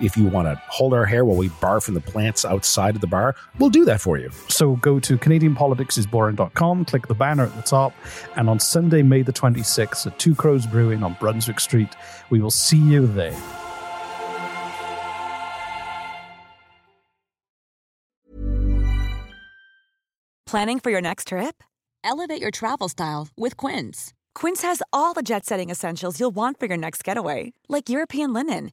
If 0.00 0.16
you 0.16 0.26
want 0.26 0.48
to 0.48 0.60
hold 0.68 0.94
our 0.94 1.04
hair 1.04 1.24
while 1.24 1.36
we 1.36 1.48
barf 1.48 1.84
from 1.84 1.94
the 1.94 2.00
plants 2.00 2.44
outside 2.44 2.94
of 2.94 3.00
the 3.00 3.06
bar, 3.06 3.34
we'll 3.58 3.70
do 3.70 3.84
that 3.84 4.00
for 4.00 4.18
you. 4.18 4.30
So 4.48 4.76
go 4.76 4.98
to 5.00 5.18
CanadianPoliticsIsBoring.com, 5.18 6.84
click 6.86 7.06
the 7.06 7.14
banner 7.14 7.44
at 7.44 7.56
the 7.56 7.62
top, 7.62 7.94
and 8.36 8.48
on 8.48 8.58
Sunday, 8.58 9.02
May 9.02 9.22
the 9.22 9.32
26th 9.32 10.06
at 10.06 10.18
Two 10.18 10.34
Crows 10.34 10.66
Brewing 10.66 11.02
on 11.02 11.16
Brunswick 11.20 11.60
Street, 11.60 11.94
we 12.30 12.40
will 12.40 12.50
see 12.50 12.78
you 12.78 13.06
there. 13.06 13.36
Planning 20.46 20.80
for 20.80 20.90
your 20.90 21.00
next 21.00 21.28
trip? 21.28 21.62
Elevate 22.04 22.40
your 22.40 22.50
travel 22.50 22.88
style 22.90 23.28
with 23.38 23.56
Quince. 23.56 24.12
Quince 24.34 24.60
has 24.62 24.82
all 24.92 25.14
the 25.14 25.22
jet 25.22 25.46
setting 25.46 25.70
essentials 25.70 26.20
you'll 26.20 26.34
want 26.34 26.58
for 26.60 26.66
your 26.66 26.76
next 26.76 27.04
getaway, 27.04 27.52
like 27.68 27.88
European 27.88 28.34
linen, 28.34 28.72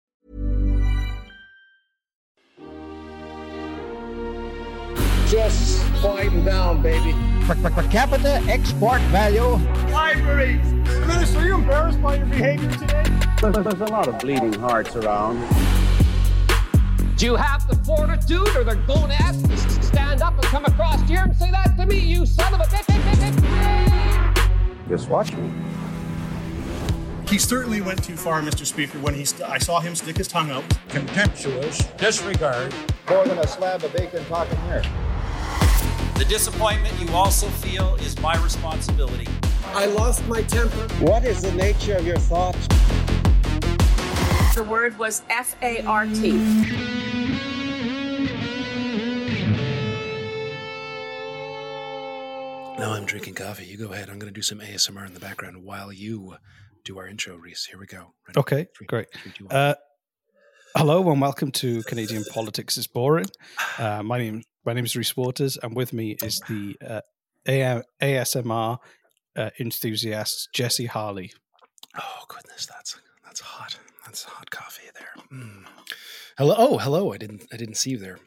Just 5.31 5.81
quieten 6.01 6.43
down, 6.43 6.81
baby. 6.81 7.15
Per, 7.45 7.55
per, 7.55 7.69
per 7.69 7.87
capita 7.87 8.43
export 8.49 8.99
value. 9.03 9.55
Libraries! 9.89 10.73
Minister, 11.07 11.39
are 11.39 11.45
you 11.47 11.55
embarrassed 11.55 12.01
by 12.01 12.15
your 12.15 12.25
behavior 12.25 12.69
today? 12.71 13.05
There's 13.39 13.79
a 13.79 13.85
lot 13.85 14.09
of 14.09 14.19
bleeding 14.19 14.51
hearts 14.51 14.93
around. 14.97 15.39
Do 17.15 17.25
you 17.25 17.35
have 17.37 17.65
the 17.69 17.77
fortitude 17.85 18.49
or 18.57 18.65
the 18.65 18.75
gonads 18.85 19.41
to 19.77 19.83
stand 19.83 20.21
up 20.21 20.33
and 20.33 20.43
come 20.43 20.65
across 20.65 21.01
here 21.07 21.21
and 21.23 21.33
say 21.33 21.49
that 21.49 21.77
to 21.77 21.85
me, 21.85 21.99
you 21.99 22.25
son 22.25 22.53
of 22.53 22.59
a 22.59 22.63
bitch? 22.63 22.89
Just 24.89 25.07
watch 25.07 25.31
me. 25.31 25.49
He 27.29 27.37
certainly 27.37 27.79
went 27.79 28.03
too 28.03 28.17
far, 28.17 28.41
Mr. 28.41 28.65
Speaker, 28.65 28.99
when 28.99 29.13
he 29.13 29.23
st- 29.23 29.49
I 29.49 29.59
saw 29.59 29.79
him 29.79 29.95
stick 29.95 30.17
his 30.17 30.27
tongue 30.27 30.51
out. 30.51 30.65
Contemptuous 30.89 31.85
disregard. 31.95 32.73
More 33.09 33.25
than 33.25 33.37
a 33.37 33.47
slab 33.47 33.81
of 33.85 33.93
bacon 33.93 34.25
talking 34.25 34.59
here. 34.63 34.83
The 36.21 36.27
disappointment 36.27 36.93
you 37.01 37.09
also 37.15 37.47
feel 37.47 37.95
is 37.95 38.19
my 38.19 38.35
responsibility. 38.43 39.25
I 39.73 39.87
lost 39.87 40.23
my 40.27 40.43
temper. 40.43 40.87
What 41.03 41.25
is 41.25 41.41
the 41.41 41.51
nature 41.53 41.95
of 41.95 42.05
your 42.05 42.17
thoughts? 42.19 42.67
The 44.53 44.63
word 44.63 44.99
was 44.99 45.23
F 45.31 45.55
A 45.63 45.81
R 45.81 46.05
T. 46.05 46.33
Now 52.77 52.91
I'm 52.93 53.05
drinking 53.05 53.33
coffee. 53.33 53.65
You 53.65 53.77
go 53.77 53.91
ahead. 53.91 54.07
I'm 54.11 54.19
going 54.19 54.31
to 54.31 54.37
do 54.37 54.43
some 54.43 54.59
ASMR 54.59 55.07
in 55.07 55.15
the 55.15 55.19
background 55.19 55.63
while 55.63 55.91
you 55.91 56.35
do 56.85 56.99
our 56.99 57.07
intro, 57.07 57.35
Reese. 57.35 57.65
Here 57.65 57.79
we 57.79 57.87
go. 57.87 58.13
Ready? 58.27 58.39
Okay, 58.39 58.67
Three, 58.77 58.85
great. 58.85 59.07
three, 59.11 59.31
two, 59.31 59.45
one. 59.45 59.55
Uh, 59.55 59.73
hello 60.77 61.11
and 61.11 61.19
welcome 61.19 61.51
to 61.53 61.81
Canadian 61.81 62.23
Politics 62.25 62.77
is 62.77 62.85
Boring. 62.85 63.25
Uh, 63.79 64.03
my 64.03 64.19
name 64.19 64.43
my 64.65 64.73
name 64.73 64.85
is 64.85 64.95
Reese 64.95 65.15
Waters, 65.17 65.57
and 65.57 65.75
with 65.75 65.93
me 65.93 66.17
is 66.21 66.39
the 66.47 66.75
uh, 66.85 67.01
AM, 67.47 67.83
ASMR 68.01 68.77
uh, 69.35 69.49
enthusiast 69.59 70.49
Jesse 70.53 70.85
Harley. 70.85 71.31
Oh 71.97 72.23
goodness, 72.27 72.65
that's 72.67 72.99
that's 73.25 73.39
hot. 73.39 73.77
That's 74.05 74.23
hot 74.23 74.49
coffee 74.51 74.89
there. 74.93 75.23
Mm. 75.39 75.65
Hello. 76.37 76.55
Oh, 76.57 76.77
hello. 76.77 77.13
I 77.13 77.17
didn't 77.17 77.45
I 77.53 77.57
didn't 77.57 77.75
see 77.75 77.91
you 77.91 77.97
there. 77.97 78.17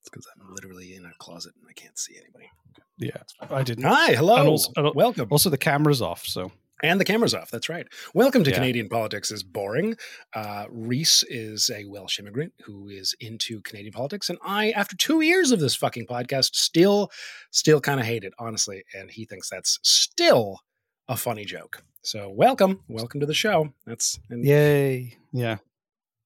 It's 0.00 0.08
because 0.10 0.26
I'm 0.36 0.52
literally 0.54 0.94
in 0.94 1.04
a 1.04 1.12
closet 1.18 1.52
and 1.60 1.66
I 1.68 1.72
can't 1.72 1.98
see 1.98 2.16
anybody. 2.16 2.50
Yeah, 2.98 3.22
I 3.50 3.62
didn't. 3.62 3.84
Hi, 3.84 4.12
hello. 4.14 4.36
And 4.36 4.48
also- 4.48 4.72
and 4.76 4.94
Welcome. 4.94 5.28
Also, 5.30 5.50
the 5.50 5.58
camera's 5.58 6.02
off, 6.02 6.24
so 6.26 6.52
And 6.84 7.00
the 7.00 7.04
camera's 7.04 7.32
off. 7.32 7.48
That's 7.48 7.68
right. 7.68 7.86
Welcome 8.12 8.42
to 8.42 8.50
Yeah. 8.50 8.56
Canadian 8.56 8.88
Politics 8.88 9.30
is 9.30 9.44
Boring. 9.44 9.96
Uh, 10.34 10.66
Reese 10.68 11.22
is 11.28 11.70
a 11.70 11.84
Welsh 11.84 12.18
immigrant 12.18 12.54
who 12.64 12.88
is 12.88 13.14
into 13.20 13.60
Canadian 13.60 13.92
politics, 13.92 14.28
and 14.28 14.36
I, 14.42 14.72
after 14.72 14.96
two 14.96 15.20
years 15.20 15.52
of 15.52 15.60
this 15.60 15.76
fucking 15.76 16.08
podcast, 16.08 16.56
still, 16.56 17.12
still 17.52 17.80
kind 17.80 18.00
of 18.00 18.06
hate 18.06 18.24
it, 18.24 18.32
honestly. 18.36 18.82
And 18.94 19.12
he 19.12 19.24
thinks 19.26 19.48
that's 19.48 19.78
still 19.84 20.58
a 21.06 21.16
funny 21.16 21.44
joke. 21.44 21.84
So 22.02 22.28
welcome, 22.28 22.80
welcome 22.88 23.20
to 23.20 23.26
the 23.26 23.34
show. 23.34 23.72
That's 23.86 24.18
and 24.28 24.44
yay, 24.44 25.18
yeah. 25.32 25.58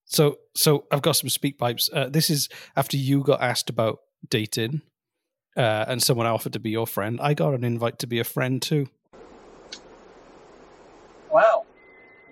So, 0.06 0.38
so 0.55 0.87
I've 0.91 1.03
got 1.03 1.17
some 1.17 1.28
speak 1.28 1.59
pipes. 1.59 1.91
Uh, 1.93 2.09
this 2.09 2.31
is 2.31 2.49
after 2.77 2.97
you 2.97 3.23
got 3.23 3.43
asked 3.43 3.69
about 3.69 3.99
dating, 4.27 4.81
uh, 5.55 5.84
and 5.87 6.03
someone 6.03 6.27
offered 6.27 6.55
to 6.55 6.61
be 6.61 6.71
your 6.71 6.87
friend. 6.87 7.19
I 7.21 7.34
got 7.34 7.53
an 7.53 7.62
invite 7.62 7.99
to 7.99 8.06
be 8.06 8.21
a 8.21 8.25
friend 8.25 8.62
too. 8.62 8.88
Wow. 11.36 11.66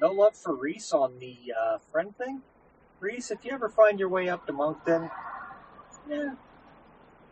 No 0.01 0.13
love 0.13 0.35
for 0.35 0.55
Reese 0.55 0.91
on 0.95 1.19
the 1.19 1.37
uh, 1.53 1.77
friend 1.93 2.17
thing? 2.17 2.41
Reese, 3.01 3.31
if 3.31 3.45
you 3.45 3.53
ever 3.53 3.69
find 3.69 4.01
your 4.01 4.09
way 4.09 4.31
up 4.31 4.47
to 4.47 4.53
Moncton, 4.55 5.11
yeah, 6.09 6.33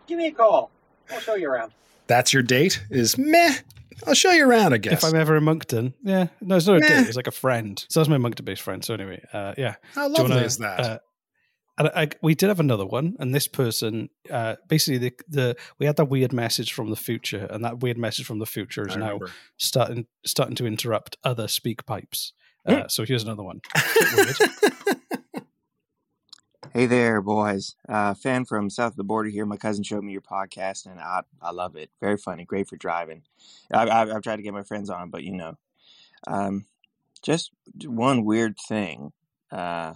give 0.06 0.19
me 0.19 0.27
a 0.27 0.32
call. 0.32 0.71
I'll 1.11 1.20
show 1.20 1.35
you 1.35 1.49
around. 1.49 1.73
that's 2.08 2.31
your 2.35 2.43
date. 2.43 2.85
Is 2.91 3.17
meh. 3.17 3.55
I'll 4.06 4.12
show 4.12 4.32
you 4.32 4.47
around. 4.47 4.75
I 4.75 4.76
guess. 4.76 5.02
If 5.02 5.05
I'm 5.05 5.19
ever 5.19 5.38
in 5.38 5.44
Moncton, 5.44 5.94
yeah, 6.02 6.26
no, 6.43 6.56
it's 6.56 6.67
not 6.67 6.76
a 6.76 6.81
Nah. 6.81 6.88
date. 6.88 7.06
It's 7.06 7.17
like 7.17 7.26
a 7.26 7.31
friend. 7.31 7.82
So 7.88 8.00
that's 8.00 8.11
my 8.11 8.19
Moncton-based 8.19 8.61
friend. 8.61 8.85
So 8.85 8.93
anyway, 8.93 9.25
uh, 9.32 9.55
yeah. 9.56 9.76
How 9.94 10.08
Do 10.08 10.12
you 10.12 10.19
lovely 10.19 10.35
wanna, 10.37 10.47
is 10.47 10.58
that? 10.58 10.81
uh, 10.81 10.99
and 11.87 11.90
I, 11.94 12.08
we 12.23 12.34
did 12.34 12.49
have 12.49 12.61
another 12.61 12.87
one, 12.87 13.17
and 13.19 13.34
this 13.34 13.49
person, 13.49 14.11
uh, 14.31 14.56
basically, 14.69 14.99
the, 14.99 15.12
the 15.29 15.56
we 15.79 15.87
had 15.87 15.96
that 15.96 16.06
weird 16.06 16.32
message 16.32 16.73
from 16.73 16.90
the 16.90 16.96
future, 16.96 17.46
and 17.50 17.64
that 17.64 17.81
weird 17.81 17.99
message 17.99 18.26
from 18.26 18.38
the 18.38 18.46
future 18.46 18.87
is 18.87 18.96
I 18.96 19.00
now 19.00 19.06
remember. 19.06 19.31
starting 19.56 20.06
starting 20.25 20.56
to 20.56 20.67
interrupt 20.67 21.17
other 21.25 21.49
speak 21.49 21.87
pipes. 21.87 22.32
Hmm. 22.67 22.75
Uh, 22.75 22.88
so 22.88 23.05
here's 23.05 23.25
another 23.25 23.43
one. 23.43 23.61
Hey 26.75 26.87
there, 26.87 27.20
boys. 27.20 27.76
Uh, 27.87 28.14
fan 28.14 28.46
from 28.46 28.70
south 28.70 28.93
of 28.93 28.96
the 28.96 29.05
border 29.05 29.28
here. 29.28 29.44
My 29.44 29.58
cousin 29.58 29.85
showed 29.85 30.05
me 30.05 30.12
your 30.12 30.23
podcast, 30.23 30.87
and 30.87 30.99
I 30.99 31.20
I 31.43 31.50
love 31.50 31.76
it. 31.76 31.90
Very 32.00 32.17
funny, 32.17 32.46
great 32.46 32.67
for 32.67 32.76
driving. 32.76 33.25
I've 33.70 33.90
I've, 33.90 34.11
I've 34.11 34.23
tried 34.23 34.37
to 34.37 34.43
get 34.43 34.55
my 34.55 34.62
friends 34.62 34.88
on, 34.88 35.11
but 35.11 35.23
you 35.23 35.35
know, 35.35 35.58
um, 36.26 36.64
just 37.20 37.50
one 37.85 38.25
weird 38.25 38.56
thing. 38.56 39.12
Uh, 39.50 39.93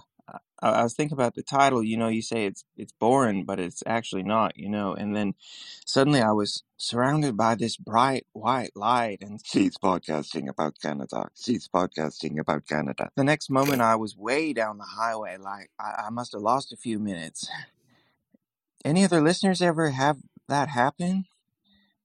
I, 0.61 0.69
I 0.69 0.83
was 0.83 0.93
thinking 0.93 1.15
about 1.15 1.35
the 1.35 1.43
title. 1.43 1.83
You 1.83 1.97
know, 1.97 2.07
you 2.07 2.21
say 2.21 2.45
it's 2.45 2.65
it's 2.75 2.93
boring, 2.93 3.45
but 3.45 3.59
it's 3.59 3.83
actually 3.85 4.23
not. 4.23 4.57
You 4.57 4.69
know, 4.69 4.93
and 4.93 5.15
then 5.15 5.35
suddenly 5.85 6.21
I 6.21 6.31
was 6.31 6.63
surrounded 6.77 7.35
by 7.37 7.55
this 7.55 7.77
bright 7.77 8.25
white 8.33 8.71
light, 8.75 9.19
and 9.21 9.39
she's 9.43 9.77
podcasting 9.77 10.47
about 10.49 10.79
Canada. 10.81 11.29
She's 11.35 11.67
podcasting 11.67 12.39
about 12.39 12.67
Canada. 12.67 13.09
The 13.15 13.23
next 13.23 13.49
moment, 13.49 13.81
I 13.81 13.95
was 13.95 14.17
way 14.17 14.53
down 14.53 14.77
the 14.77 14.83
highway. 14.83 15.37
Like 15.37 15.71
I, 15.79 16.05
I 16.07 16.09
must 16.09 16.33
have 16.33 16.41
lost 16.41 16.71
a 16.73 16.77
few 16.77 16.99
minutes. 16.99 17.49
Any 18.85 19.03
other 19.03 19.21
listeners 19.21 19.61
ever 19.61 19.89
have 19.91 20.17
that 20.47 20.69
happen? 20.69 21.25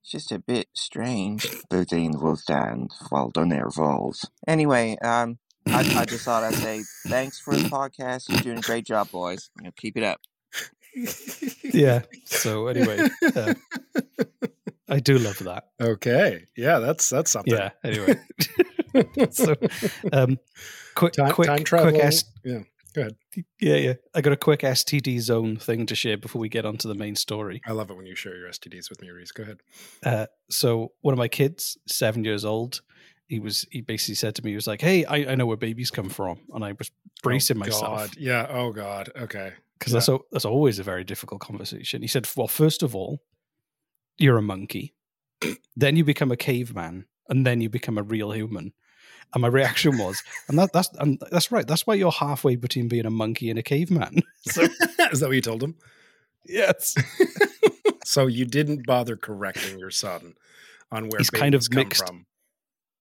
It's 0.02 0.10
just 0.10 0.32
a 0.32 0.40
bit 0.40 0.66
strange. 0.74 1.44
Thirteen 1.70 2.18
will 2.18 2.36
stand 2.36 2.90
while 3.08 3.30
Donaire 3.30 3.72
falls. 3.72 4.28
Anyway, 4.48 4.96
um, 4.98 5.38
I, 5.66 5.80
I 6.00 6.04
just 6.04 6.24
thought 6.24 6.42
I'd 6.42 6.54
say 6.54 6.82
thanks 7.06 7.38
for 7.38 7.54
the 7.54 7.68
podcast. 7.68 8.28
You're 8.28 8.40
doing 8.40 8.58
a 8.58 8.62
great 8.62 8.84
job, 8.84 9.10
boys. 9.10 9.50
You 9.58 9.64
know, 9.64 9.70
keep 9.76 9.96
it 9.96 10.02
up. 10.02 10.20
yeah. 11.62 12.02
So 12.24 12.66
anyway, 12.66 13.08
uh, 13.34 13.54
I 14.88 15.00
do 15.00 15.18
love 15.18 15.38
that. 15.40 15.64
Okay. 15.80 16.44
Yeah, 16.56 16.78
that's 16.80 17.08
that's 17.08 17.30
something. 17.30 17.54
Yeah. 17.54 17.70
Anyway. 17.82 18.16
so, 19.30 19.54
um, 20.12 20.38
quick, 20.94 21.14
time, 21.14 21.32
quick, 21.32 21.48
time 21.48 21.64
travel. 21.64 21.92
quick 21.92 22.02
S- 22.04 22.24
yeah. 22.44 22.60
Go 22.94 23.00
ahead. 23.00 23.16
yeah, 23.58 23.76
yeah. 23.76 23.94
I 24.14 24.20
got 24.20 24.34
a 24.34 24.36
quick 24.36 24.60
STD 24.60 25.18
zone 25.20 25.56
thing 25.56 25.86
to 25.86 25.94
share 25.94 26.18
before 26.18 26.40
we 26.40 26.50
get 26.50 26.66
onto 26.66 26.88
the 26.88 26.94
main 26.94 27.16
story. 27.16 27.62
I 27.66 27.72
love 27.72 27.88
it 27.90 27.96
when 27.96 28.04
you 28.04 28.14
share 28.14 28.36
your 28.36 28.50
STDs 28.50 28.90
with 28.90 29.00
me, 29.00 29.08
Reese. 29.08 29.32
Go 29.32 29.44
ahead. 29.44 29.60
Uh, 30.04 30.26
so 30.50 30.92
one 31.00 31.14
of 31.14 31.18
my 31.18 31.28
kids, 31.28 31.78
seven 31.86 32.22
years 32.22 32.44
old, 32.44 32.82
he 33.28 33.40
was 33.40 33.66
he 33.70 33.80
basically 33.80 34.14
said 34.14 34.34
to 34.36 34.44
me, 34.44 34.50
he 34.50 34.56
was 34.56 34.66
like, 34.66 34.80
"Hey, 34.80 35.04
I, 35.04 35.32
I 35.32 35.34
know 35.34 35.46
where 35.46 35.56
babies 35.56 35.90
come 35.90 36.08
from," 36.08 36.40
and 36.52 36.64
I 36.64 36.72
was 36.72 36.90
oh, 36.90 37.10
bracing 37.22 37.56
oh, 37.56 37.60
myself. 37.60 37.82
God. 37.82 38.10
Yeah. 38.18 38.46
Oh 38.48 38.72
God. 38.72 39.10
Okay. 39.16 39.52
Because 39.78 39.92
yeah. 39.92 39.96
that's 39.96 40.08
a, 40.08 40.18
that's 40.30 40.44
always 40.44 40.78
a 40.78 40.82
very 40.82 41.04
difficult 41.04 41.40
conversation. 41.40 42.02
He 42.02 42.08
said, 42.08 42.28
"Well, 42.36 42.48
first 42.48 42.82
of 42.82 42.94
all, 42.94 43.20
you're 44.18 44.38
a 44.38 44.42
monkey, 44.42 44.94
then 45.76 45.96
you 45.96 46.04
become 46.04 46.30
a 46.30 46.36
caveman, 46.36 47.06
and 47.28 47.46
then 47.46 47.60
you 47.60 47.68
become 47.68 47.98
a 47.98 48.02
real 48.02 48.32
human." 48.32 48.72
And 49.34 49.40
my 49.40 49.48
reaction 49.48 49.96
was, 49.96 50.22
and 50.48 50.58
that, 50.58 50.74
that's 50.74 50.90
and 50.98 51.18
that's 51.30 51.50
right. 51.50 51.66
That's 51.66 51.86
why 51.86 51.94
you're 51.94 52.10
halfway 52.12 52.56
between 52.56 52.88
being 52.88 53.06
a 53.06 53.10
monkey 53.10 53.48
and 53.50 53.58
a 53.58 53.62
caveman. 53.62 54.22
So, 54.44 54.62
Is 55.12 55.20
that 55.20 55.28
what 55.28 55.36
you 55.36 55.40
told 55.40 55.62
him? 55.62 55.76
yes, 56.44 56.96
So 58.04 58.26
you 58.26 58.44
didn't 58.44 58.86
bother 58.86 59.16
correcting 59.16 59.78
your 59.78 59.92
son 59.92 60.34
on 60.90 61.08
where 61.08 61.18
He's 61.18 61.30
kind 61.30 61.54
of 61.54 61.62
come 61.70 61.76
mixed. 61.76 62.04
from. 62.06 62.26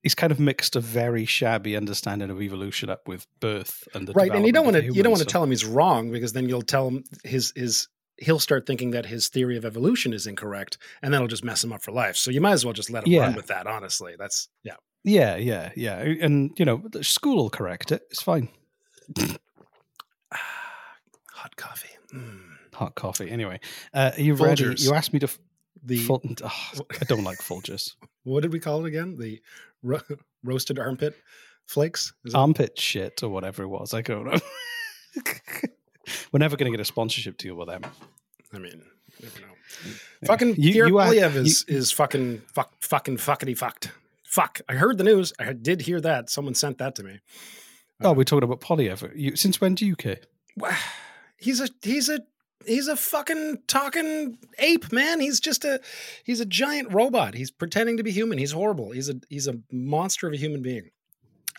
He's 0.04 0.16
kind 0.16 0.32
of 0.32 0.40
mixed 0.40 0.76
a 0.76 0.80
very 0.80 1.26
shabby 1.26 1.76
understanding 1.76 2.30
of 2.30 2.42
evolution 2.42 2.90
up 2.90 3.08
with 3.08 3.28
birth 3.40 3.88
and 3.94 4.08
the 4.08 4.14
right 4.14 4.32
and 4.34 4.46
you 4.46 4.52
don't 4.52 4.66
want 4.66 4.78
to 4.78 4.84
you 4.86 5.04
don't 5.04 5.12
want 5.12 5.22
to 5.22 5.28
tell 5.28 5.44
him 5.44 5.50
he's 5.50 5.66
wrong 5.66 6.12
because 6.12 6.34
then 6.34 6.48
you'll 6.50 6.62
tell 6.62 6.88
him 6.88 7.04
his 7.24 7.54
his 7.56 7.88
he'll 8.18 8.40
start 8.40 8.66
thinking 8.68 8.92
that 8.92 9.06
his 9.06 9.28
theory 9.30 9.58
of 9.58 9.66
evolution 9.66 10.14
is 10.14 10.28
incorrect 10.28 10.78
and 11.02 11.14
that'll 11.14 11.28
just 11.28 11.44
mess 11.44 11.64
him 11.64 11.72
up 11.74 11.82
for 11.82 11.92
life 11.92 12.16
so 12.16 12.30
you 12.32 12.42
might 12.42 12.52
as 12.54 12.64
well 12.66 12.74
just 12.74 12.90
let 12.90 13.06
him 13.08 13.20
run 13.20 13.36
with 13.36 13.48
that 13.48 13.68
honestly 13.68 14.16
that's 14.18 14.48
yeah 14.64 14.76
Yeah, 15.04 15.36
yeah, 15.38 15.72
yeah. 15.76 15.98
And 15.98 16.52
you 16.60 16.66
know, 16.66 16.84
the 16.92 17.04
school 17.04 17.38
will 17.38 17.50
correct 17.50 17.92
it. 17.92 18.04
It's 18.12 18.22
fine. 18.22 18.50
hot 20.32 21.56
coffee 21.56 21.90
Mm. 22.14 22.42
Hot 22.74 22.94
coffee. 22.96 23.30
Anyway, 23.32 23.60
uh, 23.94 24.12
are 24.18 24.22
you 24.22 24.34
ready? 24.34 24.76
You 24.78 24.94
asked 24.94 25.14
me 25.14 25.20
to. 25.20 25.28
F- 25.28 25.40
the 25.84 25.98
Fol- 25.98 26.22
oh, 26.44 26.86
I 27.00 27.06
don't 27.06 27.24
like 27.24 27.40
Folgers. 27.40 27.96
what 28.24 28.42
did 28.44 28.52
we 28.52 28.60
call 28.60 28.84
it 28.86 28.88
again 28.90 29.16
the 29.18 29.42
ro- 29.84 30.00
roasted 30.44 30.80
armpit 30.80 31.16
flakes 31.66 32.14
Is 32.26 32.34
it- 32.34 32.38
Armpit 32.38 32.80
shit 32.80 33.24
or 33.24 33.30
whatever 33.30 33.64
it 33.64 33.68
was. 33.68 33.94
I 33.94 34.02
don't 34.02 34.26
know. 34.26 34.40
We're 36.32 36.40
never 36.40 36.58
going 36.58 36.72
to 36.72 36.76
get 36.78 36.82
a 36.82 36.86
sponsorship 36.86 37.38
deal 37.38 37.56
with 37.56 37.68
them. 37.68 37.84
i 38.54 38.58
mean 38.58 38.82
you 39.20 39.28
know. 39.42 39.88
fucking 40.26 40.56
You- 40.58 40.74
Pierre 40.74 40.88
you 40.88 40.98
are- 41.00 41.08
Poilievre 41.08 41.36
is 41.46 41.64
is 41.68 41.92
fucking 41.92 42.42
fuck 42.54 42.72
fucking 42.82 43.18
fuckity 43.18 43.58
fucked 43.58 43.92
fuck 44.26 44.62
i 44.70 44.74
heard 44.74 44.98
the 44.98 45.04
news 45.04 45.32
i 45.40 45.54
did 45.54 45.82
hear 45.82 46.00
that 46.02 46.30
someone 46.30 46.56
sent 46.56 46.78
that 46.80 46.96
to 46.96 47.04
me 47.04 47.20
Oh, 48.04 48.14
we're 48.14 48.22
um, 48.22 48.26
talking 48.26 48.44
about 48.46 48.62
Poilievre. 48.62 49.12
You, 49.16 49.36
since 49.36 49.62
when 49.62 49.76
do 49.76 49.86
you 49.86 49.96
care? 49.96 50.18
he's 51.38 51.62
a 51.62 51.70
he's 51.84 52.10
a 52.10 52.22
he's 52.66 52.88
a 52.88 52.96
fucking 52.96 53.60
talking 53.68 54.38
ape 54.60 54.92
man 54.92 55.20
he's 55.20 55.40
just 55.40 55.66
a 55.66 55.80
he's 56.24 56.40
a 56.40 56.46
giant 56.46 56.92
robot 56.94 57.34
he's 57.34 57.52
pretending 57.52 57.98
to 57.98 58.04
be 58.04 58.12
human 58.12 58.38
he's 58.38 58.52
horrible 58.52 58.92
he's 58.92 59.10
a 59.10 59.16
he's 59.30 59.48
a 59.48 59.60
monster 59.72 60.28
of 60.28 60.34
a 60.34 60.38
human 60.38 60.62
being 60.62 60.90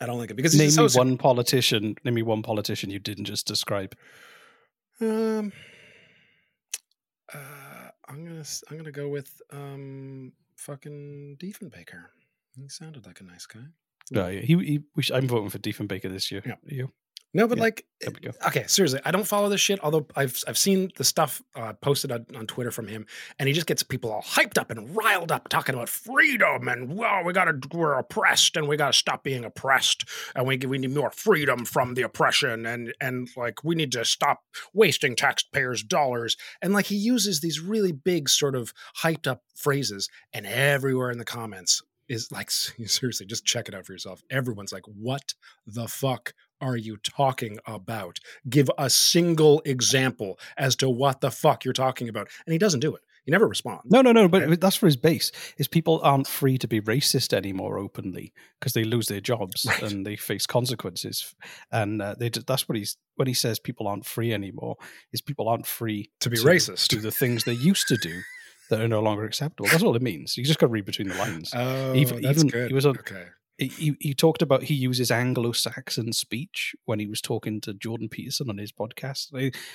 i 0.00 0.06
don't 0.06 0.18
like 0.18 0.30
it 0.30 0.34
because 0.34 0.56
Name 0.56 0.74
me 0.74 0.88
one 0.94 1.16
politician. 1.18 1.96
Name 2.04 2.14
me 2.14 2.22
one 2.22 2.42
politician 2.42 2.90
you 2.90 2.98
didn't 2.98 3.24
just 3.24 3.46
describe. 3.46 3.94
um 5.00 5.52
uh, 7.34 7.88
i'm 8.08 8.24
gonna 8.24 8.44
I'm 8.70 8.76
gonna 8.76 8.92
go 8.92 9.08
with 9.08 9.40
um 9.52 10.32
fucking 10.56 11.36
diefenbaker 11.40 12.04
he 12.56 12.68
sounded 12.68 13.06
like 13.06 13.20
a 13.20 13.24
nice 13.24 13.46
guy 13.46 13.64
No, 14.10 14.28
yeah, 14.28 14.40
he, 14.40 14.56
he, 14.96 15.12
I'm 15.14 15.26
voting 15.28 15.48
for 15.48 15.58
Diefenbaker 15.58 16.10
this 16.12 16.30
year. 16.30 16.42
Yeah. 16.44 16.56
You? 16.66 16.92
No, 17.34 17.48
but 17.48 17.56
Yeah, 17.56 17.62
like, 17.62 17.86
go. 18.20 18.30
okay, 18.46 18.64
seriously, 18.66 19.00
I 19.04 19.10
don't 19.10 19.26
follow 19.26 19.48
this 19.48 19.60
shit. 19.60 19.80
Although 19.82 20.06
I've 20.14 20.42
I've 20.46 20.58
seen 20.58 20.90
the 20.96 21.04
stuff 21.04 21.40
uh, 21.54 21.72
posted 21.74 22.12
on, 22.12 22.26
on 22.36 22.46
Twitter 22.46 22.70
from 22.70 22.88
him, 22.88 23.06
and 23.38 23.48
he 23.48 23.54
just 23.54 23.66
gets 23.66 23.82
people 23.82 24.12
all 24.12 24.22
hyped 24.22 24.58
up 24.58 24.70
and 24.70 24.94
riled 24.94 25.32
up, 25.32 25.48
talking 25.48 25.74
about 25.74 25.88
freedom 25.88 26.68
and 26.68 26.94
well, 26.94 27.24
we 27.24 27.32
gotta 27.32 27.58
we're 27.72 27.94
oppressed 27.98 28.56
and 28.56 28.68
we 28.68 28.76
gotta 28.76 28.92
stop 28.92 29.22
being 29.24 29.44
oppressed, 29.44 30.04
and 30.34 30.46
we 30.46 30.58
we 30.58 30.76
need 30.78 30.94
more 30.94 31.10
freedom 31.10 31.64
from 31.64 31.94
the 31.94 32.02
oppression, 32.02 32.66
and 32.66 32.92
and 33.00 33.28
like 33.36 33.64
we 33.64 33.74
need 33.74 33.92
to 33.92 34.04
stop 34.04 34.42
wasting 34.74 35.16
taxpayers' 35.16 35.82
dollars, 35.82 36.36
and 36.60 36.74
like 36.74 36.86
he 36.86 36.96
uses 36.96 37.40
these 37.40 37.60
really 37.60 37.92
big 37.92 38.28
sort 38.28 38.54
of 38.54 38.74
hyped 39.02 39.26
up 39.26 39.42
phrases, 39.54 40.08
and 40.34 40.46
everywhere 40.46 41.10
in 41.10 41.18
the 41.18 41.24
comments 41.24 41.82
is 42.08 42.30
like 42.30 42.50
seriously, 42.86 43.24
just 43.26 43.44
check 43.46 43.68
it 43.68 43.74
out 43.74 43.86
for 43.86 43.92
yourself. 43.92 44.22
Everyone's 44.30 44.72
like, 44.72 44.84
what 44.86 45.34
the 45.66 45.88
fuck 45.88 46.34
are 46.62 46.76
you 46.76 46.96
talking 46.98 47.58
about? 47.66 48.18
Give 48.48 48.70
a 48.78 48.88
single 48.88 49.60
example 49.66 50.38
as 50.56 50.76
to 50.76 50.88
what 50.88 51.20
the 51.20 51.30
fuck 51.30 51.64
you're 51.64 51.74
talking 51.74 52.08
about. 52.08 52.28
And 52.46 52.52
he 52.52 52.58
doesn't 52.58 52.80
do 52.80 52.94
it. 52.94 53.02
He 53.24 53.30
never 53.30 53.46
responds. 53.46 53.82
No, 53.84 54.02
no, 54.02 54.10
no. 54.10 54.26
But 54.28 54.60
that's 54.60 54.74
for 54.74 54.86
his 54.86 54.96
base. 54.96 55.30
Is 55.56 55.68
people 55.68 56.00
aren't 56.02 56.26
free 56.26 56.58
to 56.58 56.66
be 56.66 56.80
racist 56.80 57.32
anymore 57.32 57.78
openly 57.78 58.32
because 58.58 58.72
they 58.72 58.82
lose 58.82 59.06
their 59.06 59.20
jobs 59.20 59.64
Right. 59.64 59.82
and 59.82 60.04
they 60.04 60.16
face 60.16 60.44
consequences. 60.46 61.32
And 61.70 62.02
uh, 62.02 62.16
they 62.18 62.30
that's 62.30 62.68
what 62.68 62.76
he's 62.76 62.96
when 63.14 63.28
he 63.28 63.34
says 63.34 63.60
people 63.60 63.86
aren't 63.86 64.06
free 64.06 64.32
anymore. 64.32 64.74
Is 65.12 65.20
people 65.20 65.48
aren't 65.48 65.66
free 65.66 66.10
To 66.20 66.30
be 66.30 66.36
racist. 66.38 66.88
do 66.88 66.98
the 67.00 67.12
things 67.12 67.44
they 67.44 67.52
used 67.52 67.86
to 67.88 67.96
do 67.96 68.22
that 68.70 68.80
are 68.80 68.88
no 68.88 69.00
longer 69.02 69.24
acceptable. 69.24 69.68
That's 69.70 69.84
all 69.84 69.94
it 69.94 70.02
means. 70.02 70.36
You 70.36 70.44
just 70.44 70.58
got 70.58 70.66
to 70.66 70.72
read 70.72 70.84
between 70.86 71.08
the 71.08 71.14
lines. 71.14 71.52
Oh, 71.54 71.94
even 71.94 72.22
that's 72.22 72.38
even 72.38 72.48
good. 72.48 72.68
he 72.68 72.74
was 72.74 72.86
on. 72.86 72.98
okay. 72.98 73.26
He, 73.58 73.96
he- 74.00 74.14
talked 74.14 74.42
about 74.42 74.64
he 74.64 74.74
uses 74.74 75.10
Anglo-Saxon 75.10 76.12
speech 76.12 76.74
when 76.84 76.98
he 76.98 77.06
was 77.06 77.20
talking 77.20 77.60
to 77.62 77.74
Jordan 77.74 78.08
Peterson 78.08 78.48
on 78.48 78.58
his 78.58 78.72
podcast. 78.72 79.30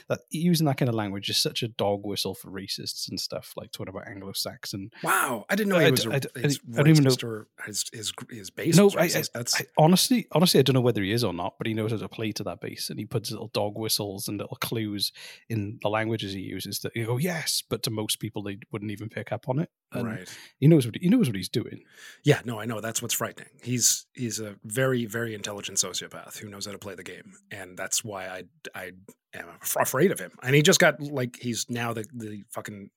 That 0.09 0.19
using 0.29 0.65
that 0.67 0.77
kind 0.77 0.89
of 0.89 0.95
language 0.95 1.29
is 1.29 1.37
such 1.37 1.63
a 1.63 1.67
dog 1.67 2.01
whistle 2.05 2.33
for 2.33 2.49
racists 2.49 3.07
and 3.09 3.19
stuff. 3.19 3.53
Like 3.55 3.71
talking 3.71 3.89
about 3.93 4.07
Anglo-Saxon. 4.07 4.91
Wow, 5.03 5.45
I 5.49 5.55
didn't 5.55 5.69
know 5.69 5.77
uh, 5.77 5.79
I 5.79 5.85
he 5.85 5.91
d- 5.91 5.91
was 5.91 6.05
a, 6.05 6.13
I 6.15 6.19
d- 6.19 6.27
I 6.35 6.39
his 6.39 6.57
d- 6.59 6.63
I 6.73 6.77
don't 6.77 6.87
even 6.89 7.03
know- 7.03 7.09
racist 7.11 7.23
or 7.23 7.47
his 7.65 7.85
his 7.93 8.13
his 8.29 8.49
base. 8.49 8.75
No, 8.77 8.89
I. 8.97 9.07
That's 9.07 9.61
honestly, 9.77 10.27
honestly, 10.31 10.59
I 10.59 10.63
don't 10.63 10.73
know 10.73 10.81
whether 10.81 11.03
he 11.03 11.11
is 11.11 11.23
or 11.23 11.33
not, 11.33 11.55
but 11.57 11.67
he 11.67 11.73
knows 11.73 11.91
how 11.91 11.97
to 11.97 12.09
play 12.09 12.31
to 12.33 12.43
that 12.43 12.61
base, 12.61 12.89
and 12.89 12.99
he 12.99 13.05
puts 13.05 13.31
little 13.31 13.49
dog 13.49 13.77
whistles 13.77 14.27
and 14.27 14.37
little 14.39 14.57
clues 14.59 15.11
in 15.49 15.79
the 15.81 15.89
languages 15.89 16.33
he 16.33 16.41
uses 16.41 16.79
that 16.79 16.95
you 16.95 17.05
go 17.05 17.17
yes, 17.17 17.63
but 17.69 17.83
to 17.83 17.91
most 17.91 18.19
people 18.19 18.41
they 18.43 18.57
wouldn't 18.71 18.91
even 18.91 19.09
pick 19.09 19.31
up 19.31 19.47
on 19.49 19.59
it. 19.59 19.69
And 19.93 20.05
right. 20.05 20.37
He 20.59 20.67
knows 20.67 20.85
what 20.85 20.97
he 20.99 21.07
knows 21.07 21.27
what 21.27 21.35
he's 21.35 21.49
doing. 21.49 21.83
Yeah, 22.23 22.41
no, 22.43 22.59
I 22.59 22.65
know. 22.65 22.81
That's 22.81 23.01
what's 23.01 23.13
frightening. 23.13 23.49
He's 23.63 24.05
he's 24.13 24.39
a 24.39 24.55
very 24.65 25.05
very 25.05 25.33
intelligent 25.33 25.77
sociopath 25.77 26.37
who 26.37 26.49
knows 26.49 26.65
how 26.65 26.73
to 26.73 26.77
play 26.77 26.95
the 26.95 27.03
game, 27.03 27.33
and 27.51 27.77
that's 27.77 28.03
why 28.03 28.27
I 28.27 28.43
I 28.75 28.91
am 29.33 29.45
afraid 29.61 30.11
of 30.11 30.19
him. 30.19 30.31
And 30.43 30.55
he 30.55 30.61
just 30.61 30.79
got 30.79 31.01
like 31.01 31.37
he's 31.39 31.65
now 31.69 31.93
the 31.93 32.05
the 32.13 32.43
fucking 32.51 32.89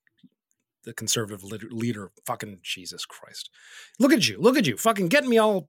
the 0.83 0.93
conservative 0.93 1.45
leader. 1.45 2.11
Fucking 2.27 2.59
Jesus 2.63 3.07
Christ! 3.07 3.51
Look 4.01 4.13
at 4.13 4.29
you! 4.29 4.39
Look 4.41 4.57
at 4.57 4.67
you! 4.67 4.77
Fucking 4.77 5.09
getting 5.09 5.31
me 5.31 5.39
all 5.39 5.69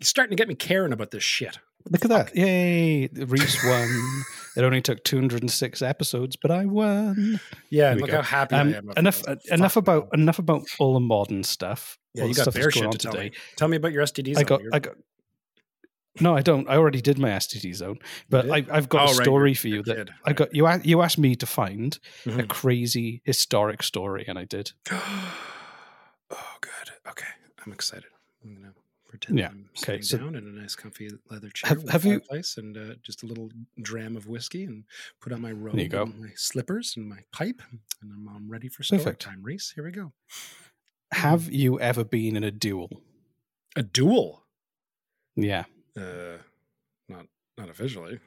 starting 0.00 0.30
to 0.30 0.40
get 0.40 0.48
me 0.48 0.54
caring 0.54 0.92
about 0.92 1.10
this 1.10 1.22
shit. 1.22 1.58
Look 1.88 2.04
at 2.04 2.10
that! 2.10 2.36
Yay! 2.36 3.08
Reese 3.08 3.64
won. 3.64 4.22
it 4.56 4.62
only 4.64 4.80
took 4.82 5.02
two 5.04 5.16
hundred 5.18 5.42
and 5.42 5.50
six 5.50 5.80
episodes, 5.82 6.36
but 6.36 6.50
I 6.50 6.66
won. 6.66 7.40
Yeah, 7.70 7.94
look 7.94 8.10
go. 8.10 8.16
how 8.16 8.22
happy 8.22 8.54
Um, 8.54 8.68
I 8.68 8.76
am. 8.76 8.90
enough. 8.96 9.22
this. 9.22 9.48
enough 9.50 9.76
about 9.76 10.08
enough 10.12 10.38
about 10.38 10.62
all 10.78 10.94
the 10.94 11.00
modern 11.00 11.42
stuff. 11.42 11.98
Yeah, 12.14 12.24
you 12.24 12.34
got 12.34 12.42
stuff 12.42 12.54
bear 12.54 12.70
shit 12.70 12.90
to 12.90 12.98
tell 12.98 13.12
today. 13.12 13.30
me. 13.30 13.36
Tell 13.56 13.68
me 13.68 13.76
about 13.76 13.92
your 13.92 14.02
STDs. 14.04 14.36
I 14.36 14.42
got, 14.42 14.60
I 14.72 14.78
got. 14.80 14.94
No, 16.20 16.36
I 16.36 16.42
don't. 16.42 16.68
I 16.68 16.76
already 16.76 17.00
did 17.00 17.18
my 17.18 17.30
STD 17.30 17.72
zone, 17.74 17.98
but? 18.28 18.50
I, 18.50 18.66
I've 18.70 18.88
got 18.88 19.08
Oh, 19.08 19.12
a 19.12 19.14
story 19.14 19.50
you're- 19.50 19.54
for 19.54 19.68
you 19.68 19.82
that. 19.84 20.10
I 20.24 20.32
got. 20.32 20.54
You 20.54 20.68
you 20.82 21.00
asked 21.02 21.18
me 21.18 21.34
to 21.36 21.46
find 21.46 21.98
a 22.26 22.30
Mhm. 22.30 22.48
crazy 22.48 23.22
historic 23.24 23.82
story, 23.84 24.24
and 24.28 24.38
I 24.38 24.44
did. 24.44 24.72
oh, 24.90 26.56
good. 26.60 26.90
Okay, 27.08 27.28
I'm 27.64 27.72
excited. 27.72 28.06
I'm 28.44 28.54
gonna 28.54 28.72
Pretend 29.20 29.38
Yeah, 29.38 29.48
I'm 29.48 29.68
okay, 29.78 30.00
sitting 30.00 30.02
so- 30.02 30.18
down 30.18 30.34
in 30.34 30.46
a 30.46 30.50
nice, 30.60 30.74
comfy 30.74 31.10
leather 31.30 31.50
chair. 31.50 31.68
Have- 31.68 31.88
have 31.90 32.04
you- 32.04 32.18
fireplace 32.20 32.56
and 32.56 32.76
uh, 32.76 32.94
just 33.02 33.22
a 33.22 33.26
little 33.26 33.50
dram 33.82 34.16
of 34.16 34.26
whiskey, 34.26 34.64
and 34.64 34.84
put 35.20 35.32
on 35.32 35.40
my 35.42 35.52
robe, 35.52 35.78
you 35.78 35.88
go. 35.88 36.02
and 36.04 36.18
my 36.20 36.30
slippers, 36.36 36.94
and 36.96 37.08
my 37.08 37.18
pipe, 37.32 37.60
and 38.00 38.10
I'm, 38.12 38.28
I'm 38.34 38.50
ready 38.50 38.68
for 38.68 38.82
story 38.82 39.00
Perfect. 39.02 39.22
time. 39.22 39.42
Reese, 39.42 39.72
here 39.74 39.84
we 39.84 39.90
go. 39.90 40.12
Have 41.12 41.52
you 41.52 41.78
ever 41.80 42.04
been 42.04 42.36
in 42.36 42.44
a 42.44 42.50
duel? 42.50 42.88
A 43.76 43.82
duel? 43.82 44.44
Yeah. 45.36 45.64
Uh, 45.96 46.38
not 47.08 47.26
not 47.58 47.68
officially. 47.68 48.20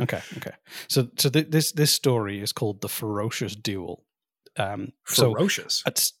Okay. 0.00 0.20
Okay. 0.38 0.52
So 0.88 1.08
so 1.18 1.28
th- 1.30 1.50
this 1.50 1.72
this 1.72 1.90
story 1.92 2.40
is 2.40 2.52
called 2.52 2.80
the 2.80 2.88
ferocious 2.88 3.54
duel. 3.54 4.04
Um, 4.56 4.92
so 5.06 5.32
Ferocious. 5.34 5.82
It's 5.86 6.14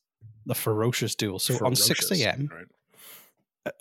the 0.46 0.54
ferocious 0.54 1.14
duel. 1.14 1.38
So 1.38 1.54
on 1.64 1.74
six 1.74 2.10
a.m. 2.12 2.48
right. 2.52 2.66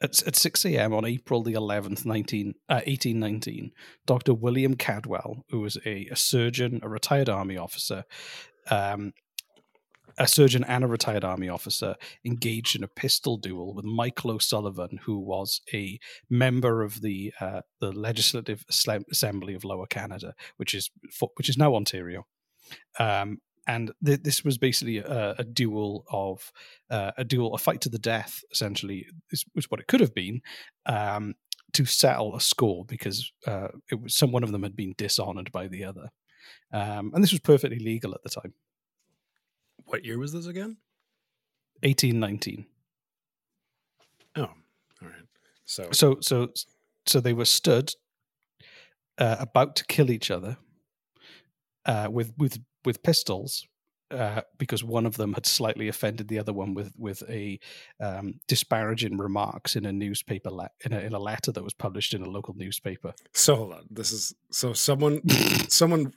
At, 0.02 0.22
at 0.28 0.36
6 0.36 0.66
a.m. 0.66 0.94
on 0.94 1.06
April 1.06 1.44
the 1.44 1.54
11th, 1.54 2.06
19, 2.06 2.54
uh, 2.70 2.82
1819, 2.86 3.72
Dr. 4.06 4.34
William 4.34 4.76
Caldwell, 4.76 5.46
who 5.50 5.62
was 5.62 5.78
a, 5.86 6.08
a 6.12 6.16
surgeon, 6.16 6.80
a 6.84 6.90
retired 6.90 7.30
army 7.30 7.58
officer, 7.58 8.06
um, 8.70 9.14
a 10.18 10.28
surgeon 10.28 10.66
and 10.66 10.84
a 10.84 10.88
retired 10.88 11.24
army 11.24 11.48
officer, 11.48 11.96
engaged 12.26 12.76
in 12.76 12.84
a 12.84 12.88
pistol 12.88 13.38
duel 13.38 13.74
with 13.74 13.86
Michael 13.86 14.32
O'Sullivan, 14.32 15.00
who 15.04 15.18
was 15.18 15.62
a 15.74 15.98
member 16.30 16.84
of 16.84 17.02
the 17.02 17.34
uh, 17.40 17.62
the 17.80 17.92
Legislative 17.92 18.66
Assembly 18.70 19.54
of 19.54 19.64
Lower 19.64 19.88
Canada, 19.88 20.34
which 20.58 20.74
is 20.74 20.92
which 21.36 21.48
is 21.48 21.58
now 21.58 21.74
Ontario. 21.74 22.26
Um, 23.00 23.40
and 23.70 23.92
th- 24.04 24.24
this 24.24 24.44
was 24.44 24.58
basically 24.58 24.98
a, 24.98 25.36
a 25.38 25.44
duel 25.44 26.04
of 26.12 26.52
uh, 26.90 27.12
a 27.18 27.24
duel, 27.24 27.54
a 27.54 27.60
fight 27.60 27.82
to 27.82 27.90
the 27.90 28.00
death. 28.00 28.44
Essentially, 28.52 29.06
is, 29.30 29.46
is 29.56 29.70
what 29.70 29.80
it 29.80 29.88
could 29.88 30.00
have 30.00 30.16
been 30.16 30.42
um, 30.88 31.36
to 31.74 31.86
settle 31.86 32.36
a 32.36 32.42
score 32.42 32.84
because 32.86 33.32
uh, 33.46 33.68
it 33.92 34.02
was 34.02 34.16
some 34.16 34.32
one 34.32 34.44
of 34.44 34.52
them 34.52 34.64
had 34.64 34.76
been 34.76 34.96
dishonored 34.98 35.52
by 35.52 35.68
the 35.68 35.84
other, 35.84 36.10
um, 36.74 37.12
and 37.14 37.24
this 37.24 37.32
was 37.32 37.42
perfectly 37.42 37.78
legal 37.78 38.16
at 38.16 38.24
the 38.24 38.30
time. 38.30 38.56
What 39.86 40.04
year 40.04 40.18
was 40.18 40.34
this 40.34 40.48
again? 40.48 40.78
Eighteen 41.84 42.20
nineteen. 42.20 42.66
Oh, 44.36 44.42
all 44.42 44.50
right. 45.02 45.28
So, 45.66 45.90
So 45.92 46.18
so 46.22 46.48
so 47.06 47.20
they 47.20 47.34
were 47.34 47.46
stood 47.46 47.94
uh, 49.20 49.36
about 49.40 49.76
to 49.76 49.86
kill 49.86 50.10
each 50.10 50.32
other 50.32 50.58
uh, 51.86 52.08
with 52.10 52.34
with 52.36 52.58
with 52.86 53.04
pistols 53.04 53.68
uh, 54.12 54.42
because 54.58 54.84
one 54.84 55.06
of 55.06 55.18
them 55.18 55.34
had 55.34 55.46
slightly 55.46 55.88
offended 55.88 56.28
the 56.28 56.40
other 56.40 56.54
one 56.54 56.74
with 56.74 56.92
with 56.98 57.24
a 57.30 57.60
um, 58.00 58.40
disparaging 58.48 59.18
remarks 59.18 59.76
in 59.76 59.86
a 59.86 59.94
newspaper 59.94 60.50
le- 60.50 60.72
in, 60.84 60.94
a, 60.94 61.00
in 61.00 61.14
a 61.14 61.20
letter 61.20 61.52
that 61.52 61.64
was 61.64 61.74
published 61.74 62.14
in 62.14 62.24
a 62.24 62.30
local 62.30 62.56
newspaper. 62.56 63.14
so 63.34 63.56
hold 63.56 63.74
on. 63.74 63.86
This 63.90 64.12
is 64.12 64.34
so 64.52 64.74
someone 64.74 65.22
someone 65.70 66.14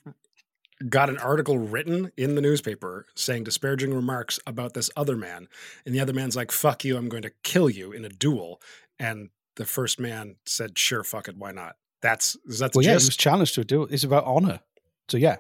got 0.89 1.11
an 1.11 1.19
article 1.19 1.59
written 1.59 2.11
in 2.17 2.35
the 2.35 2.41
newspaper 2.41 3.07
saying 3.15 3.45
disparaging 3.45 3.95
remarks 3.95 4.41
about 4.47 4.75
this 4.75 4.91
other 4.97 5.17
man, 5.17 5.49
and 5.85 5.95
the 5.95 6.01
other 6.01 6.15
man's 6.15 6.37
like, 6.37 6.51
"Fuck 6.51 6.85
you! 6.85 6.97
I'm 6.97 7.09
going 7.09 7.23
to 7.23 7.33
kill 7.43 7.69
you 7.69 7.93
in 7.93 8.05
a 8.05 8.11
duel." 8.11 8.61
And 8.99 9.31
the 9.57 9.67
first 9.67 10.01
man 10.01 10.37
said, 10.47 10.79
"Sure, 10.79 11.05
fuck 11.05 11.29
it, 11.29 11.37
why 11.37 11.53
not?" 11.53 11.77
That's 12.01 12.37
is 12.47 12.61
that 12.61 12.73
the 12.73 12.79
Well, 12.79 12.85
yeah, 12.85 12.93
he 12.93 13.07
was 13.07 13.17
challenged 13.17 13.55
to 13.57 13.61
a 13.61 13.65
duel. 13.65 13.87
It's 13.91 14.05
about 14.05 14.25
honor. 14.25 14.61
So 15.09 15.19
yeah. 15.19 15.37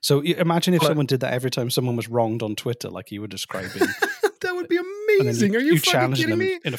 So 0.00 0.20
imagine 0.20 0.74
if 0.74 0.82
someone 0.82 1.06
did 1.06 1.20
that 1.20 1.32
every 1.32 1.50
time 1.50 1.70
someone 1.70 1.96
was 1.96 2.08
wronged 2.08 2.42
on 2.42 2.54
Twitter, 2.56 2.88
like 2.90 3.10
you 3.10 3.20
were 3.20 3.26
describing. 3.26 3.70
that 4.40 4.54
would 4.54 4.68
be 4.68 4.78
amazing. 4.78 5.56
Are 5.56 5.58
you, 5.60 5.78
fucking 5.78 5.92
challenge 5.92 6.16
kidding 6.18 6.30
them 6.30 6.38
me? 6.38 6.58
In 6.64 6.74
a, 6.74 6.78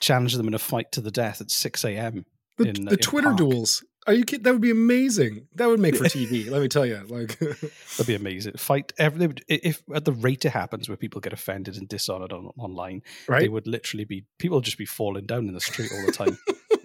challenge 0.00 0.34
them 0.34 0.48
in 0.48 0.54
a 0.54 0.58
fight 0.58 0.92
to 0.92 1.00
the 1.00 1.10
death 1.10 1.40
at 1.40 1.50
six 1.50 1.84
a.m. 1.84 2.24
The, 2.56 2.64
in 2.68 2.84
the 2.86 2.92
in 2.92 2.98
Twitter 2.98 3.28
park. 3.28 3.38
duels. 3.38 3.84
Are 4.06 4.14
you 4.14 4.24
kidding? 4.24 4.42
That 4.44 4.52
would 4.52 4.62
be 4.62 4.70
amazing. 4.70 5.46
That 5.56 5.68
would 5.68 5.80
make 5.80 5.94
for 5.96 6.04
TV. 6.06 6.50
let 6.50 6.62
me 6.62 6.68
tell 6.68 6.86
you. 6.86 6.96
Like, 7.08 7.38
That'd 7.38 8.06
be 8.06 8.14
amazing. 8.14 8.54
Fight 8.56 8.92
every 8.98 9.18
they 9.18 9.26
would- 9.26 9.44
i- 9.50 9.60
if 9.62 9.82
at 9.94 10.04
the 10.06 10.12
rate 10.12 10.44
it 10.46 10.50
happens 10.50 10.88
where 10.88 10.96
people 10.96 11.20
get 11.20 11.32
offended 11.34 11.76
and 11.76 11.86
dishonored 11.88 12.32
on, 12.32 12.46
online, 12.58 13.02
they 13.28 13.48
would 13.48 13.66
literally 13.66 14.04
be 14.04 14.24
people 14.38 14.56
would 14.56 14.64
just 14.64 14.78
be 14.78 14.86
falling 14.86 15.26
down 15.26 15.46
in 15.46 15.54
the 15.54 15.60
street 15.60 15.90
all 15.94 16.06
the 16.06 16.12
time. 16.12 16.38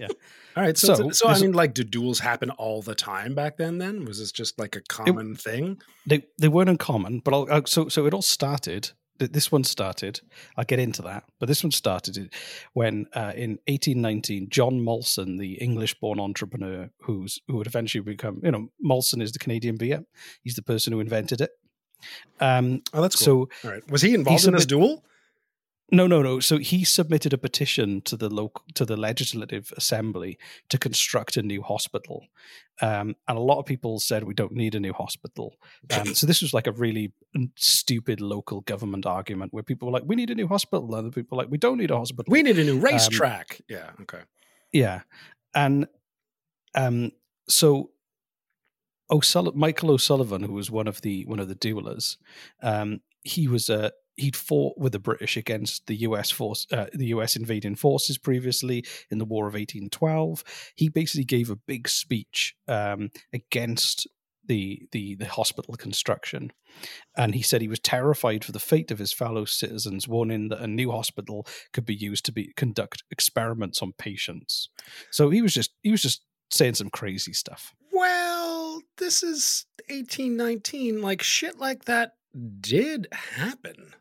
Yeah. 0.03 0.15
all 0.57 0.63
right. 0.63 0.77
So, 0.77 0.95
So, 0.95 1.09
so, 1.11 1.27
I 1.27 1.39
mean, 1.39 1.53
like, 1.53 1.73
did 1.73 1.91
duels 1.91 2.19
happen 2.19 2.49
all 2.51 2.81
the 2.81 2.95
time 2.95 3.33
back 3.35 3.57
then? 3.57 3.77
Then 3.77 4.05
was 4.05 4.19
this 4.19 4.31
just 4.31 4.59
like 4.59 4.75
a 4.75 4.81
common 4.81 5.35
thing? 5.35 5.81
They 6.05 6.25
they 6.39 6.47
weren't 6.47 6.69
uncommon, 6.69 7.19
but 7.19 7.33
I'll, 7.33 7.47
I'll, 7.51 7.65
so 7.65 7.89
so 7.89 8.05
it 8.05 8.13
all 8.13 8.21
started. 8.21 8.91
This 9.19 9.51
one 9.51 9.63
started. 9.63 10.19
I'll 10.57 10.65
get 10.65 10.79
into 10.79 11.01
that, 11.03 11.23
but 11.39 11.47
this 11.47 11.63
one 11.63 11.71
started 11.71 12.33
when 12.73 13.05
uh, 13.13 13.31
in 13.35 13.51
1819, 13.67 14.49
John 14.49 14.81
Molson, 14.81 15.37
the 15.37 15.53
English-born 15.53 16.19
entrepreneur, 16.19 16.89
who's 17.03 17.39
who 17.47 17.57
would 17.57 17.67
eventually 17.67 18.01
become, 18.03 18.41
you 18.43 18.51
know, 18.51 18.69
Molson 18.83 19.21
is 19.21 19.31
the 19.31 19.39
Canadian 19.39 19.77
beer. 19.77 20.03
He's 20.43 20.55
the 20.55 20.63
person 20.63 20.91
who 20.93 20.99
invented 20.99 21.41
it. 21.41 21.51
Um, 22.39 22.81
Oh, 22.93 23.01
that's 23.01 23.15
cool. 23.15 23.47
so 23.61 23.67
all 23.67 23.73
right. 23.73 23.91
Was 23.91 24.01
he 24.01 24.13
involved 24.13 24.45
in 24.45 24.53
this 24.55 24.65
duel? 24.65 25.05
No, 25.91 26.07
no, 26.07 26.21
no. 26.23 26.39
So 26.39 26.57
he 26.57 26.83
submitted 26.83 27.33
a 27.33 27.37
petition 27.37 28.01
to 28.03 28.17
the 28.17 28.29
local 28.29 28.63
to 28.73 28.85
the 28.85 28.97
Legislative 28.97 29.71
Assembly 29.77 30.39
to 30.69 30.77
construct 30.77 31.37
a 31.37 31.43
new 31.43 31.61
hospital, 31.61 32.25
um, 32.81 33.15
and 33.27 33.37
a 33.37 33.41
lot 33.41 33.59
of 33.59 33.65
people 33.65 33.99
said 33.99 34.23
we 34.23 34.33
don't 34.33 34.53
need 34.53 34.75
a 34.75 34.79
new 34.79 34.93
hospital. 34.93 35.55
Um, 35.91 36.05
so 36.15 36.25
this 36.25 36.41
was 36.41 36.53
like 36.53 36.67
a 36.67 36.71
really 36.71 37.11
stupid 37.57 38.21
local 38.21 38.61
government 38.61 39.05
argument 39.05 39.53
where 39.53 39.61
people 39.63 39.87
were 39.87 39.91
like, 39.91 40.03
"We 40.07 40.15
need 40.15 40.29
a 40.31 40.35
new 40.35 40.47
hospital," 40.47 40.85
and 40.85 40.95
other 40.95 41.11
people 41.11 41.35
were 41.37 41.43
like, 41.43 41.51
"We 41.51 41.57
don't 41.59 41.77
need 41.77 41.91
a 41.91 41.97
hospital. 41.97 42.31
We 42.31 42.41
need 42.43 42.57
a 42.57 42.63
new 42.63 42.77
Um, 42.77 42.81
racetrack. 42.81 43.61
yeah. 43.67 43.91
Okay. 44.01 44.21
Yeah, 44.71 45.01
and 45.53 45.87
um, 46.73 47.11
so 47.47 47.91
O'Sullivan, 49.11 49.59
Michael 49.59 49.91
O'Sullivan, 49.91 50.43
who 50.43 50.53
was 50.53 50.71
one 50.71 50.87
of 50.87 51.01
the 51.01 51.25
one 51.25 51.39
of 51.39 51.49
the 51.49 51.55
duelers, 51.55 52.17
um, 52.61 53.01
he 53.21 53.47
was 53.47 53.69
a 53.69 53.91
he'd 54.15 54.35
fought 54.35 54.77
with 54.77 54.91
the 54.91 54.99
British 54.99 55.37
against 55.37 55.87
the 55.87 55.95
U.S. 55.97 56.31
force, 56.31 56.67
uh, 56.71 56.85
the 56.93 57.07
U.S. 57.07 57.35
invading 57.35 57.75
forces 57.75 58.17
previously 58.17 58.85
in 59.09 59.17
the 59.17 59.25
War 59.25 59.47
of 59.47 59.53
1812. 59.53 60.43
He 60.75 60.89
basically 60.89 61.25
gave 61.25 61.49
a 61.49 61.55
big 61.55 61.89
speech 61.89 62.55
um, 62.67 63.09
against 63.31 64.07
the, 64.45 64.87
the 64.91 65.15
the 65.15 65.25
hospital 65.25 65.73
construction, 65.75 66.51
and 67.15 67.33
he 67.33 67.41
said 67.41 67.61
he 67.61 67.67
was 67.67 67.79
terrified 67.79 68.43
for 68.43 68.51
the 68.51 68.59
fate 68.59 68.91
of 68.91 68.99
his 68.99 69.13
fellow 69.13 69.45
citizens, 69.45 70.07
warning 70.07 70.49
that 70.49 70.61
a 70.61 70.67
new 70.67 70.91
hospital 70.91 71.47
could 71.71 71.85
be 71.85 71.95
used 71.95 72.25
to 72.25 72.31
be 72.31 72.51
conduct 72.57 73.03
experiments 73.09 73.81
on 73.81 73.93
patients. 73.97 74.69
So 75.11 75.29
he 75.29 75.41
was 75.41 75.53
just 75.53 75.71
he 75.81 75.91
was 75.91 76.01
just 76.01 76.23
saying 76.51 76.75
some 76.75 76.89
crazy 76.89 77.33
stuff. 77.33 77.73
Well, 77.91 78.81
this 78.97 79.23
is 79.23 79.65
1819. 79.89 81.01
Like 81.01 81.21
shit 81.21 81.57
like 81.57 81.85
that 81.85 82.13
did 82.59 83.07
happen. 83.11 83.93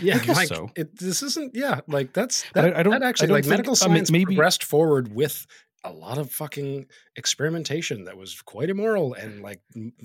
Yeah, 0.00 0.20
like 0.28 0.48
so. 0.48 0.70
it, 0.76 0.98
this 0.98 1.22
isn't. 1.22 1.54
Yeah, 1.54 1.80
like 1.88 2.12
that's 2.12 2.44
I- 2.54 2.60
that. 2.62 2.76
I 2.76 2.82
don't- 2.82 2.92
that 2.92 3.02
I 3.02 3.08
actually 3.08 3.28
don't 3.28 3.34
like 3.36 3.44
think- 3.44 3.50
medical 3.50 3.70
I 3.80 3.86
mean, 3.88 3.96
science 3.96 4.10
maybe- 4.10 4.24
progressed 4.26 4.62
forward 4.64 5.14
with 5.14 5.46
a 5.84 5.92
lot 5.92 6.18
of 6.18 6.30
fucking 6.32 6.86
experimentation 7.14 8.04
that 8.04 8.16
was 8.16 8.40
quite 8.42 8.68
immoral 8.70 9.14
and 9.14 9.40
like 9.40 9.60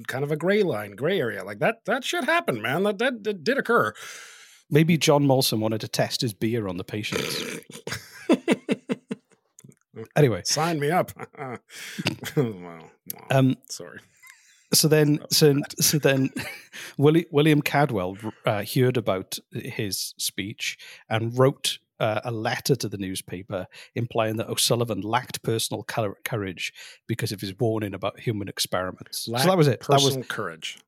kind 0.08 0.24
of 0.24 0.32
a 0.32 0.38
gray 0.38 0.62
line, 0.64 0.92
gray 0.96 1.20
area. 1.20 1.44
Like 1.44 1.60
that. 1.60 1.84
That 1.86 2.04
shit 2.04 2.24
happened, 2.26 2.62
man. 2.62 2.84
That 2.84 3.00
that, 3.00 3.24
that 3.24 3.44
did 3.44 3.58
occur. 3.58 3.94
Maybe 4.70 4.98
John 4.98 5.26
Molson 5.26 5.60
wanted 5.60 5.82
to 5.82 5.88
test 5.90 6.22
his 6.22 6.34
beer 6.34 6.68
on 6.68 6.78
the 6.78 6.84
patients. 6.86 7.44
anyway, 10.16 10.42
Sign 10.46 10.80
me 10.80 10.90
up. 10.92 11.12
wow. 11.38 11.58
wow. 12.38 12.80
um, 13.30 13.56
Sorry. 13.70 14.00
So 14.74 14.88
then 14.88 15.20
so, 15.30 15.60
so 15.80 16.00
then 16.00 16.30
Willie, 16.98 17.26
William 17.32 17.62
Caldwell 17.62 18.18
uh, 18.46 18.64
heard 18.64 18.98
about 18.98 19.38
his 19.52 20.14
speech 20.18 20.78
and 21.10 21.38
wrote 21.38 21.80
uh, 22.00 22.22
a 22.24 22.32
letter 22.32 22.76
to 22.76 22.90
the 22.90 22.98
newspaper 22.98 23.68
implying 23.96 24.38
that 24.38 24.50
O'Sullivan 24.50 25.02
lacked 25.02 25.44
personal 25.44 25.84
courage 25.84 26.74
because 27.08 27.32
of 27.32 27.42
his 27.42 27.54
warning 27.60 27.94
about 27.94 28.20
human 28.20 28.48
experiments. 28.48 29.26
so 29.26 29.32
that 29.34 29.58
was 29.58 29.68
it. 29.68 29.82
That 29.82 29.96
was 29.96 30.06
Personal 30.06 30.24
courage. 30.26 30.80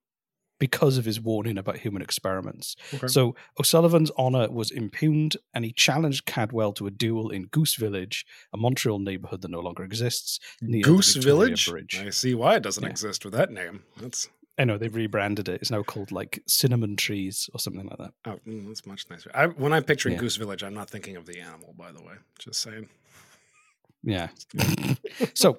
Because 0.59 0.97
of 0.97 1.03
his 1.05 1.19
warning 1.19 1.57
about 1.57 1.77
human 1.77 2.01
experiments. 2.01 2.75
Okay. 2.93 3.07
So 3.07 3.35
O'Sullivan's 3.59 4.11
honor 4.17 4.49
was 4.49 4.71
impugned, 4.71 5.35
and 5.53 5.65
he 5.65 5.73
challenged 5.73 6.25
Caldwell 6.25 6.71
to 6.73 6.87
a 6.87 6.91
duel 6.91 7.29
in 7.31 7.47
Goose 7.47 7.75
Village, 7.75 8.25
a 8.53 8.57
Montreal 8.57 8.99
neighborhood 8.99 9.41
that 9.41 9.51
no 9.51 9.59
longer 9.59 9.83
exists. 9.83 10.39
Near 10.61 10.83
Goose 10.83 11.15
Village. 11.15 11.67
Bridge. 11.69 12.01
I 12.05 12.09
see 12.11 12.33
why 12.33 12.55
it 12.55 12.63
doesn't 12.63 12.83
Yeah. 12.83 12.89
exist 12.89 13.25
with 13.25 13.33
that 13.33 13.51
name. 13.51 13.83
That's 13.97 14.29
I 14.57 14.65
know 14.65 14.77
they've 14.77 14.93
rebranded 14.93 15.49
it. 15.49 15.61
It's 15.61 15.71
now 15.71 15.81
called 15.81 16.11
like 16.11 16.43
Cinnamon 16.47 16.95
Trees 16.95 17.49
or 17.55 17.59
something 17.59 17.87
like 17.87 17.97
that. 17.97 18.13
oh, 18.25 18.39
mm, 18.47 18.67
that's 18.67 18.85
much 18.85 19.09
nicer. 19.09 19.31
I, 19.33 19.47
when 19.47 19.73
I'm 19.73 19.83
picturing 19.83 20.13
Yeah. 20.13 20.19
Goose 20.21 20.35
Village, 20.35 20.63
I'm 20.63 20.75
not 20.75 20.89
thinking 20.91 21.17
of 21.17 21.25
the 21.25 21.39
animal. 21.41 21.73
By 21.75 21.91
the 21.91 22.01
way, 22.03 22.13
just 22.37 22.61
saying. 22.61 22.87
Yeah. 24.03 24.27
so, 25.33 25.57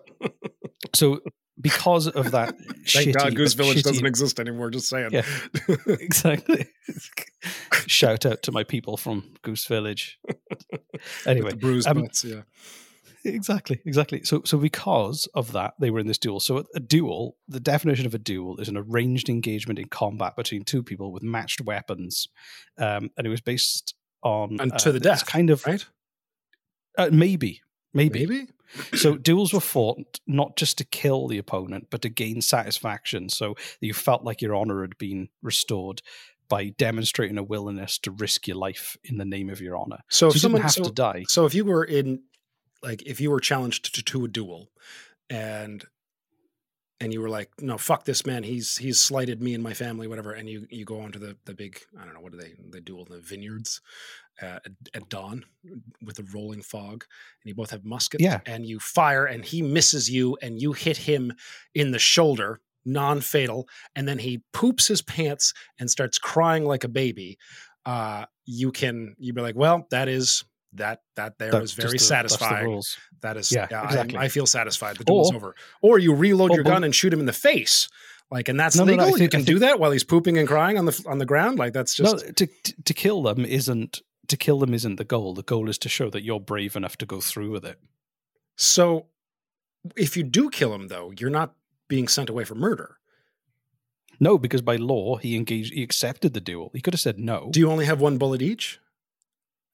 so 0.94 1.20
because 1.60 2.08
of 2.08 2.32
that, 2.32 2.54
Thank 2.86 3.16
God 3.16 3.34
Goose 3.34 3.54
Village 3.54 3.78
shitty- 3.78 3.84
doesn't 3.84 4.06
exist 4.06 4.40
anymore. 4.40 4.70
Just 4.70 4.88
saying. 4.88 5.10
Yeah, 5.12 5.24
exactly. 5.86 6.66
Shout 7.86 8.26
out 8.26 8.42
to 8.42 8.52
my 8.52 8.64
people 8.64 8.96
from 8.96 9.34
Goose 9.42 9.66
Village. 9.66 10.18
anyway, 11.26 11.54
bruised 11.54 11.88
um, 11.88 12.02
butts, 12.02 12.24
yeah. 12.24 12.42
Exactly, 13.26 13.80
exactly. 13.86 14.22
So, 14.24 14.42
so 14.44 14.58
because 14.58 15.26
of 15.34 15.52
that, 15.52 15.72
they 15.80 15.88
were 15.90 15.98
in 15.98 16.06
this 16.06 16.18
duel. 16.18 16.40
So, 16.40 16.64
a 16.74 16.80
duel, 16.80 17.36
the 17.48 17.60
definition 17.60 18.04
of 18.04 18.14
a 18.14 18.18
duel 18.18 18.58
is 18.60 18.68
an 18.68 18.76
arranged 18.76 19.30
engagement 19.30 19.78
in 19.78 19.88
combat 19.88 20.36
between 20.36 20.62
two 20.62 20.82
people 20.82 21.10
with 21.10 21.22
matched 21.22 21.62
weapons, 21.62 22.28
um, 22.76 23.10
and 23.16 23.26
it 23.26 23.30
was 23.30 23.40
based 23.40 23.94
on 24.22 24.58
And 24.60 24.72
uh, 24.72 24.78
to 24.78 24.92
the 24.92 25.00
death, 25.00 25.24
kind 25.24 25.48
of 25.48 25.64
right? 25.64 25.86
Uh, 26.98 27.08
maybe, 27.10 27.62
maybe, 27.94 28.26
Maybe? 28.26 28.46
So 28.94 29.16
duels 29.16 29.52
were 29.52 29.60
fought 29.60 30.20
not 30.26 30.56
just 30.56 30.78
to 30.78 30.84
kill 30.84 31.28
the 31.28 31.38
opponent, 31.38 31.88
but 31.90 32.02
to 32.02 32.08
gain 32.08 32.40
satisfaction. 32.40 33.28
So 33.28 33.54
you 33.80 33.94
felt 33.94 34.24
like 34.24 34.42
your 34.42 34.54
honor 34.54 34.82
had 34.82 34.98
been 34.98 35.28
restored 35.42 36.02
by 36.48 36.68
demonstrating 36.70 37.38
a 37.38 37.42
willingness 37.42 37.98
to 37.98 38.10
risk 38.10 38.46
your 38.46 38.56
life 38.56 38.96
in 39.04 39.18
the 39.18 39.24
name 39.24 39.48
of 39.48 39.60
your 39.60 39.76
honor. 39.76 40.00
So, 40.10 40.28
if 40.28 40.34
you 40.34 40.40
someone 40.40 40.60
didn't 40.60 40.76
have 40.76 40.84
so, 40.84 40.84
to 40.84 40.92
die. 40.92 41.24
So 41.28 41.46
if 41.46 41.54
you 41.54 41.64
were 41.64 41.84
in, 41.84 42.22
like, 42.82 43.02
if 43.02 43.20
you 43.20 43.30
were 43.30 43.40
challenged 43.40 43.94
to, 43.94 44.02
to 44.02 44.24
a 44.24 44.28
duel, 44.28 44.70
and 45.30 45.84
and 47.00 47.12
you 47.12 47.20
were 47.20 47.28
like, 47.28 47.50
no, 47.60 47.76
fuck 47.78 48.04
this 48.04 48.24
man, 48.26 48.42
he's 48.42 48.76
he's 48.76 49.00
slighted 49.00 49.42
me 49.42 49.54
and 49.54 49.62
my 49.62 49.74
family, 49.74 50.06
whatever, 50.06 50.32
and 50.32 50.48
you 50.48 50.66
you 50.70 50.84
go 50.84 51.00
onto 51.00 51.18
the 51.18 51.36
the 51.44 51.54
big, 51.54 51.78
I 52.00 52.04
don't 52.04 52.14
know, 52.14 52.20
what 52.20 52.32
do 52.32 52.38
they 52.38 52.54
they 52.70 52.80
duel 52.80 53.04
in 53.06 53.12
the 53.12 53.20
vineyards 53.20 53.80
uh, 54.42 54.58
at, 54.64 54.72
at 54.94 55.08
dawn 55.08 55.44
with 56.04 56.16
the 56.16 56.26
rolling 56.34 56.62
fog, 56.62 57.04
and 57.42 57.48
you 57.48 57.54
both 57.54 57.70
have 57.70 57.84
muskets, 57.84 58.22
Yeah. 58.22 58.40
and 58.46 58.64
you 58.66 58.78
fire, 58.80 59.26
and 59.26 59.44
he 59.44 59.62
misses 59.62 60.08
you, 60.10 60.36
and 60.42 60.60
you 60.60 60.72
hit 60.72 60.96
him 60.96 61.32
in 61.74 61.90
the 61.90 61.98
shoulder. 61.98 62.60
Non-fatal, 62.86 63.66
and 63.96 64.06
then 64.06 64.18
he 64.18 64.42
poops 64.52 64.86
his 64.88 65.00
pants 65.00 65.54
and 65.80 65.90
starts 65.90 66.18
crying 66.18 66.66
like 66.66 66.84
a 66.84 66.88
baby. 66.88 67.38
Uh, 67.86 68.26
you 68.44 68.72
can 68.72 69.16
you 69.18 69.32
be 69.32 69.40
like, 69.40 69.56
well, 69.56 69.86
that 69.90 70.06
is 70.06 70.44
that 70.74 71.02
that 71.16 71.38
there 71.38 71.50
That's 71.50 71.64
is 71.66 71.72
very 71.74 71.92
the- 71.92 71.98
satisfying. 71.98 72.82
That 73.22 73.36
is, 73.36 73.50
Yeah, 73.52 73.66
yeah, 73.70 73.80
I- 73.82 73.84
exactly. 73.86 74.18
I, 74.18 74.28
feel 74.28 74.46
satisfied. 74.46 74.96
The 74.98 75.04
duel's 75.04 75.32
Or- 75.32 75.36
over. 75.36 75.54
Or 75.82 75.98
you 75.98 76.14
reload 76.14 76.50
or 76.50 76.54
your 76.56 76.64
gun 76.64 76.84
and 76.84 76.94
shoot 76.94 77.12
him 77.12 77.20
in 77.20 77.26
the 77.26 77.32
face, 77.32 77.88
like, 78.30 78.48
and 78.48 78.58
that's 78.60 78.76
No, 78.76 78.84
no, 78.84 78.94
no, 78.96 79.04
legal. 79.04 79.20
I 79.20 79.22
you 79.24 79.28
can 79.30 79.44
do 79.44 79.58
that 79.60 79.78
while 79.80 79.90
he's 79.92 80.04
pooping 80.04 80.36
and 80.38 80.46
crying 80.46 80.76
on 80.78 80.84
the 80.84 81.04
on 81.06 81.18
the 81.18 81.26
ground. 81.26 81.58
Like 81.58 81.72
that's 81.72 81.94
just 81.94 82.16
no, 82.26 82.32
to, 82.32 82.46
to 82.46 82.82
to 82.84 82.94
kill 82.94 83.22
them 83.22 83.44
isn't 83.44 84.02
to 84.28 84.36
kill 84.36 84.58
them 84.58 84.74
isn't 84.74 84.96
the 84.96 85.04
goal. 85.04 85.34
The 85.34 85.42
goal 85.42 85.68
is 85.68 85.78
to 85.78 85.88
show 85.88 86.10
that 86.10 86.22
you're 86.24 86.40
brave 86.40 86.76
enough 86.76 86.96
to 86.98 87.06
go 87.06 87.20
through 87.20 87.50
with 87.50 87.64
it. 87.64 87.78
so. 88.56 89.06
If 89.96 90.16
you 90.16 90.22
do 90.22 90.48
kill 90.48 90.72
him, 90.74 90.88
though, 90.88 91.12
you're 91.18 91.28
not 91.28 91.52
being 91.88 92.08
sent 92.08 92.30
away 92.30 92.44
for 92.44 92.54
murder. 92.54 92.96
No, 94.18 94.38
because 94.38 94.62
by 94.62 94.76
law 94.76 95.16
he 95.16 95.36
engaged, 95.36 95.74
he 95.74 95.82
accepted 95.82 96.32
the 96.32 96.40
duel. 96.40 96.70
He 96.72 96.80
could 96.80 96.94
have 96.94 97.02
said 97.02 97.18
no. 97.18 97.50
Do 97.52 97.60
you 97.60 97.70
only 97.70 97.84
have 97.84 98.00
one 98.00 98.16
bullet 98.16 98.40
each? 98.40 98.80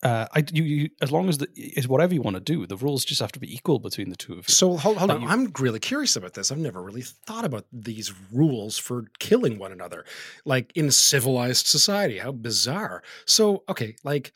Uh, 0.03 0.27
I 0.35 0.45
you, 0.53 0.63
you 0.63 0.91
as 1.03 1.13
long 1.13 1.29
as 1.29 1.37
the 1.39 1.49
is 1.55 1.87
whatever 1.87 2.15
you 2.15 2.23
want 2.23 2.37
to 2.37 2.41
do. 2.41 2.67
The 2.67 2.77
rules 2.77 3.05
just 3.05 3.21
have 3.21 3.33
to 3.33 3.41
be 3.41 3.55
equal 3.55 3.79
between 3.79 4.09
the 4.09 4.17
two 4.17 4.33
of 4.33 4.39
you. 4.49 4.55
So 4.55 4.77
hold, 4.77 4.97
hold 4.97 5.11
on. 5.11 5.21
you- 5.23 5.29
I'm 5.29 5.53
really 5.59 5.79
curious 5.81 6.17
about 6.17 6.33
this. 6.35 6.51
I've 6.51 6.59
never 6.59 6.83
really 6.83 7.03
thought 7.03 7.45
about 7.45 7.67
these 7.73 8.11
rules 8.33 8.79
for 8.79 9.05
killing 9.19 9.59
one 9.59 9.73
another, 9.73 10.05
like 10.47 10.73
in 10.75 10.91
civilized 10.91 11.67
society. 11.67 12.19
How 12.19 12.33
bizarre. 12.33 13.03
So 13.27 13.63
okay, 13.69 13.97
like 14.03 14.33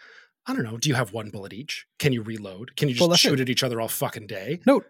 I 0.47 0.53
don't 0.53 0.65
know. 0.65 0.77
Do 0.77 0.91
you 0.91 0.95
have 0.97 1.15
one 1.15 1.31
bullet 1.31 1.55
each? 1.55 1.87
Can 1.99 2.13
you 2.13 2.21
reload? 2.21 2.77
Can 2.77 2.89
you 2.91 2.95
just 2.95 3.09
Well, 3.09 3.17
shoot 3.17 3.41
it. 3.41 3.45
at 3.45 3.49
each 3.49 3.63
other 3.63 3.81
all 3.81 3.89
fucking 3.89 4.27
day? 4.27 4.61
No, 4.67 4.83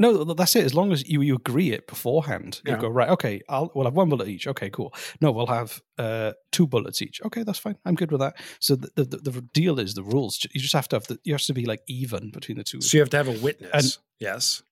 no, 0.00 0.24
that's 0.24 0.56
it. 0.56 0.64
As 0.64 0.74
long 0.74 0.92
as 0.92 1.06
you, 1.06 1.20
you 1.20 1.36
agree 1.36 1.72
it 1.72 1.86
beforehand, 1.86 2.62
you 2.66 2.74
go 2.78 2.88
right. 2.88 3.10
Okay, 3.10 3.42
I'll 3.50 3.70
we'll 3.74 3.84
have 3.84 3.94
one 3.94 4.08
bullet 4.08 4.28
each. 4.28 4.46
Okay, 4.46 4.70
cool. 4.70 4.94
No, 5.20 5.30
we'll 5.30 5.46
have 5.46 5.82
uh, 5.98 6.32
two 6.52 6.66
bullets 6.66 7.02
each. 7.02 7.20
Okay, 7.26 7.42
that's 7.42 7.58
fine. 7.58 7.76
I'm 7.84 7.96
good 7.96 8.10
with 8.10 8.20
that. 8.20 8.36
So 8.60 8.76
the 8.76 8.90
the, 8.96 9.04
the, 9.04 9.42
deal 9.52 9.78
is 9.78 9.92
the 9.92 10.02
rules. 10.02 10.46
You 10.52 10.60
just 10.60 10.72
have 10.72 10.88
to 10.88 10.96
have 10.96 11.06
the 11.06 11.18
you 11.24 11.34
have 11.34 11.42
to 11.42 11.52
be 11.52 11.66
like 11.66 11.82
even 11.86 12.30
between 12.30 12.56
the 12.56 12.64
two. 12.64 12.80
So 12.80 12.96
you 12.96 13.02
have 13.02 13.10
to 13.10 13.18
have 13.18 13.28
a 13.28 13.38
witness. 13.42 13.70
And- 13.72 13.96
yes. 14.18 14.62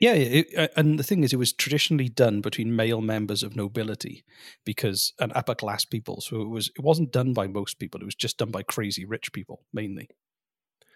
Yeah, 0.00 0.14
yeah, 0.14 0.40
it, 0.40 0.58
uh, 0.58 0.68
and 0.76 0.98
the 0.98 1.04
thing 1.04 1.22
is, 1.22 1.32
it 1.32 1.38
was 1.38 1.52
traditionally 1.52 2.08
done 2.08 2.40
between 2.40 2.74
male 2.74 3.00
members 3.00 3.44
of 3.44 3.54
nobility, 3.54 4.24
because 4.64 5.12
and 5.20 5.30
upper 5.36 5.54
class 5.54 5.84
people. 5.84 6.20
So 6.20 6.42
it 6.42 6.48
was 6.48 6.72
it 6.76 6.82
wasn't 6.82 7.12
done 7.12 7.32
by 7.32 7.46
most 7.46 7.78
people. 7.78 8.00
It 8.00 8.04
was 8.04 8.16
just 8.16 8.38
done 8.38 8.50
by 8.50 8.64
crazy 8.64 9.04
rich 9.04 9.32
people 9.32 9.62
mainly. 9.72 10.08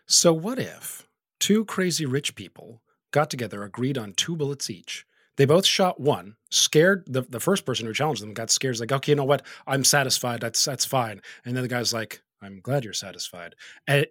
So 0.06 0.32
what 0.32 0.58
if 0.58 1.06
two 1.38 1.64
crazy 1.64 2.06
rich 2.06 2.34
people 2.34 2.82
got 3.10 3.30
together, 3.30 3.62
agreed 3.62 3.98
on 3.98 4.12
two 4.12 4.36
bullets 4.36 4.70
each? 4.70 5.06
They 5.36 5.44
both 5.44 5.64
shot 5.64 6.00
one, 6.00 6.36
scared 6.50 7.04
the, 7.06 7.22
the 7.22 7.38
first 7.38 7.64
person 7.64 7.86
who 7.86 7.94
challenged 7.94 8.22
them 8.22 8.34
got 8.34 8.50
scared, 8.50 8.80
like, 8.80 8.90
okay, 8.90 9.12
you 9.12 9.16
know 9.16 9.24
what? 9.24 9.42
I'm 9.68 9.84
satisfied. 9.84 10.40
That's 10.40 10.64
that's 10.64 10.84
fine. 10.84 11.22
And 11.44 11.54
then 11.56 11.62
the 11.62 11.68
guy's 11.68 11.92
like, 11.92 12.22
I'm 12.40 12.60
glad 12.60 12.84
you're 12.84 12.92
satisfied, 12.92 13.54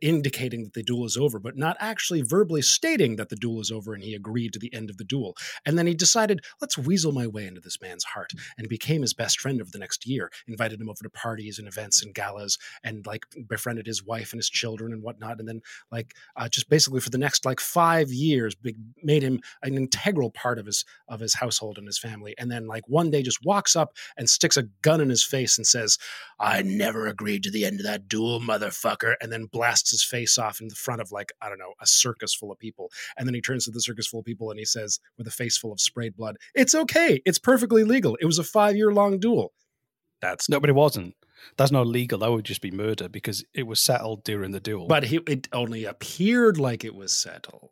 indicating 0.01 0.63
that 0.65 0.73
the 0.73 0.83
duel 0.83 1.05
is 1.05 1.17
over, 1.17 1.39
but 1.39 1.57
not 1.57 1.77
actually 1.79 2.21
verbally 2.21 2.61
stating 2.61 3.15
that 3.15 3.29
the 3.29 3.35
duel 3.35 3.61
is 3.61 3.71
over 3.71 3.93
and 3.93 4.03
he 4.03 4.13
agreed 4.15 4.53
to 4.53 4.59
the 4.59 4.73
end 4.73 4.89
of 4.89 4.97
the 4.97 5.03
duel. 5.03 5.35
And 5.65 5.77
then 5.77 5.87
he 5.87 5.93
decided, 5.93 6.41
let's 6.59 6.77
weasel 6.77 7.11
my 7.11 7.27
way 7.27 7.47
into 7.47 7.61
this 7.61 7.81
man's 7.81 8.03
heart 8.03 8.31
and 8.57 8.67
became 8.67 9.01
his 9.01 9.13
best 9.13 9.39
friend 9.39 9.61
over 9.61 9.71
the 9.71 9.79
next 9.79 10.05
year, 10.05 10.31
invited 10.47 10.81
him 10.81 10.89
over 10.89 11.03
to 11.03 11.09
parties 11.09 11.59
and 11.59 11.67
events 11.67 12.03
and 12.03 12.13
galas 12.13 12.57
and 12.83 13.05
like 13.05 13.25
befriended 13.47 13.85
his 13.85 14.03
wife 14.03 14.33
and 14.33 14.39
his 14.39 14.49
children 14.49 14.91
and 14.91 15.03
whatnot. 15.03 15.39
And 15.39 15.47
then 15.47 15.61
like 15.91 16.13
uh, 16.35 16.49
just 16.49 16.69
basically 16.69 16.99
for 16.99 17.09
the 17.09 17.17
next 17.17 17.45
like 17.45 17.59
five 17.59 18.09
years, 18.11 18.55
made 19.03 19.23
him 19.23 19.39
an 19.63 19.75
integral 19.75 20.31
part 20.31 20.59
of 20.59 20.65
his, 20.65 20.83
of 21.07 21.19
his 21.19 21.35
household 21.35 21.77
and 21.77 21.87
his 21.87 21.99
family. 21.99 22.35
And 22.37 22.51
then 22.51 22.67
like 22.67 22.83
one 22.87 23.09
day 23.11 23.21
just 23.21 23.45
walks 23.45 23.75
up 23.75 23.93
and 24.17 24.29
sticks 24.29 24.57
a 24.57 24.63
gun 24.81 24.99
in 24.99 25.09
his 25.09 25.23
face 25.23 25.57
and 25.57 25.65
says, 25.65 25.97
I 26.39 26.61
never 26.61 27.07
agreed 27.07 27.43
to 27.43 27.51
the 27.51 27.65
end 27.65 27.79
of 27.79 27.85
that 27.85 28.07
duel, 28.07 28.16
motherfucker, 28.39 29.15
and 29.21 29.31
then 29.31 29.45
blasts 29.45 29.91
his 29.91 30.03
face 30.03 30.37
off 30.37 30.59
in 30.61 30.67
the 30.67 30.75
front 30.75 31.01
of 31.01 31.11
like, 31.11 31.31
I 31.41 31.49
don't 31.49 31.59
know, 31.59 31.73
a 31.81 31.87
circus 31.87 32.33
full 32.33 32.51
of 32.51 32.59
people. 32.59 32.91
And 33.17 33.27
then 33.27 33.33
he 33.33 33.41
turns 33.41 33.65
to 33.65 33.71
the 33.71 33.81
circus 33.81 34.07
full 34.07 34.19
of 34.19 34.25
people 34.25 34.49
and 34.51 34.59
he 34.59 34.65
says, 34.65 34.99
with 35.17 35.27
a 35.27 35.31
face 35.31 35.57
full 35.57 35.71
of 35.71 35.79
sprayed 35.79 36.15
blood, 36.15 36.37
It's 36.55 36.75
okay. 36.75 37.21
It's 37.25 37.39
perfectly 37.39 37.83
legal. 37.83 38.17
It 38.21 38.25
was 38.25 38.39
a 38.39 38.43
five 38.43 38.75
year 38.75 38.91
long 38.91 39.19
duel. 39.19 39.53
That's 40.21 40.49
No, 40.49 40.59
but 40.59 40.69
it 40.69 40.73
wasn't. 40.73 41.15
That's 41.57 41.71
not 41.71 41.85
legal. 41.87 42.19
That 42.19 42.31
would 42.31 42.45
just 42.45 42.61
be 42.61 42.71
murder 42.71 43.07
because 43.07 43.45
it 43.53 43.67
was 43.67 43.79
settled 43.79 44.23
during 44.23 44.51
the 44.51 44.59
duel. 44.59 44.87
but 44.87 45.03
he, 45.05 45.17
it 45.27 45.47
only 45.53 45.85
appeared 45.85 46.57
like 46.59 46.83
it 46.83 46.95
was 46.95 47.11
settled. 47.11 47.69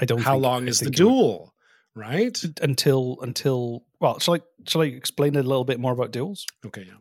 I 0.00 0.04
don't. 0.06 0.20
How 0.22 0.32
think- 0.32 0.42
long 0.42 0.64
I 0.64 0.68
is 0.68 0.80
the 0.80 0.86
it 0.86 0.88
would- 0.88 0.94
duel? 0.96 1.50
Right? 1.96 2.36
until 2.60 3.18
until 3.22 3.84
well, 4.00 4.18
shall 4.18 4.34
I 4.34 4.40
shall 4.66 4.82
I 4.82 4.86
explain 4.86 5.36
a 5.36 5.42
little 5.44 5.62
bit 5.64 5.78
more 5.78 5.92
about 5.92 6.10
duels? 6.10 6.44
Okay, 6.66 6.82
yeah. 6.88 6.94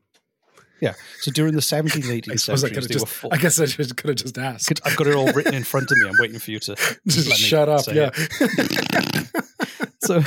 Yeah. 0.84 0.94
So 1.22 1.32
during 1.32 1.54
the 1.54 1.62
17th, 1.62 2.04
18th 2.04 2.32
I 2.32 2.36
suppose 2.36 2.64
I 2.66 2.68
were 2.68 2.82
just. 2.82 3.26
I 3.32 3.38
guess 3.38 3.60
I 3.60 3.66
just 3.68 3.96
could 3.96 4.10
have 4.10 4.18
just 4.18 4.38
asked. 4.38 4.68
Could- 4.68 4.82
I've 4.86 4.98
got 4.98 5.08
it 5.08 5.16
all 5.16 5.32
written 5.32 5.54
in 5.54 5.64
front 5.64 5.90
of 5.90 5.98
me. 5.98 6.10
I'm 6.10 6.16
waiting 6.20 6.40
for 6.40 6.52
you 6.52 6.60
to 6.60 6.76
Just 7.08 7.38
shut 7.38 7.70
up. 7.70 7.86
Yeah. 7.88 8.10
So, 10.06 10.20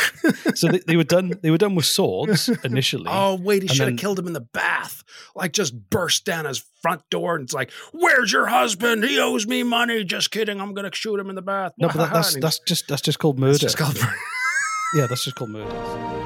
so 0.54 0.68
they, 0.68 0.78
they 0.86 0.96
were 0.96 1.04
done. 1.04 1.34
They 1.42 1.50
were 1.50 1.58
done 1.58 1.74
with 1.74 1.84
swords 1.84 2.48
initially. 2.64 3.04
Oh 3.08 3.34
wait, 3.34 3.60
he 3.60 3.68
should 3.68 3.88
have 3.88 3.98
killed 3.98 4.18
him 4.18 4.26
in 4.26 4.32
the 4.32 4.40
bath. 4.40 5.04
Like 5.34 5.52
just 5.52 5.74
burst 5.90 6.24
down 6.24 6.46
his 6.46 6.64
front 6.80 7.02
door 7.10 7.34
and 7.34 7.44
it's 7.44 7.52
like, 7.52 7.70
"Where's 7.92 8.32
your 8.32 8.46
husband? 8.46 9.04
He 9.04 9.20
owes 9.20 9.46
me 9.46 9.64
money." 9.64 10.02
Just 10.02 10.30
kidding. 10.30 10.62
I'm 10.62 10.72
gonna 10.72 10.94
shoot 10.94 11.20
him 11.20 11.28
in 11.28 11.36
the 11.36 11.42
bath. 11.42 11.72
No, 11.76 11.88
but 11.88 11.96
that, 11.96 12.12
that's 12.14 12.36
that's 12.36 12.58
just 12.60 12.88
that's 12.88 13.02
just 13.02 13.18
called 13.18 13.38
murder. 13.38 13.52
that's 13.52 13.74
just 13.74 13.76
called 13.76 13.96
murder. 13.96 14.16
yeah, 14.94 15.06
that's 15.06 15.24
just 15.24 15.36
called 15.36 15.50
murder. 15.50 16.25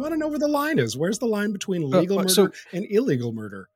Want 0.00 0.12
to 0.14 0.18
know 0.18 0.28
where 0.28 0.38
the 0.38 0.48
line 0.48 0.78
is. 0.78 0.96
Where's 0.96 1.18
the 1.18 1.26
line 1.26 1.52
between 1.52 1.84
uh, 1.84 1.98
legal 2.00 2.18
uh, 2.18 2.22
murder 2.22 2.32
so- 2.34 2.50
and 2.72 2.86
illegal 2.90 3.32
murder? 3.32 3.68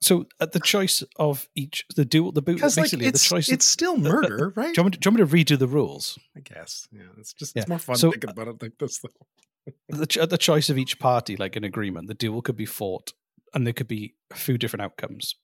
So 0.00 0.26
at 0.40 0.52
the 0.52 0.60
choice 0.60 1.02
of 1.16 1.48
each, 1.56 1.84
the 1.96 2.04
dual, 2.04 2.30
the 2.30 2.40
boot, 2.40 2.60
like 2.62 2.72
basically 2.76 3.06
it's 3.06 3.20
the 3.28 3.34
choice. 3.34 3.48
it's 3.48 3.64
still 3.66 3.94
uh, 3.94 3.98
murder, 3.98 4.52
right? 4.54 4.72
Do 4.72 4.82
you, 4.84 4.90
to, 4.90 4.98
do 4.98 5.10
you 5.10 5.18
want 5.18 5.32
me 5.34 5.44
to 5.44 5.54
redo 5.54 5.58
the 5.58 5.66
rules? 5.66 6.16
I 6.36 6.40
guess. 6.40 6.86
Yeah, 6.92 7.02
it's 7.18 7.32
just 7.32 7.56
Yeah. 7.56 7.62
it's 7.62 7.68
more 7.68 7.80
fun 7.80 7.96
So- 7.96 8.12
thinking 8.12 8.30
about 8.30 8.46
it 8.48 8.62
like 8.62 8.78
this. 8.78 9.00
Though. 9.00 9.72
the, 9.88 10.06
ch- 10.06 10.28
the 10.28 10.38
choice 10.38 10.70
of 10.70 10.78
each 10.78 11.00
party, 11.00 11.36
like 11.36 11.56
an 11.56 11.64
agreement, 11.64 12.06
the 12.06 12.14
duel 12.14 12.42
could 12.42 12.54
be 12.56 12.64
fought, 12.64 13.12
and 13.52 13.66
there 13.66 13.72
could 13.74 13.88
be 13.88 14.14
a 14.30 14.36
few 14.36 14.56
different 14.56 14.82
outcomes. 14.84 15.34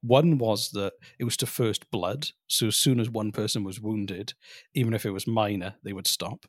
One 0.00 0.38
was 0.38 0.70
that 0.70 0.92
it 1.18 1.24
was 1.24 1.36
to 1.38 1.46
first 1.46 1.90
blood, 1.90 2.28
so 2.46 2.68
as 2.68 2.76
soon 2.76 3.00
as 3.00 3.10
one 3.10 3.32
person 3.32 3.64
was 3.64 3.80
wounded, 3.80 4.34
even 4.74 4.94
if 4.94 5.04
it 5.04 5.10
was 5.10 5.26
minor, 5.26 5.74
they 5.82 5.92
would 5.92 6.06
stop. 6.06 6.46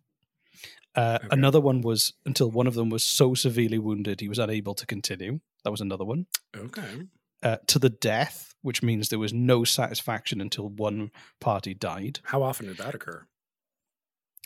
Uh, 1.00 1.20
Another 1.32 1.62
one 1.62 1.80
was 1.82 2.12
until 2.26 2.52
one 2.52 2.68
of 2.68 2.74
them 2.74 2.90
was 2.90 3.06
so 3.06 3.34
severely 3.34 3.80
wounded 3.80 4.20
he 4.20 4.28
was 4.28 4.38
unable 4.38 4.76
to 4.76 4.86
continue. 4.86 5.40
That 5.64 5.72
was 5.72 5.80
another 5.80 6.04
one. 6.04 6.26
Okay. 6.56 7.08
Uh, 7.42 7.56
to 7.68 7.80
the 7.80 7.90
death, 7.90 8.54
which 8.64 8.84
means 8.84 9.08
there 9.08 9.18
was 9.18 9.34
no 9.34 9.64
satisfaction 9.64 10.42
until 10.42 10.68
one 10.68 11.12
party 11.40 11.74
died. 11.74 12.20
How 12.24 12.44
often 12.44 12.66
did 12.68 12.78
that 12.80 12.96
occur? 12.96 13.26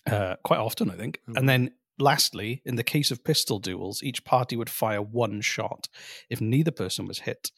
Uh, 0.05 0.35
quite 0.43 0.59
often, 0.59 0.91
I 0.91 0.95
think. 0.95 1.21
And 1.35 1.49
then 1.49 1.71
lastly, 1.97 2.61
in 2.65 2.75
the 2.75 2.83
case 2.83 3.09
of 3.09 3.23
pistol 3.23 3.57
duels, 3.57 4.03
each 4.03 4.23
party 4.23 4.55
would 4.55 4.69
fire 4.69 5.01
one 5.01 5.41
shot. 5.41 5.89
If 6.29 6.39
neither 6.39 6.71
person 6.71 7.07
was 7.07 7.19
hit, 7.19 7.51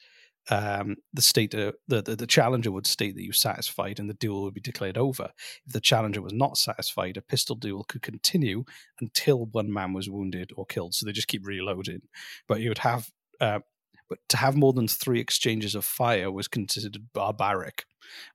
um, 0.50 0.98
the 1.14 1.22
state 1.22 1.56
uh, 1.56 1.72
the, 1.88 2.02
the 2.02 2.16
the 2.16 2.28
challenger 2.28 2.72
would 2.72 2.88
state 2.88 3.16
that 3.16 3.24
you 3.24 3.32
satisfied, 3.32 4.00
and 4.00 4.10
the 4.10 4.14
duel 4.16 4.44
would 4.44 4.54
be 4.54 4.62
declared 4.62 4.98
over. 4.98 5.32
If 5.66 5.74
the 5.74 5.80
challenger 5.80 6.22
was 6.22 6.34
not 6.34 6.58
satisfied, 6.58 7.18
a 7.18 7.22
pistol 7.22 7.56
duel 7.56 7.84
could 7.84 8.02
continue 8.02 8.66
until 9.00 9.46
one 9.46 9.72
man 9.72 9.94
was 9.94 10.10
wounded 10.10 10.52
or 10.56 10.66
killed. 10.66 10.94
So 10.94 11.06
they 11.06 11.12
just 11.12 11.28
keep 11.28 11.46
reloading. 11.46 12.02
But 12.48 12.62
you 12.62 12.70
would 12.70 12.80
have. 12.80 13.10
Uh, 13.42 13.60
but 14.10 14.20
to 14.30 14.38
have 14.38 14.56
more 14.56 14.74
than 14.74 14.88
three 14.88 15.20
exchanges 15.20 15.76
of 15.76 15.86
fire 15.86 16.32
was 16.32 16.48
considered 16.48 16.98
barbaric, 17.14 17.86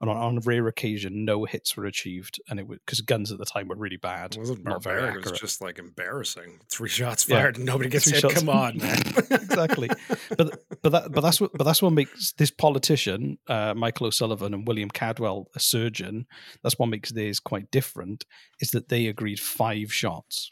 and 0.01 0.11
on, 0.11 0.17
on 0.17 0.39
a 0.39 0.41
rare 0.41 0.67
occasion, 0.67 1.25
no 1.25 1.45
hits 1.45 1.77
were 1.77 1.85
achieved, 1.87 2.41
and 2.49 2.59
it 2.59 2.67
was 2.67 2.79
because 2.85 3.01
guns 3.03 3.31
at 3.31 3.39
the 3.39 3.45
time 3.45 3.69
were 3.69 3.77
really 3.77 3.97
bad. 3.97 4.35
It 4.35 4.41
wasn't 4.41 4.65
barbaric. 4.65 5.25
It 5.25 5.31
was 5.31 5.41
just 5.41 5.61
like 5.61 5.79
embarrassing. 5.79 6.59
Three 6.71 6.89
shots 6.89 7.29
Yeah. 7.29 7.37
fired 7.37 7.57
and 7.57 7.67
nobody 7.67 7.89
gets 7.89 8.05
Three 8.07 8.15
hit. 8.15 8.21
shots. 8.23 8.35
Come 8.35 8.49
on, 8.49 8.79
man. 8.83 8.99
exactly. 9.31 9.89
But 10.37 10.65
but 10.83 10.91
that 10.91 11.13
but 11.13 11.21
that's 11.21 11.41
what 11.41 11.53
but 11.55 11.65
that's 11.65 11.83
what 11.83 11.93
makes 11.93 12.33
this 12.33 12.51
politician, 12.51 13.39
uh, 13.47 13.75
Michael 13.75 14.07
O'Sullivan 14.09 14.55
and 14.55 14.67
William 14.67 14.91
Caldwell, 14.91 15.47
a 15.55 15.61
surgeon. 15.61 16.27
That's 16.65 16.79
what 16.79 16.89
makes 16.89 17.13
theirs 17.13 17.39
quite 17.39 17.71
different. 17.71 18.25
Is 18.61 18.71
that 18.73 18.89
they 18.89 19.07
agreed 19.07 19.39
five 19.39 19.93
shots. 19.93 20.51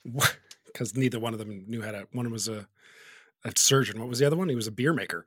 Because 0.66 0.94
neither 0.96 1.18
one 1.18 1.33
of 1.33 1.38
them 1.40 1.64
knew 1.66 1.83
how 1.83 1.90
to. 1.90 2.07
One 2.12 2.31
was 2.31 2.46
a, 2.46 2.68
a 3.44 3.53
surgeon. 3.57 4.01
What 4.01 4.09
was 4.09 4.18
the 4.18 4.27
other 4.27 4.37
one? 4.37 4.48
He 4.48 4.55
was 4.55 4.66
a 4.66 4.72
beer 4.72 4.92
maker. 4.92 5.24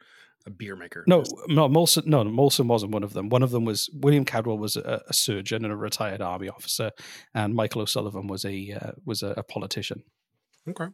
A 0.47 0.49
beer 0.49 0.75
maker. 0.75 1.03
No, 1.05 1.23
no, 1.47 1.69
Molson. 1.69 2.07
No, 2.07 2.23
Molson 2.23 2.65
wasn't 2.65 2.93
one 2.93 3.03
of 3.03 3.13
them. 3.13 3.29
One 3.29 3.43
of 3.43 3.51
them 3.51 3.63
was 3.63 3.91
William 3.93 4.25
Caldwell 4.25 4.57
was 4.57 4.75
a, 4.75 5.03
a 5.07 5.13
surgeon 5.13 5.63
and 5.63 5.71
a 5.71 5.77
retired 5.77 6.19
army 6.21 6.49
officer, 6.49 6.91
and 7.35 7.53
Michael 7.53 7.83
O'Sullivan 7.83 8.25
was 8.25 8.43
a 8.43 8.71
uh, 8.71 8.91
was 9.05 9.21
a, 9.21 9.35
a 9.37 9.43
politician. 9.43 10.03
Okay. 10.67 10.87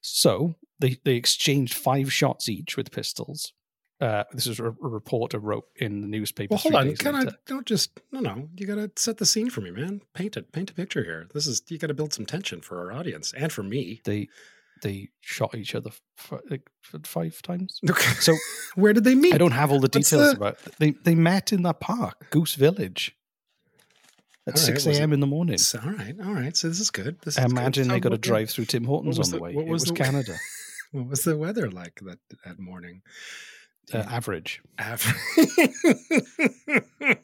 So 0.00 0.56
they 0.80 0.96
they 1.04 1.14
exchanged 1.14 1.74
five 1.74 2.12
shots 2.12 2.48
each 2.48 2.76
with 2.76 2.90
pistols. 2.90 3.52
Uh, 4.00 4.24
this 4.32 4.46
is 4.46 4.60
a, 4.60 4.66
a 4.66 4.74
reporter 4.80 5.38
wrote 5.38 5.64
in 5.76 6.02
the 6.02 6.06
newspaper. 6.06 6.52
Well, 6.52 6.58
hold 6.58 6.74
on. 6.74 6.94
Can 6.96 7.14
I 7.14 7.26
don't 7.46 7.66
just 7.66 8.00
no 8.12 8.20
no. 8.20 8.48
You 8.56 8.66
gotta 8.66 8.90
set 8.96 9.18
the 9.18 9.26
scene 9.26 9.48
for 9.48 9.60
me, 9.60 9.70
man. 9.70 10.02
Paint 10.12 10.36
it. 10.36 10.52
Paint 10.52 10.70
a 10.70 10.74
picture 10.74 11.04
here. 11.04 11.28
This 11.32 11.46
is 11.46 11.62
you 11.68 11.78
gotta 11.78 11.94
build 11.94 12.12
some 12.12 12.26
tension 12.26 12.60
for 12.60 12.80
our 12.80 12.98
audience 12.98 13.32
and 13.36 13.52
for 13.52 13.62
me. 13.62 14.00
They 14.04 14.28
they 14.82 15.08
shot 15.20 15.54
each 15.54 15.74
other 15.74 15.90
f- 16.18 16.40
like 16.50 16.68
five 17.04 17.40
times. 17.42 17.80
Okay. 17.90 18.12
So 18.20 18.34
where 18.74 18.92
did 18.92 19.04
they 19.04 19.14
meet? 19.14 19.34
I 19.34 19.38
don't 19.38 19.52
have 19.52 19.72
all 19.72 19.80
the 19.80 19.88
details 19.88 20.30
the- 20.32 20.36
about. 20.36 20.58
They 20.78 20.90
they 20.92 21.14
met 21.14 21.52
in 21.52 21.62
that 21.62 21.80
park, 21.80 22.30
Goose 22.30 22.54
Village, 22.54 23.16
at 24.46 24.52
right, 24.54 24.58
six 24.58 24.86
a.m. 24.86 25.12
in 25.12 25.20
the 25.20 25.26
morning. 25.26 25.58
All 25.82 25.90
right, 25.90 26.14
all 26.24 26.34
right. 26.34 26.56
So 26.56 26.68
this 26.68 26.80
is 26.80 26.90
good. 26.90 27.18
This 27.22 27.38
is 27.38 27.44
imagine 27.44 27.84
So 27.86 27.92
they 27.92 28.00
got 28.00 28.10
to 28.10 28.18
drive 28.18 28.50
through 28.50 28.66
Tim 28.66 28.84
Hortons 28.84 29.16
on 29.16 29.20
was 29.20 29.30
the 29.30 29.38
way. 29.38 29.54
what 29.54 29.66
it 29.66 29.70
was 29.70 29.84
the- 29.84 29.92
Canada. 29.94 30.36
What 30.92 31.08
was 31.08 31.24
the 31.24 31.36
weather 31.36 31.68
like 31.68 31.98
that 32.06 32.20
that 32.44 32.60
morning? 32.60 33.02
Uh, 33.92 33.98
average. 33.98 34.62
Average. 34.78 35.16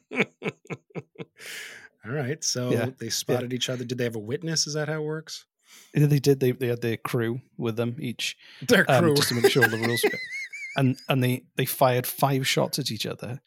All 2.05 2.11
right. 2.13 2.43
So 2.43 2.71
Yeah. 2.71 2.91
they 2.99 3.09
spotted 3.09 3.53
each 3.53 3.71
other. 3.71 3.85
Did 3.85 3.99
they 3.99 4.05
have 4.05 4.17
a 4.17 4.21
witness? 4.21 4.67
Is 4.67 4.75
that 4.75 4.89
how 4.89 4.97
it 4.97 5.05
works? 5.05 5.47
Yeah, 5.95 6.07
they 6.07 6.19
did. 6.19 6.41
They 6.41 6.53
they 6.53 6.69
had 6.69 6.81
their 6.81 6.97
crew 6.97 7.41
with 7.57 7.77
them 7.77 7.97
each. 8.01 8.37
Their 8.67 8.91
um, 8.91 9.05
crew. 9.05 9.15
just 9.15 9.29
to 9.29 9.35
make 9.35 9.51
sure 9.51 9.67
the 9.67 9.79
rules. 9.79 10.03
and 10.77 10.97
and 11.09 11.23
they 11.23 11.45
they 11.57 11.67
fired 11.67 12.07
five 12.07 12.47
shots 12.47 12.79
at 12.79 12.91
each 12.91 13.07
other. 13.07 13.41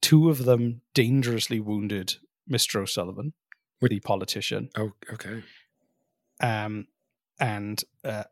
Two 0.00 0.28
of 0.28 0.44
them 0.44 0.80
dangerously 0.94 1.60
wounded 1.60 2.16
Mr. 2.50 2.82
O'Sullivan, 2.82 3.32
the 3.80 4.00
politician. 4.00 4.68
Oh, 4.76 4.92
okay. 5.12 5.42
Um, 6.40 6.88
and 7.38 7.82
uh, 8.04 8.24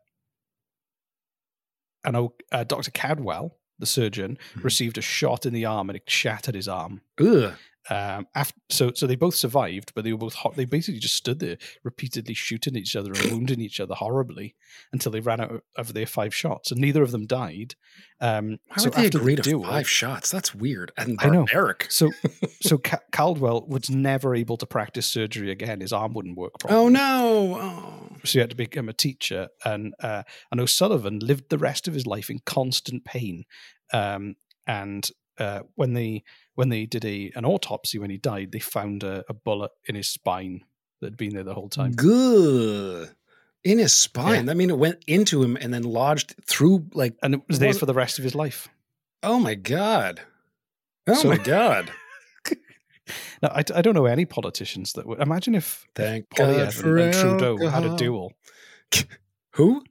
and 2.03 2.29
uh, 2.51 2.63
Dr. 2.63 2.91
Caldwell, 2.91 3.57
the 3.79 3.85
surgeon, 3.85 4.37
received 4.55 4.97
a 4.97 5.01
shot 5.01 5.45
in 5.45 5.53
the 5.53 5.65
arm 5.65 5.89
and 5.89 5.97
it 5.97 6.09
shattered 6.09 6.55
his 6.55 6.67
arm. 6.67 7.01
Ugh. 7.19 7.53
Um, 7.89 8.27
after, 8.35 8.59
so 8.69 8.91
so 8.93 9.07
they 9.07 9.15
both 9.15 9.33
survived, 9.35 9.91
but 9.95 10.03
they 10.03 10.11
were 10.11 10.17
both 10.19 10.35
hot. 10.35 10.55
They 10.55 10.65
basically 10.65 10.99
just 10.99 11.15
stood 11.15 11.39
there, 11.39 11.57
repeatedly 11.83 12.35
shooting 12.35 12.75
each 12.75 12.95
other 12.95 13.11
and 13.11 13.31
wounding 13.31 13.59
each 13.59 13.79
other 13.79 13.95
horribly 13.95 14.55
until 14.93 15.11
they 15.11 15.19
ran 15.19 15.41
out 15.41 15.63
of, 15.75 15.93
their 15.93 16.05
five 16.05 16.33
shots, 16.33 16.71
and 16.71 16.79
neither 16.79 17.01
of 17.01 17.11
them 17.11 17.25
died. 17.25 17.73
Um, 18.19 18.59
How 18.69 18.81
so 18.83 18.89
would 18.89 18.93
they 18.93 19.07
agree 19.07 19.33
the 19.35 19.41
to 19.41 19.49
duel- 19.49 19.63
five 19.63 19.89
shots? 19.89 20.29
That's 20.29 20.53
weird 20.53 20.91
and 20.95 21.17
I 21.21 21.27
know. 21.29 21.45
barbaric. 21.45 21.87
So 21.89 22.11
so 22.61 22.77
Ca- 22.77 22.99
Caldwell 23.11 23.65
was 23.67 23.89
never 23.89 24.35
able 24.35 24.57
to 24.57 24.67
practice 24.67 25.07
surgery 25.07 25.49
again. 25.49 25.81
His 25.81 25.91
arm 25.91 26.13
wouldn't 26.13 26.37
work 26.37 26.59
properly. 26.59 26.79
Oh 26.79 26.87
no! 26.89 27.57
Oh. 27.59 28.15
So 28.23 28.33
he 28.33 28.39
had 28.39 28.51
to 28.51 28.55
become 28.55 28.89
a 28.89 28.93
teacher, 28.93 29.49
and 29.65 29.95
uh, 30.03 30.21
and 30.51 30.61
O'Sullivan 30.61 31.17
lived 31.17 31.49
the 31.49 31.57
rest 31.57 31.87
of 31.87 31.95
his 31.95 32.05
life 32.05 32.29
in 32.29 32.39
constant 32.45 33.05
pain. 33.05 33.45
Um, 33.91 34.35
and 34.67 35.09
uh, 35.41 35.63
when 35.75 35.93
they 35.93 36.23
when 36.55 36.69
they 36.69 36.85
did 36.85 37.03
a 37.05 37.31
an 37.35 37.45
autopsy 37.45 37.97
when 37.99 38.09
he 38.09 38.17
died, 38.17 38.51
they 38.51 38.59
found 38.59 39.03
a, 39.03 39.23
a 39.27 39.33
bullet 39.33 39.71
in 39.87 39.95
his 39.95 40.07
spine 40.07 40.63
that 40.99 41.07
had 41.07 41.17
been 41.17 41.33
there 41.33 41.43
the 41.43 41.53
whole 41.53 41.69
time. 41.69 41.91
Good. 41.93 43.09
In 43.63 43.77
his 43.77 43.93
spine. 43.93 44.49
I 44.49 44.53
mean, 44.53 44.69
it 44.69 44.77
went 44.77 45.03
into 45.07 45.43
him 45.43 45.55
and 45.55 45.73
then 45.73 45.83
lodged 45.83 46.35
through 46.45 46.87
like. 46.93 47.15
And 47.23 47.33
it 47.35 47.41
was 47.47 47.59
there 47.59 47.73
for 47.73 47.85
the 47.85 47.93
rest 47.93 48.17
of 48.19 48.23
his 48.23 48.35
life. 48.35 48.67
Oh 49.23 49.39
my 49.39 49.55
god! 49.55 50.21
Oh 51.07 51.13
So- 51.15 51.29
my 51.29 51.37
god! 51.37 51.91
Now, 53.43 53.49
I, 53.49 53.63
I 53.75 53.81
don't 53.81 53.95
know 53.95 54.05
any 54.05 54.25
politicians 54.25 54.93
that 54.93 55.05
would 55.05 55.19
imagine 55.19 55.55
if 55.55 55.85
Thank 55.95 56.29
Poilievre 56.29 56.89
and, 56.91 56.99
and 56.99 57.13
Trudeau 57.13 57.57
had 57.67 57.83
a 57.83 57.95
duel. 57.97 58.31
Who? 59.55 59.83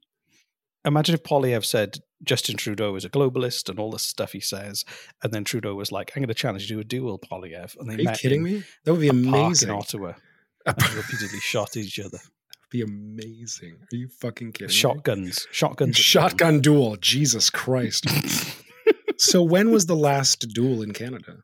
Imagine 0.84 1.16
if 1.16 1.22
Poilievre 1.22 1.64
said 1.64 1.98
Justin 2.22 2.56
Trudeau 2.56 2.94
is 2.96 3.04
a 3.04 3.10
globalist 3.10 3.68
and 3.68 3.78
all 3.78 3.90
the 3.90 3.98
stuff 3.98 4.32
he 4.32 4.40
says, 4.40 4.84
and 5.22 5.32
then 5.32 5.44
Trudeau 5.44 5.74
was 5.74 5.90
like, 5.90 6.12
"I'm 6.14 6.20
going 6.20 6.28
to 6.28 6.34
challenge 6.34 6.70
you 6.70 6.76
to 6.76 6.80
a 6.80 6.84
duel, 6.84 7.18
Poilievre." 7.18 7.76
And 7.78 7.88
they 7.88 7.94
Are 7.94 8.00
you 8.00 8.10
kidding 8.10 8.42
me? 8.42 8.62
That 8.84 8.92
would 8.92 9.00
be 9.00 9.08
amazing. 9.08 9.68
in 9.68 9.74
Ottawa. 9.74 10.12
and 10.66 10.76
repeatedly 10.94 11.40
shot 11.40 11.76
each 11.76 11.98
other. 11.98 12.18
be 12.70 12.82
amazing. 12.82 13.78
Are 13.92 13.96
you 13.96 14.08
fucking 14.08 14.52
kidding? 14.52 14.68
me? 14.68 14.74
Shotguns, 14.74 15.46
shotguns, 15.50 15.96
them. 15.96 16.02
Shotgun 16.02 16.60
duel. 16.60 16.96
Jesus 16.96 17.48
Christ. 17.50 18.06
so 19.16 19.42
when 19.42 19.70
was 19.70 19.86
the 19.86 19.96
last 19.96 20.48
duel 20.52 20.82
in 20.82 20.92
Canada? 20.92 21.38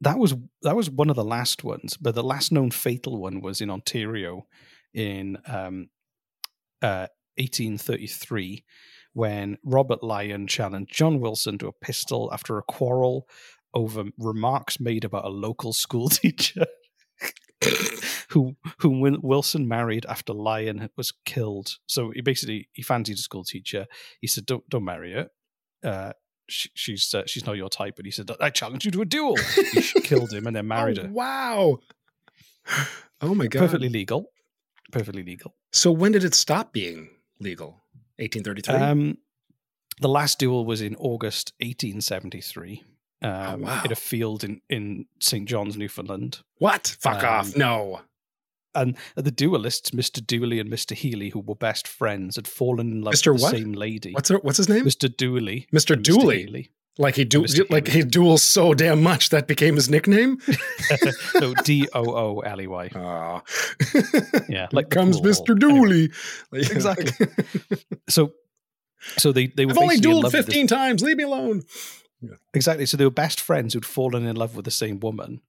That 0.00 0.18
was 0.18 0.34
that 0.62 0.76
was 0.76 0.90
one 0.90 1.10
of 1.10 1.16
the 1.16 1.24
last 1.24 1.62
ones, 1.64 1.96
but 1.96 2.14
the 2.14 2.24
last 2.24 2.52
known 2.52 2.70
fatal 2.70 3.18
one 3.18 3.40
was 3.40 3.60
in 3.60 3.70
Ontario 3.70 4.46
in 4.92 5.38
um, 5.46 5.88
uh, 6.82 7.08
1833 7.36 8.64
when 9.14 9.56
Robert 9.64 10.02
Lyon 10.02 10.46
challenged 10.46 10.92
John 10.92 11.18
Wilson 11.20 11.56
to 11.58 11.68
a 11.68 11.72
pistol 11.72 12.28
after 12.32 12.58
a 12.58 12.62
quarrel 12.62 13.26
over 13.72 14.04
remarks 14.18 14.78
made 14.78 15.04
about 15.04 15.24
a 15.24 15.30
local 15.30 15.72
school 15.72 16.08
teacher 16.22 16.66
who 18.30 18.56
whom 18.78 19.00
Wilson 19.22 19.66
married 19.66 20.04
after 20.06 20.32
Lyon 20.32 20.90
was 20.96 21.12
killed. 21.24 21.78
So 21.86 22.10
he 22.10 22.20
basically 22.20 22.68
he 22.72 22.82
fancied 22.82 23.14
a 23.16 23.20
school 23.20 23.44
teacher. 23.44 23.86
He 24.20 24.26
said, 24.26 24.46
"Don't 24.46 24.68
don't 24.68 24.84
marry 24.84 25.12
her. 25.12 25.30
Uh, 25.82 26.12
she, 26.48 26.68
she's 26.74 27.14
uh, 27.14 27.22
she's 27.26 27.46
not 27.46 27.56
your 27.56 27.70
type." 27.70 27.94
But 27.96 28.04
he 28.04 28.10
said, 28.10 28.30
"I 28.40 28.50
challenge 28.50 28.84
you 28.84 28.90
to 28.92 29.02
a 29.02 29.06
duel." 29.06 29.36
he 29.72 29.80
killed 30.02 30.32
him 30.32 30.46
and 30.46 30.54
then 30.56 30.66
married 30.68 30.98
Oh, 30.98 31.02
her. 31.02 31.08
Wow. 31.08 31.78
Oh 33.20 33.34
my 33.34 33.46
god. 33.46 33.60
Perfectly 33.60 33.88
legal. 33.88 34.26
Perfectly 34.92 35.22
legal. 35.22 35.54
So 35.72 35.90
when 35.90 36.12
did 36.12 36.24
it 36.24 36.34
stop 36.34 36.74
being 36.74 37.08
legal? 37.40 37.83
1833. 38.18 38.74
Um, 38.74 39.18
the 40.00 40.08
last 40.08 40.38
duel 40.38 40.64
was 40.64 40.80
in 40.80 40.96
August 40.96 41.52
1873 41.60 42.82
um, 43.22 43.30
Oh, 43.30 43.56
wow. 43.58 43.82
at 43.84 43.92
a 43.92 43.96
field 43.96 44.44
in, 44.44 44.60
in 44.68 45.06
St. 45.20 45.48
John's, 45.48 45.76
Newfoundland. 45.76 46.40
what? 46.58 46.96
Fuck 47.00 47.22
um, 47.22 47.28
off. 47.28 47.56
No. 47.56 48.00
And 48.74 48.96
the 49.14 49.30
duelists, 49.30 49.90
Mr. 49.90 50.24
Dooley 50.24 50.58
and 50.58 50.68
Mr. 50.68 50.96
Healy, 50.96 51.28
who 51.30 51.38
were 51.40 51.54
best 51.54 51.86
friends, 51.86 52.34
had 52.36 52.48
fallen 52.48 52.90
in 52.90 53.02
love 53.02 53.14
Mr. 53.14 53.32
with 53.32 53.40
the 53.40 53.44
what? 53.44 53.52
same 53.52 53.72
lady. 53.72 54.12
What's 54.12 54.28
her, 54.30 54.38
what's 54.38 54.56
his 54.56 54.68
name? 54.68 54.84
Mr. 54.84 55.14
Dooley. 55.14 55.68
Mr. 55.72 56.00
Dooley. 56.00 56.42
Healy. 56.44 56.70
Like 56.96 57.16
he 57.16 57.24
Mr. 57.24 57.68
like 57.70 57.88
he 57.88 58.02
duels 58.02 58.44
so 58.44 58.72
damn 58.72 59.02
much 59.02 59.30
that 59.30 59.48
became 59.48 59.74
his 59.74 59.90
nickname. 59.90 60.38
no, 61.40 61.52
D 61.64 61.88
O 61.92 62.04
O 62.14 62.40
L 62.40 62.60
E 62.60 62.66
Y. 62.68 62.88
Aw. 62.94 63.40
Yeah, 64.48 64.68
Like 64.72 64.90
comes 64.90 65.20
Mr. 65.20 65.48
hall. 65.48 65.56
Dooley. 65.56 66.10
Exactly. 66.52 67.26
So, 68.08 68.32
so 69.16 69.32
they 69.32 69.48
they 69.48 69.66
were 69.66 69.72
I've 69.72 69.78
only 69.78 69.96
dueled 69.98 70.22
love 70.22 70.32
with 70.34 70.46
this- 70.46 70.54
15 70.54 70.66
times. 70.68 71.02
Leave 71.02 71.16
me 71.16 71.24
alone. 71.24 71.62
Exactly. 72.54 72.86
So 72.86 72.96
they 72.96 73.04
were 73.04 73.10
best 73.10 73.40
friends 73.40 73.74
who'd 73.74 73.84
fallen 73.84 74.24
in 74.26 74.36
love 74.36 74.54
with 74.54 74.64
the 74.64 74.70
same 74.70 75.00
woman 75.00 75.40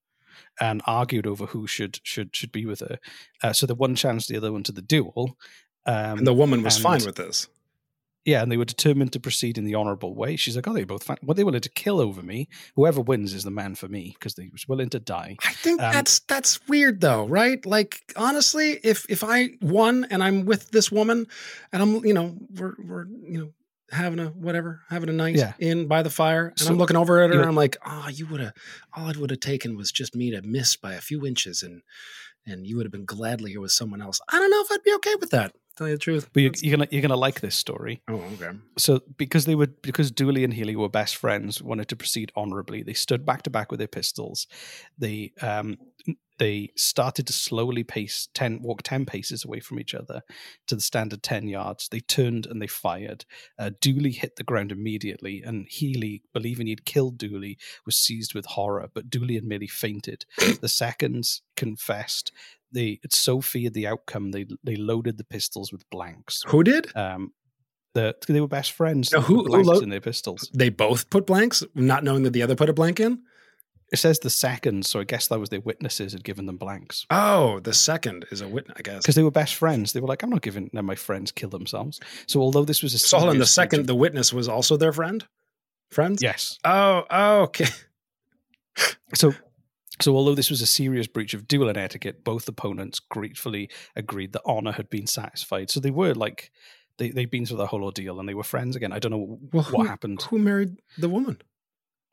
and 0.60 0.82
argued 0.88 1.28
over 1.28 1.46
who 1.46 1.68
should 1.68 2.00
should 2.04 2.36
should 2.36 2.52
be 2.52 2.66
with 2.66 2.80
her. 2.80 2.98
Uh, 3.44 3.54
so 3.54 3.66
the 3.68 3.76
one 3.76 3.94
challenged 3.96 4.30
the 4.30 4.38
other 4.38 4.52
one 4.52 4.64
to 4.64 4.72
the 4.72 4.82
duel. 4.82 5.38
Um, 5.86 6.18
And 6.18 6.28
the 6.28 6.34
woman 6.34 6.64
was 6.64 6.78
fine 6.80 7.06
with 7.06 7.16
this. 7.18 7.48
Yeah, 8.26 8.42
and 8.42 8.52
they 8.52 8.58
were 8.58 8.66
determined 8.66 9.14
to 9.14 9.20
proceed 9.20 9.58
in 9.58 9.66
the 9.66 9.76
honourable 9.76 10.16
way. 10.16 10.36
She's 10.36 10.56
like, 10.56 10.68
"Oh, 10.68 10.74
they 10.74 10.84
both 10.84 11.04
fine. 11.04 11.18
What 11.22 11.38
they 11.38 11.44
willing 11.44 11.62
to 11.62 11.70
kill 11.70 12.02
over 12.02 12.22
me? 12.24 12.50
Whoever 12.76 13.00
wins 13.00 13.34
is 13.36 13.44
the 13.44 13.52
man 13.52 13.76
for 13.76 13.88
me 13.88 14.16
because 14.18 14.34
they 14.34 14.50
was 14.52 14.68
willing 14.68 14.90
to 14.90 15.00
die." 15.00 15.38
I 15.46 15.54
think 15.54 15.80
Um, 15.82 15.94
that's 15.94 16.20
that's 16.22 16.60
weird 16.68 17.02
though, 17.02 17.26
right? 17.28 17.64
Like 17.66 18.02
honestly, 18.16 18.80
if 18.84 19.06
if 19.10 19.24
I 19.24 19.52
won 19.62 20.06
and 20.10 20.24
I'm 20.24 20.46
with 20.46 20.72
this 20.72 20.92
woman 20.92 21.28
and 21.72 21.82
I'm 21.84 22.04
you 22.04 22.14
know 22.14 22.36
we're 22.58 22.74
we're 22.84 23.06
you 23.06 23.38
know 23.40 23.54
having 23.92 24.18
a 24.20 24.30
whatever 24.30 24.82
having 24.90 25.10
a 25.10 25.14
night 25.14 25.36
Yeah. 25.36 25.54
in 25.60 25.88
by 25.88 26.02
the 26.02 26.10
fire 26.10 26.48
and 26.48 26.60
So, 26.60 26.72
I'm 26.72 26.78
looking 26.80 26.98
over 26.98 27.22
at 27.22 27.30
her 27.30 27.40
and 27.40 27.48
I'm 27.48 27.56
like, 27.56 27.78
oh, 27.86 28.08
you 28.12 28.26
would 28.26 28.40
have 28.42 28.54
all 28.96 29.10
it 29.10 29.18
would 29.18 29.30
have 29.30 29.40
taken 29.42 29.78
was 29.78 29.92
just 29.92 30.16
me 30.16 30.32
to 30.32 30.42
miss 30.42 30.76
by 30.76 30.96
a 30.96 31.02
few 31.02 31.24
inches 31.28 31.62
and 31.62 31.84
and 32.48 32.66
you 32.66 32.76
would 32.78 32.86
have 32.88 32.92
been 32.92 33.06
gladly 33.06 33.52
here 33.52 33.62
with 33.62 33.72
someone 33.72 34.02
else. 34.02 34.20
I 34.32 34.40
don't 34.40 34.50
know 34.50 34.62
if 34.62 34.72
I'd 34.72 34.84
be 34.84 34.94
okay 34.96 35.14
with 35.20 35.30
that. 35.30 35.54
Tell 35.76 35.88
you 35.88 35.96
the 35.96 36.00
truth. 36.00 36.30
But 36.32 36.42
you're, 36.42 36.52
you're 36.62 36.78
gonna 36.78 36.88
you're 36.90 37.02
gonna 37.02 37.18
like 37.18 37.42
this 37.42 37.56
story. 37.56 38.02
Oh, 38.08 38.24
okay. 38.34 38.58
So 38.78 39.02
because 39.18 39.46
they 39.46 39.56
were 39.56 39.68
because 39.68 40.10
Dooley 40.10 40.44
and 40.46 40.54
Healy 40.54 40.76
were 40.76 40.88
best 40.88 41.18
friends, 41.18 41.62
wanted 41.62 41.90
to 41.90 41.96
proceed 41.98 42.32
honorably. 42.36 42.82
They 42.82 42.94
stood 42.94 43.26
back 43.26 43.44
to 43.44 43.50
back 43.50 43.72
with 43.72 43.80
their 43.80 43.88
pistols. 43.90 44.48
They 44.98 45.34
um 45.42 45.78
they 46.38 46.70
started 46.76 47.26
to 47.28 47.34
slowly 47.34 47.84
pace 47.84 48.28
ten 48.34 48.62
walk 48.62 48.84
ten 48.84 49.06
paces 49.06 49.46
away 49.46 49.60
from 49.60 49.80
each 49.80 49.94
other 49.94 50.22
to 50.68 50.76
the 50.76 50.82
standard 50.82 51.24
ten 51.24 51.48
yards. 51.48 51.88
They 51.90 52.02
turned 52.02 52.46
and 52.46 52.62
they 52.62 52.68
fired. 52.68 53.26
Uh, 53.58 53.72
Dooley 53.82 54.12
hit 54.12 54.36
the 54.36 54.44
ground 54.44 54.72
immediately, 54.72 55.42
and 55.46 55.66
Healy, 55.70 56.24
believing 56.34 56.68
he'd 56.68 56.86
killed 56.86 57.18
Dooley, 57.18 57.58
was 57.86 57.96
seized 57.98 58.34
with 58.36 58.46
horror. 58.46 58.90
But 58.94 59.10
Dooley 59.10 59.36
had 59.36 59.44
merely 59.46 59.68
fainted. 59.68 60.26
the 60.62 60.68
seconds 60.70 61.42
confessed. 61.56 62.32
They 62.72 63.00
had 63.02 63.14
so 63.14 63.40
feared 63.42 63.74
the 63.74 63.88
outcome 63.88 64.32
they 64.32 64.46
they 64.64 64.76
loaded 64.76 65.18
the 65.18 65.24
pistols 65.24 65.72
with 65.72 65.90
blanks. 65.90 66.44
Who 66.48 66.64
did? 66.64 66.94
Um, 66.96 67.32
the, 67.94 68.14
they 68.28 68.42
were 68.42 68.48
best 68.50 68.74
friends. 68.74 69.14
Now, 69.14 69.22
who- 69.22 69.46
who 69.46 69.64
lo- 69.64 69.80
in 69.80 69.88
their 69.90 70.02
pistols? 70.02 70.52
They 70.54 70.68
both 70.68 71.10
put 71.10 71.26
blanks, 71.26 71.64
not 71.76 72.04
knowing 72.04 72.24
that 72.24 72.34
the 72.34 72.42
other 72.42 72.56
put 72.56 72.68
a 72.70 72.74
blank 72.74 73.00
in. 73.00 73.22
It 73.92 73.98
says 73.98 74.20
the 74.20 74.30
second, 74.32 74.86
so 74.86 75.00
I 75.00 75.04
guess 75.04 75.28
that 75.28 75.40
was 75.40 75.50
their 75.50 75.62
witnesses 75.62 76.14
had 76.14 76.24
given 76.24 76.48
them 76.48 76.58
blanks 76.58 77.06
Oh, 77.12 77.60
the 77.60 77.74
second 77.74 78.26
is 78.32 78.42
a 78.42 78.48
witness, 78.48 78.76
I 78.80 78.82
guess. 78.82 79.04
because 79.04 79.14
they 79.16 79.22
were 79.24 79.32
best 79.32 79.56
friends. 79.56 79.94
They 79.94 80.00
were 80.00 80.08
like, 80.08 80.24
"I'm 80.24 80.32
not 80.32 80.42
giving 80.42 80.70
let 80.74 80.84
my 80.84 80.96
friends 80.96 81.32
kill 81.32 81.50
themselves." 81.50 82.00
So 82.28 82.42
although 82.42 82.66
this 82.66 82.82
was 82.82 82.94
a 82.96 83.00
So 83.00 83.18
on, 83.20 83.38
the 83.38 83.46
second, 83.46 83.82
of- 83.82 83.88
the 83.88 83.96
witness 83.96 84.34
was 84.34 84.48
also 84.50 84.76
their 84.76 84.92
friend. 84.92 85.26
Friends. 85.92 86.22
yes. 86.22 86.58
Oh, 86.66 87.04
oh, 87.10 87.42
okay. 87.44 87.68
So 89.14 89.34
so 90.02 90.16
although 90.18 90.36
this 90.36 90.50
was 90.50 90.62
a 90.62 90.68
serious 90.68 91.08
breach 91.08 91.34
of 91.34 91.48
dueling 91.48 91.78
etiquette, 91.78 92.24
both 92.26 92.48
opponents 92.50 93.00
gratefully 93.00 93.70
agreed 93.96 94.34
that 94.34 94.42
honor 94.46 94.74
had 94.74 94.90
been 94.90 95.08
satisfied. 95.08 95.70
So 95.70 95.80
they 95.80 95.92
were 95.92 96.14
like. 96.14 96.52
They, 96.98 97.10
they'd 97.10 97.30
been 97.30 97.46
through 97.46 97.58
the 97.58 97.68
whole 97.68 97.84
ordeal 97.84 98.22
and 98.22 98.30
they 98.30 98.34
were 98.34 98.42
friends 98.42 98.78
again. 98.78 98.94
I 98.94 99.00
don't 99.00 99.12
know 99.12 99.38
Well, 99.52 99.64
what 99.64 99.82
who- 99.82 99.84
happened. 99.84 100.22
Who 100.30 100.40
married 100.40 100.78
the 100.98 101.10
woman? 101.10 101.42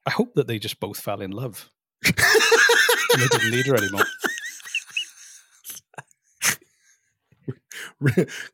I 0.06 0.10
hope 0.10 0.34
that 0.34 0.46
they 0.46 0.58
just 0.58 0.80
both 0.80 1.00
fell 1.00 1.20
in 1.20 1.30
love. 1.30 1.70
and 2.04 2.14
they 3.22 3.26
didn't 3.28 3.50
need 3.50 3.66
her 3.66 3.76
anymore. 3.76 4.04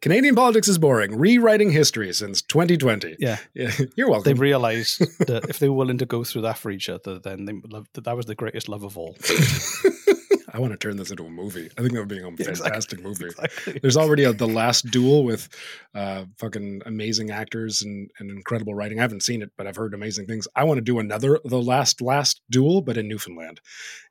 Canadian 0.00 0.34
politics 0.34 0.68
is 0.68 0.78
boring. 0.78 1.18
Rewriting 1.18 1.70
history 1.70 2.12
since 2.12 2.42
2020. 2.42 3.16
Yeah. 3.18 3.38
Yeah, 3.54 3.72
you're 3.96 4.11
welcome. 4.11 4.34
they 4.34 4.38
realized 4.38 5.00
that 5.26 5.46
if 5.48 5.58
they 5.58 5.68
were 5.68 5.76
willing 5.76 5.98
to 5.98 6.06
go 6.06 6.24
through 6.24 6.42
that 6.42 6.58
for 6.58 6.70
each 6.70 6.88
other, 6.88 7.18
then 7.18 7.44
they 7.44 7.52
would 7.52 7.72
love, 7.72 7.88
that 7.94 8.04
that 8.04 8.16
was 8.16 8.26
the 8.26 8.34
greatest 8.34 8.68
love 8.68 8.84
of 8.84 8.98
all. 8.98 9.16
I 10.52 10.58
want 10.61 10.72
to 10.72 10.78
turn 10.78 10.96
this 10.96 11.11
into 11.11 11.24
a 11.26 11.30
movie. 11.30 11.68
I 11.76 11.82
think 11.82 11.92
that 11.92 12.00
would 12.00 12.08
be 12.08 12.18
a 12.18 12.26
exactly. 12.28 12.54
fantastic 12.62 13.02
movie. 13.02 13.26
Exactly. 13.26 13.78
There's 13.82 13.96
already 13.96 14.24
a, 14.24 14.32
the 14.32 14.46
last 14.48 14.90
duel 14.90 15.24
with 15.24 15.48
uh, 15.94 16.24
fucking 16.38 16.82
amazing 16.87 17.30
actors 17.30 17.82
and, 17.82 18.11
and 18.18 18.30
incredible 18.30 18.74
writing. 18.74 18.98
I 18.98 19.02
haven't 19.02 19.22
seen 19.22 19.42
it, 19.42 19.50
but 19.58 19.66
I've 19.66 19.76
heard 19.76 19.94
amazing 19.94 20.26
things. 20.26 20.48
I 20.56 20.64
want 20.64 20.78
to 20.78 20.82
do 20.82 20.98
another, 20.98 21.38
the 21.44 21.61
last 21.61 22.00
last 22.00 22.40
duel, 22.50 22.80
but 22.82 22.96
in 22.96 23.08
Newfoundland, 23.08 23.61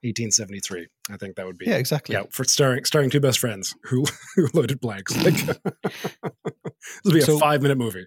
1873. 0.02 0.88
I 1.10 1.18
think 1.18 1.36
that 1.38 1.46
would 1.46 1.58
be 1.58 1.66
Yeah, 1.66 1.78
exactly. 1.78 2.14
Yeah, 2.14 2.24
for 2.32 2.44
starring 2.44 2.84
starring 2.86 3.10
two 3.10 3.20
best 3.20 3.40
friends 3.40 3.76
who 3.84 4.06
who 4.36 4.48
loaded 4.54 4.80
blanks. 4.80 5.16
Like, 5.24 5.36
this 5.84 7.02
would 7.06 7.14
be 7.14 7.20
a 7.20 7.24
So- 7.24 7.40
five 7.40 7.62
minute 7.62 7.78
movie. 7.78 8.06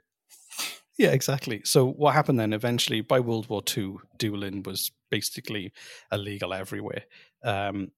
Yeah, 0.99 1.13
exactly. 1.13 1.63
So 1.65 1.87
what 1.87 2.13
happened 2.15 2.39
then? 2.39 2.53
Eventually, 2.53 3.01
by 3.01 3.21
World 3.21 3.49
War 3.49 3.63
II, 3.75 3.95
dueling 4.19 4.63
was 4.63 4.93
basically 5.11 5.73
illegal 6.13 6.53
everywhere, 6.53 7.05
um, 7.43 7.89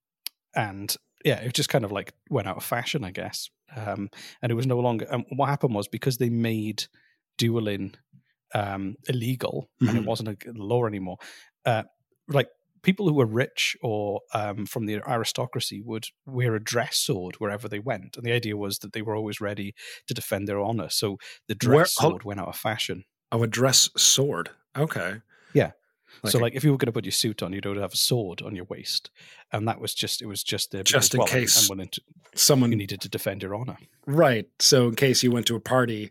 and 0.54 0.94
yeah, 1.24 1.40
it 1.40 1.54
just 1.54 1.68
kind 1.68 1.84
of 1.84 1.92
like 1.92 2.12
went 2.30 2.48
out 2.48 2.56
of 2.56 2.64
fashion, 2.64 3.04
I 3.04 3.10
guess. 3.10 3.48
Um, 3.76 4.10
and 4.42 4.50
it 4.52 4.54
was 4.54 4.66
no 4.66 4.78
longer. 4.80 5.06
And 5.10 5.24
what 5.36 5.48
happened 5.48 5.74
was 5.74 5.88
because 5.88 6.18
they 6.18 6.30
made 6.30 6.84
dueling 7.38 7.94
um, 8.54 8.96
illegal 9.08 9.70
and 9.80 9.90
it 9.96 10.02
Mhm. 10.02 10.06
wasn't 10.06 10.28
a 10.28 10.36
law 10.54 10.84
anymore. 10.86 11.16
Uh, 11.64 11.84
like 12.28 12.48
people 12.82 13.08
who 13.08 13.14
were 13.14 13.24
rich 13.26 13.76
or 13.82 14.20
um, 14.34 14.66
from 14.66 14.84
the 14.86 15.00
aristocracy 15.08 15.80
would 15.80 16.06
wear 16.26 16.54
a 16.54 16.62
dress 16.62 16.98
sword 16.98 17.36
wherever 17.36 17.68
they 17.68 17.78
went, 17.78 18.16
and 18.16 18.26
the 18.26 18.32
idea 18.32 18.56
was 18.56 18.78
that 18.80 18.92
they 18.92 19.00
were 19.02 19.16
always 19.16 19.40
ready 19.40 19.74
to 20.06 20.12
defend 20.14 20.48
their 20.48 20.60
honor. 20.60 20.88
So 20.90 21.16
the 21.48 21.54
dress 21.54 21.76
Where- 21.76 21.86
sword 22.10 22.24
went 22.24 22.40
out 22.40 22.48
of 22.48 22.56
fashion. 22.56 23.04
Oh, 23.30 23.42
a 23.42 23.46
dress 23.46 23.88
sword. 23.96 24.50
Okay. 24.76 25.20
Yeah. 25.54 25.70
Like 26.22 26.30
so, 26.32 26.38
like, 26.38 26.54
if 26.54 26.64
you 26.64 26.70
were 26.70 26.76
going 26.76 26.86
to 26.86 26.92
put 26.92 27.04
your 27.04 27.12
suit 27.12 27.42
on, 27.42 27.52
you'd 27.52 27.64
have 27.64 27.92
a 27.92 27.96
sword 27.96 28.42
on 28.42 28.54
your 28.54 28.64
waist, 28.66 29.10
and 29.52 29.66
that 29.68 29.80
was 29.80 29.94
just—it 29.94 30.26
was 30.26 30.42
just 30.42 30.70
there 30.70 30.82
Just 30.82 31.14
in 31.14 31.18
well, 31.18 31.26
case 31.26 31.68
to, 31.68 31.88
Someone 32.34 32.70
you 32.70 32.76
needed 32.76 33.00
to 33.00 33.08
defend 33.08 33.42
your 33.42 33.54
honor. 33.54 33.76
Right. 34.06 34.48
So 34.58 34.88
in 34.88 34.94
case 34.94 35.22
you 35.22 35.30
went 35.30 35.46
to 35.46 35.56
a 35.56 35.60
party 35.60 36.10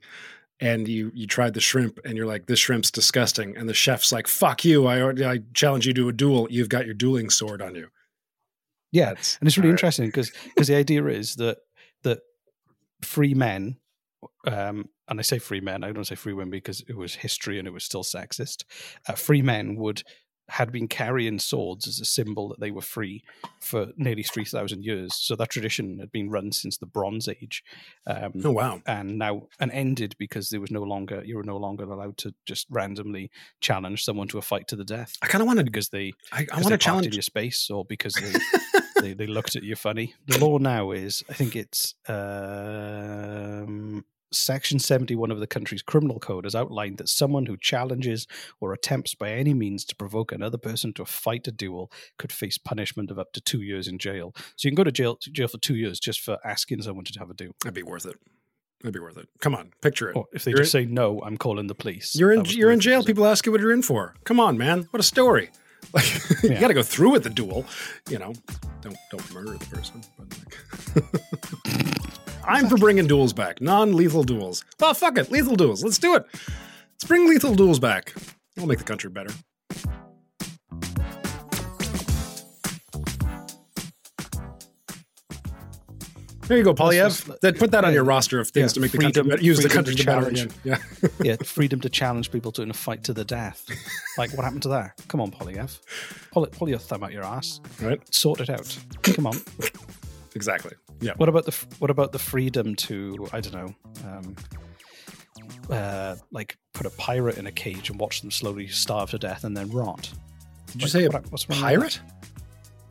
and 0.60 0.88
you 0.88 1.12
you 1.14 1.28
tried 1.28 1.54
the 1.54 1.62
shrimp 1.62 2.00
and 2.06 2.16
you're 2.18 2.28
like, 2.28 2.46
this 2.46 2.60
shrimp's 2.60 2.92
disgusting, 2.92 3.56
and 3.58 3.68
the 3.68 3.74
chef's 3.74 4.12
like, 4.12 4.28
fuck 4.28 4.64
you, 4.66 4.86
I 4.88 5.10
I 5.10 5.40
challenge 5.54 5.88
you 5.88 5.94
to 5.94 6.10
a 6.10 6.14
duel. 6.14 6.48
You've 6.50 6.70
got 6.70 6.86
your 6.86 6.94
dueling 6.94 7.30
sword 7.30 7.62
on 7.62 7.76
you. 7.76 7.88
Yeah, 8.92 9.06
That's- 9.06 9.38
and 9.40 9.48
it's 9.48 9.58
really 9.58 9.70
all 9.70 9.72
right. 9.74 9.80
interesting 9.80 10.08
because 10.08 10.32
because 10.54 10.68
the 10.68 10.76
idea 10.76 11.06
is 11.08 11.36
that 11.38 11.58
that 12.04 12.20
free 13.02 13.34
men, 13.34 13.78
um, 14.46 14.90
and 15.12 15.20
I 15.20 15.24
say 15.24 15.38
free 15.38 15.62
men, 15.62 15.84
I 15.84 15.92
don't 15.92 16.08
say 16.08 16.16
free 16.16 16.34
women 16.34 16.50
because 16.50 16.84
it 16.88 16.98
was 16.98 17.14
history 17.14 17.60
and 17.60 17.68
it 17.68 17.74
was 17.74 17.84
still 17.84 18.04
sexist. 18.04 18.64
Uh, 19.08 19.14
free 19.14 19.44
men 19.44 19.76
would 19.76 20.02
had 20.50 20.70
been 20.72 20.88
carrying 20.88 21.40
swords 21.40 21.88
as 21.88 22.02
a 22.02 22.04
symbol 22.06 22.50
that 22.50 22.60
they 22.60 22.72
were 22.72 22.82
free 22.82 23.24
for 23.62 23.88
nearly 23.96 24.24
three 24.24 24.44
thousand 24.44 24.84
years. 24.84 25.16
So 25.16 25.36
that 25.38 25.50
tradition 25.50 26.00
had 26.00 26.12
been 26.12 26.30
run 26.30 26.52
since 26.52 26.78
the 26.78 26.86
Bronze 26.88 27.30
Age. 27.30 27.64
Um, 28.06 28.34
Oh 28.44 28.52
wow. 28.52 28.82
and 28.86 29.18
now 29.18 29.44
and 29.62 29.72
ended 29.72 30.14
because 30.20 30.50
there 30.50 30.60
was 30.60 30.72
no 30.72 30.82
longer 30.84 31.24
you 31.26 31.38
were 31.38 31.44
no 31.44 31.56
longer 31.56 31.86
allowed 31.86 32.18
to 32.18 32.34
just 32.46 32.68
randomly 32.70 33.32
challenge 33.62 34.04
someone 34.04 34.28
to 34.30 34.40
a 34.40 34.42
fight 34.42 34.68
to 34.70 34.76
the 34.76 34.84
death. 34.84 35.14
I 35.22 35.28
kind 35.28 35.42
of 35.42 35.48
want 35.48 35.60
to. 35.60 35.64
because 35.66 35.88
they 35.90 36.12
I, 36.34 36.46
I 36.52 36.56
want 36.60 36.70
to 36.70 36.78
challenge. 36.78 37.06
in 37.08 37.14
your 37.14 37.22
space 37.22 37.70
or 37.70 37.86
because 37.86 38.16
they, 38.16 38.34
they 39.02 39.14
they 39.14 39.28
looked 39.28 39.56
at 39.56 39.64
you 39.64 39.78
funny. 39.78 40.16
The 40.28 40.40
law 40.40 40.58
now 40.58 40.92
is 40.92 41.24
I 41.30 41.34
think 41.34 41.56
it's 41.56 41.96
um 42.10 44.04
Section 44.32 44.80
71 44.80 45.30
of 45.32 45.40
the 45.40 45.48
country's 45.48 45.82
criminal 45.82 46.20
code 46.20 46.46
has 46.46 46.56
outlined 46.56 46.98
that 46.98 47.10
someone 47.10 47.46
who 47.46 47.58
challenges 47.58 48.28
or 48.60 48.74
attempts 48.74 49.14
by 49.16 49.32
any 49.32 49.54
means 49.54 49.84
to 49.86 49.96
provoke 49.96 50.32
another 50.32 50.58
person 50.58 50.94
to 50.94 51.02
a 51.02 51.06
fight 51.06 51.48
a 51.48 51.52
duel 51.52 51.92
could 52.18 52.32
face 52.32 52.58
punishment 52.58 53.12
of 53.12 53.20
up 53.20 53.34
to 53.34 53.42
two 53.42 53.62
years 53.62 53.88
in 53.88 53.98
jail. 53.98 54.34
So 54.56 54.68
you 54.68 54.72
can 54.72 54.76
go 54.76 54.84
to 54.84 54.92
jail, 54.92 55.18
jail 55.32 55.48
for 55.48 55.58
two 55.58 55.76
years 55.76 56.00
just 56.00 56.22
for 56.22 56.38
asking 56.46 56.82
someone 56.82 57.06
to 57.06 57.20
have 57.20 57.30
a 57.30 57.34
duel. 57.34 57.54
That'd 57.64 57.74
be 57.76 57.84
worth 57.84 58.06
it. 58.06 58.16
That'd 58.82 58.94
be 58.94 59.00
worth 59.00 59.18
it. 59.18 59.28
Come 59.40 59.54
on, 59.54 59.72
picture 59.82 60.10
it. 60.10 60.16
Or 60.16 60.26
if 60.34 60.44
they 60.44 60.52
You're 60.52 60.60
just 60.62 60.72
say 60.72 60.86
no, 60.86 61.22
I'm 61.24 61.38
calling 61.38 61.68
the 61.68 61.76
police. 61.76 62.16
You're 62.16 62.32
in 62.32 62.46
you're 62.46 62.72
in 62.72 62.80
jail. 62.80 63.04
People 63.04 63.28
ask 63.28 63.46
you 63.46 63.52
what 63.52 63.62
you're 63.62 63.72
in 63.74 63.84
for. 63.84 64.16
Come 64.24 64.40
on, 64.40 64.58
man. 64.58 64.88
What 64.92 65.00
a 65.00 65.04
story. 65.04 65.50
Like 65.94 66.06
you 66.44 66.52
Yeah. 66.52 66.60
got 66.62 66.68
to 66.68 66.74
go 66.76 66.84
through 66.84 67.10
with 67.12 67.24
the 67.24 67.30
duel. 67.32 67.66
You 68.08 68.20
know, 68.20 68.34
don't 68.82 68.96
don't 69.10 69.34
murder 69.34 69.58
the 69.58 69.66
person. 69.66 70.02
But 70.16 70.28
like, 70.38 71.54
I'm 72.44 72.68
for 72.68 72.78
bringing 72.78 73.08
duels 73.08 73.34
back. 73.34 73.62
Non-lethal 73.62 74.24
duels. 74.24 74.64
Oh 74.82 74.94
fuck 74.94 75.18
it, 75.18 75.32
lethal 75.32 75.56
duels. 75.56 75.84
Let's 75.84 76.00
do 76.00 76.16
it. 76.16 76.26
Let's 76.34 77.06
bring 77.08 77.28
lethal 77.30 77.56
duels 77.56 77.80
back. 77.80 78.14
It'll 78.56 78.68
make 78.68 78.80
the 78.80 78.84
country 78.84 79.10
better. 79.10 79.32
There 86.48 86.58
you 86.58 86.64
go, 86.66 86.74
Poilievre. 86.74 87.40
That 87.42 87.58
put 87.58 87.72
that 87.72 87.86
on 87.86 87.94
your 87.94 88.04
roster 88.04 88.38
of 88.40 88.50
things 88.50 88.72
Yeah, 88.72 88.74
to 88.74 88.80
make 88.82 88.92
freedom- 88.92 89.10
the 89.12 89.14
country 89.14 89.30
better. 89.30 89.44
Use 89.44 89.60
the 89.60 89.70
country 89.70 89.96
to 89.96 90.00
to 90.02 90.06
better 90.06 90.22
challenge. 90.22 90.42
again. 90.42 90.54
Yeah. 90.66 91.08
yeah, 91.24 91.36
freedom 91.46 91.80
to 91.82 91.90
challenge 91.90 92.30
people 92.32 92.52
to 92.54 92.62
in 92.62 92.70
a 92.70 92.74
fight 92.74 93.06
to 93.06 93.14
the 93.14 93.24
death. 93.24 93.64
Like, 94.18 94.34
what 94.34 94.44
happened 94.44 94.64
to 94.64 94.70
that? 94.70 94.94
Come 95.08 95.22
on, 95.22 95.32
Poilievre. 95.32 95.80
Pull, 96.32 96.44
it, 96.44 96.52
pull 96.52 96.68
your 96.68 96.80
thumb 96.80 97.04
out 97.04 97.14
your 97.14 97.24
ass. 97.24 97.62
Right. 97.82 98.02
Sort 98.14 98.42
it 98.42 98.50
out. 98.50 98.78
Come 99.04 99.28
on. 99.28 99.38
Exactly. 100.34 100.72
Yeah. 101.02 101.14
What 101.18 101.30
about 101.30 101.46
the 101.46 101.66
what 101.80 101.90
about 101.90 102.12
the 102.12 102.20
freedom 102.20 102.76
to 102.76 103.28
I 103.34 103.42
don't 103.42 103.54
know, 103.54 103.76
um, 104.08 104.36
uh, 105.70 106.16
like 106.32 106.58
put 106.74 106.86
a 106.86 106.92
pirate 106.92 107.38
in 107.38 107.48
a 107.48 107.52
cage 107.52 107.90
and 107.90 108.00
watch 108.00 108.22
them 108.22 108.32
slowly 108.32 108.68
starve 108.68 109.10
to 109.12 109.18
death 109.18 109.44
and 109.44 109.58
then 109.58 109.70
rot? 109.72 110.12
Did 110.68 110.76
you 110.76 110.82
Like, 110.86 110.92
say 110.92 111.06
a 111.06 111.10
what's 111.30 111.46
pirate? 111.46 112.00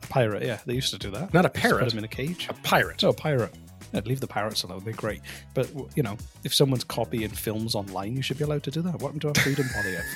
that? 0.01 0.09
Pirate, 0.09 0.43
yeah, 0.43 0.59
they 0.65 0.73
used 0.73 0.91
to 0.91 0.99
do 0.99 1.09
that. 1.11 1.33
Not 1.33 1.45
a 1.45 1.49
parrot. 1.49 1.79
Put 1.83 1.89
them 1.89 1.99
in 1.99 2.03
a 2.03 2.07
cage. 2.09 2.47
A 2.49 2.53
pirate. 2.53 3.01
No, 3.01 3.09
a 3.09 3.13
pirate. 3.13 3.53
Yeah, 3.93 4.01
leave 4.05 4.19
the 4.19 4.27
pirates 4.27 4.63
alone. 4.63 4.81
They're 4.83 4.93
great. 4.93 5.21
But 5.53 5.69
you 5.95 6.03
know, 6.03 6.17
if 6.43 6.53
someone's 6.53 6.83
copying 6.83 7.29
films 7.29 7.75
online, 7.75 8.15
you 8.17 8.21
should 8.21 8.37
be 8.37 8.43
allowed 8.43 8.63
to 8.63 8.71
do 8.71 8.81
that. 8.81 8.93
What 8.95 9.13
happened 9.13 9.21
to 9.21 9.27
our 9.29 9.35
freedom, 9.35 9.65
Poilievre? 9.65 10.03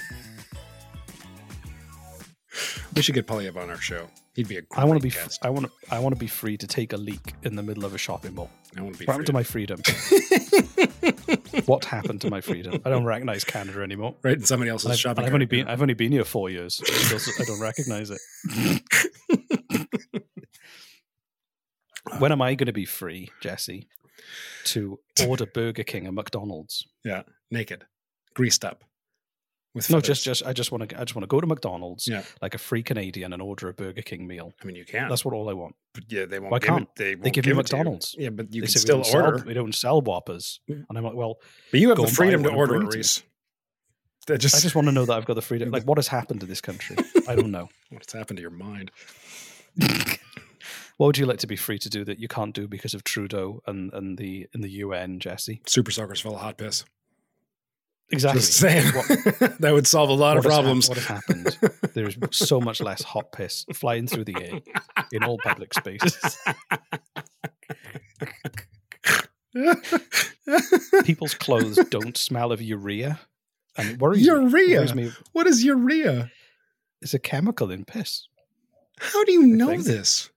We 2.95 3.01
should 3.01 3.15
get 3.15 3.27
Poilievre 3.27 3.57
on 3.61 3.69
our 3.69 3.81
show. 3.81 4.07
He'd 4.35 4.49
be 4.49 4.57
a 4.57 4.61
great 4.61 4.81
I 4.81 4.83
want 4.83 4.99
to 4.99 5.03
be. 5.03 5.11
Guest. 5.11 5.39
I 5.45 5.49
want 5.49 5.67
to. 5.67 5.71
I 5.89 5.99
want 5.99 6.13
to 6.13 6.19
be 6.19 6.27
free 6.27 6.57
to 6.57 6.67
take 6.67 6.91
a 6.91 6.97
leak 6.97 7.33
in 7.43 7.55
the 7.55 7.63
middle 7.63 7.85
of 7.85 7.95
a 7.95 7.97
shopping 7.97 8.35
mall. 8.35 8.49
I 8.77 8.81
want 8.81 8.95
to 8.95 8.99
be 8.99 9.05
What 9.05 9.13
happened 9.13 9.27
to 9.27 9.33
my 9.33 9.43
freedom? 9.43 9.79
what 11.65 11.85
happened 11.85 12.19
to 12.21 12.29
my 12.29 12.41
freedom? 12.41 12.81
I 12.83 12.89
don't 12.89 13.05
recognize 13.05 13.45
Canada 13.45 13.81
anymore. 13.81 14.15
right 14.23 14.35
in 14.35 14.43
somebody 14.43 14.69
else's 14.69 14.91
I've, 14.91 14.99
shopping 14.99 15.23
I've 15.23 15.33
only 15.33 15.45
been. 15.45 15.69
I've 15.69 15.81
only 15.81 15.93
been 15.93 16.11
here 16.11 16.25
four 16.25 16.49
years. 16.49 16.81
I 16.85 17.17
I 17.39 17.45
don't 17.45 17.61
recognize 17.61 18.11
it. 18.11 18.19
when 22.19 22.33
am 22.33 22.41
I 22.41 22.55
going 22.55 22.67
to 22.67 22.73
be 22.73 22.85
free, 22.85 23.31
Jesse, 23.39 23.87
to 24.65 24.99
order 25.25 25.45
Burger 25.45 25.83
King 25.83 26.07
and 26.07 26.15
McDonald's? 26.15 26.85
Yeah, 27.05 27.23
naked, 27.49 27.85
greased 28.33 28.65
up. 28.65 28.83
With 29.75 29.89
No, 29.89 29.99
just 29.99 30.23
just 30.23 30.45
I 30.45 30.53
just 30.53 30.71
want 30.71 30.89
to 30.89 30.99
I 30.99 31.03
just 31.03 31.15
want 31.15 31.23
to 31.23 31.27
go 31.27 31.41
to 31.41 31.45
McDonald's 31.45 32.07
Yeah. 32.07 32.23
like 32.41 32.55
a 32.55 32.57
free 32.57 32.81
Canadian 32.81 33.33
and 33.33 33.41
order 33.41 33.67
a 33.67 33.73
Burger 33.73 34.01
King 34.01 34.25
meal. 34.25 34.53
I 34.61 34.65
mean, 34.65 34.77
you 34.77 34.85
can. 34.85 35.09
That's 35.09 35.25
what 35.25 35.33
all 35.33 35.49
I 35.49 35.53
want. 35.53 35.75
But 35.93 36.05
yeah, 36.07 36.25
they 36.25 36.39
won't. 36.39 36.53
Why 36.53 36.59
give 36.59 36.67
can't 36.69 36.83
it, 36.83 36.95
they? 36.95 37.15
they 37.15 37.29
give 37.29 37.43
give 37.43 37.51
to 37.51 37.55
McDonald's? 37.55 38.15
Yeah, 38.17 38.29
but 38.29 38.53
you 38.53 38.61
They 38.61 38.67
can 38.67 38.79
still 38.79 39.03
we 39.03 39.11
order. 39.13 39.37
Sell, 39.39 39.47
we 39.47 39.53
don't 39.53 39.75
sell 39.75 40.01
Whoppers, 40.01 40.61
mm. 40.69 40.85
and 40.87 40.97
I'm 40.97 41.03
like, 41.03 41.13
well, 41.13 41.39
but 41.71 41.81
you 41.81 41.89
have 41.89 41.97
the 41.97 42.07
freedom 42.07 42.41
to 42.43 42.51
order 42.51 42.75
it, 42.75 42.77
it 42.77 42.79
to 42.81 42.85
me. 42.87 42.95
Reese. 42.95 43.21
That 44.27 44.37
just 44.39 44.55
I 44.55 44.59
just 44.59 44.75
want 44.75 44.87
to 44.87 44.93
know 44.93 45.05
that 45.05 45.13
I've 45.13 45.25
got 45.25 45.33
the 45.33 45.41
freedom. 45.49 45.69
Like, 45.69 45.83
what 45.83 45.97
has 45.97 46.07
happened 46.07 46.39
to 46.39 46.45
this 46.45 46.61
country? 46.61 46.95
I 47.27 47.35
don't 47.35 47.51
know. 47.51 47.67
what's 47.89 48.13
happened 48.13 48.37
to 48.37 48.41
your 48.41 48.51
mind? 48.51 48.91
What 50.97 51.07
would 51.07 51.17
you 51.17 51.25
like 51.25 51.39
to 51.39 51.47
be 51.47 51.57
free 51.57 51.77
to 51.79 51.89
do 51.89 52.05
that 52.05 52.19
you 52.19 52.29
can't 52.29 52.55
do 52.55 52.69
because 52.69 52.93
of 52.93 53.03
Trudeau 53.03 53.61
and, 53.67 53.91
and 53.93 54.17
the 54.17 54.47
in 54.53 54.61
the 54.61 54.69
UN, 54.69 55.19
Jesse? 55.19 55.61
Super 55.67 55.91
soakers 55.91 56.21
full 56.21 56.35
of 56.35 56.41
hot 56.41 56.57
piss. 56.57 56.85
Exactly. 58.11 58.39
Just 58.41 58.53
saying. 58.53 58.85
What- 58.93 59.07
that 59.59 59.73
would 59.73 59.87
solve 59.87 60.09
a 60.09 60.13
lot 60.13 60.37
of 60.37 60.45
what 60.45 60.51
has 60.53 60.59
problems. 60.59 60.89
what 60.89 60.97
has 60.99 61.07
happened? 61.07 61.57
There 61.93 62.07
is 62.07 62.17
so 62.31 62.59
much 62.61 62.81
less 62.81 63.01
hot 63.03 63.31
piss 63.31 63.65
flying 63.73 64.07
through 64.07 64.25
the 64.25 64.35
air 64.39 64.61
in 65.11 65.23
all 65.23 65.37
public 65.43 65.73
spaces. 65.73 66.37
People's 71.03 71.33
clothes 71.33 71.79
don't 71.89 72.17
smell 72.17 72.51
of 72.51 72.61
urea, 72.61 73.19
and 73.77 73.89
it 73.89 73.99
worries 73.99 74.21
me. 74.27 74.33
It 74.33 74.41
urea. 74.51 74.77
worries 74.79 74.95
me. 74.95 75.11
What 75.33 75.47
is 75.47 75.63
urea? 75.63 76.31
It's 77.01 77.13
a 77.13 77.19
chemical 77.19 77.71
in 77.71 77.85
piss. 77.85 78.27
How 78.99 79.23
do 79.23 79.31
you 79.31 79.47
know 79.47 79.69
think. 79.69 79.83
this? 79.83 80.29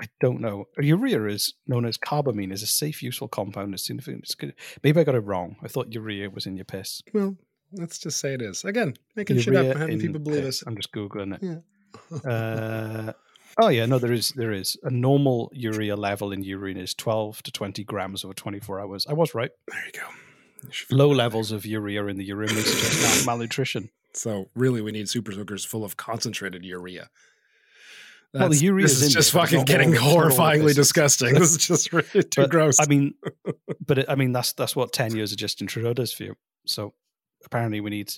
I 0.00 0.06
don't 0.20 0.40
know. 0.40 0.66
Urea 0.78 1.24
is 1.26 1.54
known 1.66 1.84
as 1.84 1.98
carbamide. 1.98 2.52
is 2.52 2.62
a 2.62 2.66
safe, 2.66 3.02
useful 3.02 3.28
compound. 3.28 3.74
It's 3.74 3.84
significant. 3.86 4.22
It's 4.24 4.34
good. 4.34 4.54
Maybe 4.82 5.00
I 5.00 5.04
got 5.04 5.14
it 5.14 5.20
wrong. 5.20 5.56
I 5.62 5.68
thought 5.68 5.92
urea 5.92 6.30
was 6.30 6.46
in 6.46 6.56
your 6.56 6.64
piss. 6.64 7.02
Well, 7.12 7.36
let's 7.72 7.98
just 7.98 8.18
say 8.18 8.32
it 8.34 8.42
is. 8.42 8.64
Again, 8.64 8.94
making 9.14 9.38
shit 9.40 9.54
up, 9.54 9.64
Urea 9.64 9.78
having 9.78 10.00
people 10.00 10.20
believe 10.20 10.44
piss. 10.44 10.62
us. 10.62 10.66
I'm 10.66 10.76
just 10.76 10.92
googling 10.92 11.34
it. 11.34 11.42
Yeah. 11.42 12.20
Uh, 12.24 13.12
oh 13.60 13.68
yeah, 13.68 13.84
no, 13.84 13.98
there 13.98 14.12
is 14.12 14.30
there 14.36 14.52
is 14.52 14.76
a 14.84 14.90
normal 14.90 15.50
urea 15.52 15.96
level 15.96 16.30
in 16.32 16.42
urine 16.44 16.76
is 16.76 16.94
12 16.94 17.42
to 17.42 17.50
20 17.50 17.82
grams 17.84 18.24
over 18.24 18.32
24 18.32 18.80
hours. 18.80 19.06
I 19.08 19.12
was 19.12 19.34
right. 19.34 19.50
There 19.66 19.84
you 19.86 20.00
go. 20.00 20.06
Low 20.94 21.08
levels 21.10 21.50
of 21.50 21.66
urea 21.66 22.06
in 22.06 22.16
the 22.16 22.24
urine 22.24 22.48
suggest 22.48 23.26
mal- 23.26 23.34
malnutrition. 23.36 23.90
So 24.12 24.50
really, 24.54 24.80
we 24.82 24.92
need 24.92 25.08
super 25.08 25.32
soakers 25.32 25.64
full 25.64 25.84
of 25.84 25.96
concentrated 25.96 26.64
urea. 26.64 27.10
Well, 28.32 28.44
the 28.44 28.48
That's- 28.50 28.62
urea 28.62 28.84
This 28.84 28.92
is 28.92 29.02
is 29.02 29.12
just 29.12 29.32
fucking 29.32 29.64
getting 29.64 29.88
of 29.90 29.94
it. 29.96 30.00
Not 30.00 30.06
all 30.12 30.22
of 30.26 30.32
horrifyingly 30.32 30.74
disgusting. 30.74 31.34
This 31.34 31.50
is 31.50 31.56
just 31.66 31.92
really 31.92 32.22
too 32.22 32.42
But, 32.42 32.50
gross. 32.50 32.78
I 32.80 32.86
mean, 32.86 33.14
but 33.84 33.98
it, 33.98 34.06
I 34.08 34.14
mean 34.14 34.30
that's 34.32 34.52
that's 34.52 34.76
what 34.76 34.92
10 34.92 35.16
years 35.16 35.32
of 35.32 35.38
Justin 35.38 35.66
Trudeau 35.66 35.92
does 35.92 36.12
for 36.12 36.22
you. 36.24 36.36
So 36.66 36.94
apparently, 37.44 37.80
we 37.80 37.90
need 37.90 38.12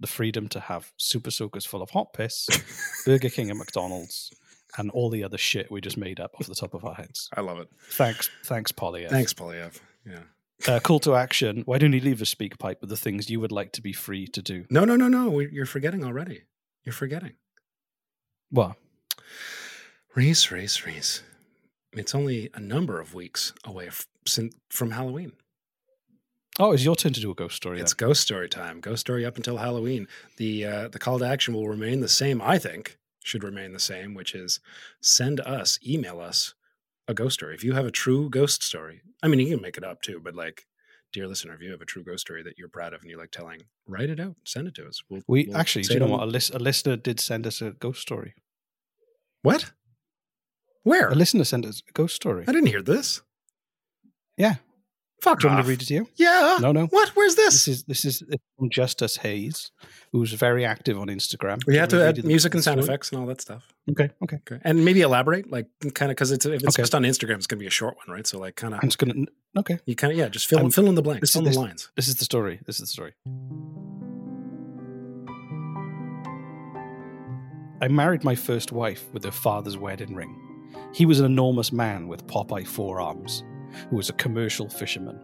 the 0.00 0.06
freedom 0.06 0.48
to 0.48 0.60
have 0.60 0.92
super 0.96 1.30
soakers 1.30 1.66
full 1.66 1.82
of 1.82 1.90
hot 1.90 2.12
piss, 2.14 2.48
Burger 3.04 3.28
King 3.28 3.50
and 3.50 3.58
McDonald's, 3.58 4.30
and 4.78 4.90
all 4.92 5.10
the 5.10 5.22
other 5.24 5.36
shit 5.36 5.70
we 5.70 5.80
just 5.82 5.96
made 5.98 6.18
up 6.20 6.30
off 6.40 6.46
the 6.46 6.54
top 6.54 6.72
of 6.72 6.84
our 6.84 6.94
heads. 6.94 7.28
I 7.36 7.40
love 7.42 7.58
it. 7.58 7.68
Thanks, 7.90 8.30
thanks, 8.44 8.72
Polly. 8.72 9.06
Thanks, 9.10 9.34
Poilievre. 9.34 9.78
Yeah. 10.06 10.20
Uh, 10.66 10.80
call 10.80 10.98
to 11.00 11.14
action. 11.14 11.62
Why 11.66 11.78
don't 11.78 11.92
you 11.92 12.00
leave 12.00 12.22
a 12.22 12.26
speak 12.26 12.58
pipe 12.58 12.80
with 12.80 12.88
the 12.90 12.96
things 12.96 13.28
you 13.28 13.38
would 13.40 13.52
like 13.52 13.72
to 13.72 13.82
be 13.82 13.92
free 13.92 14.26
to 14.28 14.40
do? 14.40 14.64
No, 14.70 14.84
no, 14.84 14.96
no, 14.96 15.08
no. 15.08 15.28
We- 15.30 15.50
You're 15.52 15.66
forgetting 15.66 16.04
already. 16.04 16.44
You're 16.84 16.92
forgetting. 16.94 17.32
Well, 18.50 18.76
Reese, 20.14 20.50
Reese, 20.50 20.84
Reese. 20.86 21.22
It's 21.92 22.14
only 22.14 22.50
a 22.54 22.60
number 22.60 23.00
of 23.00 23.14
weeks 23.14 23.52
away 23.64 23.90
from 24.70 24.90
Halloween. 24.90 25.32
oh, 26.60 26.72
it's 26.72 26.84
your 26.84 26.96
turn 26.96 27.12
to 27.12 27.20
do 27.20 27.30
a 27.30 27.34
ghost 27.34 27.56
story. 27.56 27.80
It's 27.80 27.94
then. 27.94 28.08
ghost 28.08 28.20
story 28.20 28.48
time. 28.48 28.80
Ghost 28.80 29.00
story 29.00 29.24
up 29.24 29.36
until 29.36 29.56
Halloween. 29.56 30.06
The 30.36 30.64
uh, 30.66 30.88
the 30.88 30.98
call 30.98 31.18
to 31.20 31.26
action 31.26 31.54
will 31.54 31.68
remain 31.68 32.00
the 32.00 32.08
same. 32.08 32.42
I 32.42 32.58
think 32.58 32.98
should 33.22 33.44
remain 33.44 33.72
the 33.72 33.80
same, 33.80 34.14
which 34.14 34.34
is 34.34 34.60
send 35.00 35.40
us, 35.40 35.78
email 35.86 36.20
us 36.20 36.54
a 37.06 37.14
ghost 37.14 37.34
story. 37.34 37.54
If 37.54 37.64
you 37.64 37.72
have 37.74 37.86
a 37.86 37.90
true 37.90 38.28
ghost 38.30 38.62
story, 38.62 39.02
I 39.22 39.28
mean, 39.28 39.40
you 39.40 39.54
can 39.54 39.62
make 39.62 39.76
it 39.76 39.84
up 39.84 40.02
too, 40.02 40.20
but 40.22 40.34
like, 40.34 40.66
dear 41.12 41.26
listener, 41.26 41.54
if 41.54 41.60
you 41.62 41.70
have 41.70 41.80
a 41.82 41.86
true 41.86 42.02
ghost 42.04 42.22
story 42.22 42.42
that 42.42 42.58
you're 42.58 42.68
proud 42.68 42.92
of 42.94 43.02
and 43.02 43.10
you 43.10 43.18
like 43.18 43.30
telling, 43.30 43.62
write 43.86 44.08
it 44.10 44.20
out, 44.20 44.36
send 44.44 44.66
it 44.68 44.74
to 44.76 44.86
us. 44.86 45.02
We'll, 45.10 45.22
We 45.26 45.46
we'll 45.48 45.56
actually, 45.58 45.82
do 45.82 45.94
you 45.94 46.00
know 46.00 46.06
what? 46.06 46.22
A, 46.22 46.26
lis- 46.26 46.50
a 46.50 46.58
listener 46.58 46.96
did 46.96 47.20
send 47.20 47.46
us 47.46 47.60
a 47.60 47.70
ghost 47.72 48.00
story. 48.00 48.34
What? 49.42 49.72
Where? 50.88 51.08
A 51.10 51.14
listener 51.14 51.44
sent 51.44 51.66
us 51.66 51.82
a 51.88 51.92
ghost 51.92 52.16
story. 52.16 52.44
I 52.48 52.52
didn't 52.52 52.68
hear 52.68 52.82
this. 52.82 53.20
Yeah. 54.36 54.54
Fuck 55.20 55.40
Do 55.40 55.48
you 55.48 55.54
want 55.54 55.58
me 55.58 55.62
to 55.64 55.68
read 55.70 55.82
it 55.82 55.86
to 55.86 55.94
you? 55.94 56.08
Yeah. 56.14 56.58
No, 56.60 56.70
no. 56.70 56.86
What? 56.86 57.08
Where's 57.16 57.34
this? 57.34 57.64
This 57.64 57.68
is 57.68 57.82
this 57.84 58.04
is 58.04 58.22
from 58.56 58.70
Justice 58.70 59.16
Hayes, 59.16 59.72
who's 60.12 60.32
very 60.32 60.64
active 60.64 60.96
on 60.98 61.08
Instagram. 61.08 61.58
We 61.66 61.74
Do 61.74 61.80
have 61.80 61.88
to 61.88 62.06
add 62.06 62.24
music 62.24 62.54
and 62.54 62.62
sound 62.62 62.80
story? 62.80 62.84
effects 62.94 63.10
and 63.10 63.20
all 63.20 63.26
that 63.26 63.40
stuff. 63.40 63.64
Okay, 63.90 64.10
okay. 64.22 64.36
Okay. 64.36 64.60
And 64.64 64.84
maybe 64.84 65.00
elaborate, 65.00 65.50
like 65.50 65.66
kind 65.94 66.12
of 66.12 66.16
because 66.16 66.30
it's 66.30 66.46
if 66.46 66.62
it's 66.62 66.64
Okay. 66.76 66.82
just 66.82 66.94
on 66.94 67.02
Instagram, 67.02 67.34
it's 67.34 67.48
gonna 67.48 67.58
be 67.58 67.66
a 67.66 67.70
short 67.70 67.96
one, 67.96 68.14
right? 68.14 68.26
So 68.28 68.38
like 68.38 68.54
kind 68.54 68.72
of 68.74 68.80
I'm 68.80 68.88
just 68.88 68.98
gonna. 68.98 69.26
Okay. 69.58 69.78
you 69.86 69.96
kind 69.96 70.12
of 70.12 70.18
yeah, 70.18 70.28
just 70.28 70.46
fill 70.46 70.60
in 70.60 70.64
I'm- 70.66 70.70
fill 70.70 70.86
in 70.88 70.94
the 70.94 71.02
blanks, 71.02 71.32
fill 71.32 71.40
in 71.40 71.46
this, 71.46 71.56
the 71.56 71.60
lines. 71.62 71.90
This 71.96 72.06
is 72.06 72.14
the 72.14 72.24
story. 72.24 72.60
This 72.64 72.76
is 72.76 72.82
the 72.82 72.86
story. 72.86 73.12
I 77.82 77.88
married 77.88 78.22
my 78.24 78.36
first 78.36 78.70
wife 78.72 79.04
with 79.12 79.24
her 79.24 79.30
father's 79.32 79.76
wedding 79.76 80.14
ring. 80.14 80.44
He 80.92 81.06
was 81.06 81.20
an 81.20 81.26
enormous 81.26 81.72
man 81.72 82.08
with 82.08 82.26
Popeye 82.26 82.66
forearms, 82.66 83.44
who 83.90 83.96
was 83.96 84.08
a 84.08 84.14
commercial 84.14 84.68
fisherman. 84.68 85.20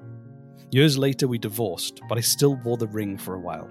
Years 0.70 0.98
later, 0.98 1.28
we 1.28 1.38
divorced, 1.38 2.00
but 2.08 2.18
I 2.18 2.20
still 2.20 2.56
wore 2.64 2.76
the 2.76 2.88
ring 2.88 3.16
for 3.16 3.34
a 3.34 3.40
while. 3.40 3.70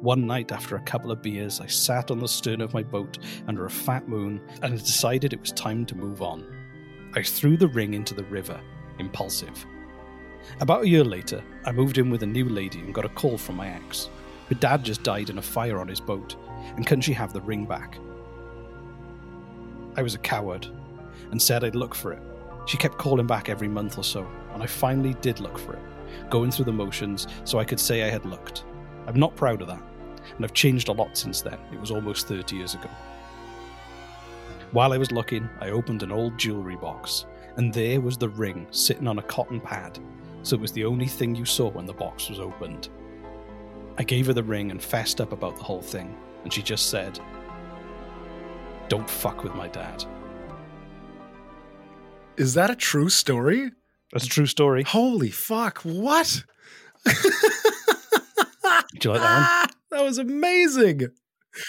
One 0.00 0.26
night, 0.26 0.50
after 0.50 0.74
a 0.74 0.82
couple 0.82 1.12
of 1.12 1.22
beers, 1.22 1.60
I 1.60 1.66
sat 1.66 2.10
on 2.10 2.18
the 2.18 2.26
stern 2.26 2.60
of 2.60 2.74
my 2.74 2.82
boat 2.82 3.18
under 3.46 3.66
a 3.66 3.70
fat 3.70 4.08
moon 4.08 4.40
and 4.62 4.76
decided 4.76 5.32
it 5.32 5.40
was 5.40 5.52
time 5.52 5.86
to 5.86 5.94
move 5.94 6.22
on. 6.22 6.44
I 7.14 7.22
threw 7.22 7.56
the 7.56 7.68
ring 7.68 7.94
into 7.94 8.14
the 8.14 8.24
river, 8.24 8.60
impulsive. 8.98 9.64
About 10.60 10.82
a 10.82 10.88
year 10.88 11.04
later, 11.04 11.42
I 11.64 11.70
moved 11.70 11.98
in 11.98 12.10
with 12.10 12.24
a 12.24 12.26
new 12.26 12.48
lady 12.48 12.80
and 12.80 12.92
got 12.92 13.04
a 13.04 13.10
call 13.10 13.38
from 13.38 13.56
my 13.56 13.68
ex. 13.68 14.10
Her 14.48 14.56
dad 14.56 14.84
just 14.84 15.04
died 15.04 15.30
in 15.30 15.38
a 15.38 15.42
fire 15.42 15.78
on 15.78 15.86
his 15.86 16.00
boat, 16.00 16.34
and 16.74 16.84
can 16.84 17.00
she 17.00 17.12
have 17.12 17.32
the 17.32 17.40
ring 17.40 17.64
back? 17.64 17.96
I 19.96 20.02
was 20.02 20.14
a 20.14 20.18
coward 20.18 20.66
and 21.30 21.40
said 21.40 21.64
I'd 21.64 21.74
look 21.74 21.94
for 21.94 22.12
it. 22.12 22.22
She 22.66 22.76
kept 22.76 22.98
calling 22.98 23.26
back 23.26 23.48
every 23.48 23.68
month 23.68 23.98
or 23.98 24.04
so, 24.04 24.26
and 24.54 24.62
I 24.62 24.66
finally 24.66 25.14
did 25.20 25.40
look 25.40 25.58
for 25.58 25.74
it, 25.74 26.30
going 26.30 26.50
through 26.50 26.66
the 26.66 26.72
motions 26.72 27.26
so 27.44 27.58
I 27.58 27.64
could 27.64 27.80
say 27.80 28.02
I 28.02 28.10
had 28.10 28.24
looked. 28.24 28.64
I'm 29.06 29.18
not 29.18 29.36
proud 29.36 29.60
of 29.60 29.68
that, 29.68 29.82
and 30.36 30.44
I've 30.44 30.54
changed 30.54 30.88
a 30.88 30.92
lot 30.92 31.16
since 31.16 31.42
then. 31.42 31.58
It 31.72 31.80
was 31.80 31.90
almost 31.90 32.28
30 32.28 32.56
years 32.56 32.74
ago. 32.74 32.88
While 34.70 34.92
I 34.92 34.98
was 34.98 35.12
looking, 35.12 35.48
I 35.60 35.70
opened 35.70 36.02
an 36.02 36.12
old 36.12 36.38
jewellery 36.38 36.76
box, 36.76 37.26
and 37.56 37.74
there 37.74 38.00
was 38.00 38.16
the 38.16 38.30
ring 38.30 38.66
sitting 38.70 39.06
on 39.06 39.18
a 39.18 39.22
cotton 39.22 39.60
pad, 39.60 39.98
so 40.42 40.56
it 40.56 40.62
was 40.62 40.72
the 40.72 40.84
only 40.84 41.06
thing 41.06 41.34
you 41.34 41.44
saw 41.44 41.68
when 41.68 41.84
the 41.84 41.92
box 41.92 42.30
was 42.30 42.40
opened. 42.40 42.88
I 43.98 44.04
gave 44.04 44.26
her 44.26 44.32
the 44.32 44.42
ring 44.42 44.70
and 44.70 44.82
fessed 44.82 45.20
up 45.20 45.32
about 45.32 45.56
the 45.56 45.64
whole 45.64 45.82
thing, 45.82 46.16
and 46.44 46.52
she 46.52 46.62
just 46.62 46.88
said, 46.88 47.20
Don't 48.92 49.08
fuck 49.08 49.42
with 49.42 49.54
my 49.54 49.68
dad. 49.68 50.04
Is 52.36 52.52
that 52.52 52.68
a 52.70 52.76
true 52.76 53.08
story? 53.08 53.70
That's 54.12 54.26
a 54.26 54.28
true 54.28 54.44
story. 54.44 54.82
Holy 54.82 55.30
fuck. 55.30 55.78
What? 55.78 56.44
Do 57.06 57.12
you 59.02 59.10
like 59.12 59.22
that 59.22 59.60
one? 59.62 59.70
That 59.92 60.04
was 60.04 60.18
amazing. 60.18 61.08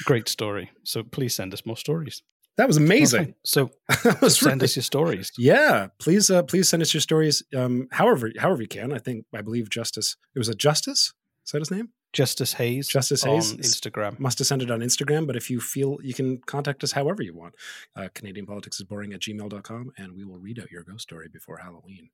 Great 0.03 0.27
story. 0.27 0.69
So 0.83 1.01
please 1.01 1.33
send 1.33 1.53
us 1.53 1.65
more 1.65 1.77
stories. 1.77 2.21
That 2.57 2.67
was 2.67 2.75
amazing. 2.75 3.21
Okay, 3.21 3.33
So 3.45 3.69
was 4.21 4.37
send 4.37 4.55
really- 4.55 4.65
us 4.65 4.75
your 4.75 4.83
stories. 4.83 5.31
Yeah, 5.37 5.87
please, 5.99 6.29
uh, 6.29 6.43
please 6.43 6.67
send 6.67 6.81
us 6.81 6.93
your 6.93 6.99
stories. 6.99 7.41
Um, 7.55 7.87
however, 7.93 8.31
however 8.37 8.63
you 8.63 8.67
can. 8.67 8.91
I 8.91 8.97
think 8.99 9.27
I 9.33 9.41
believe 9.41 9.69
Justice. 9.69 10.17
It 10.35 10.39
was 10.39 10.49
a 10.49 10.55
Justice. 10.55 11.13
Is 11.45 11.51
that 11.53 11.59
his 11.59 11.71
name? 11.71 11.87
Justice 12.13 12.53
Hayes. 12.53 12.87
Justice 12.87 13.25
on 13.25 13.31
Hayes 13.31 13.53
Instagram. 13.55 14.17
Must 14.19 14.37
have 14.39 14.47
sent 14.47 14.61
it 14.61 14.71
on 14.71 14.79
Instagram, 14.79 15.27
but 15.27 15.35
if 15.35 15.49
you 15.49 15.59
feel 15.59 15.97
you 16.01 16.13
can 16.13 16.37
contact 16.45 16.81
us 16.83 16.93
however 16.93 17.21
you 17.23 17.33
want. 17.33 17.55
Uh, 17.95 18.07
Canadian 18.13 18.45
politics 18.45 18.79
is 18.79 18.85
boring 18.85 19.11
at 19.13 19.19
gmail.com, 19.19 19.91
and 19.97 20.15
we 20.15 20.23
will 20.23 20.39
read 20.39 20.59
out 20.59 20.71
your 20.71 20.83
ghost 20.83 21.03
story 21.03 21.27
before 21.27 21.57
Halloween. 21.57 22.09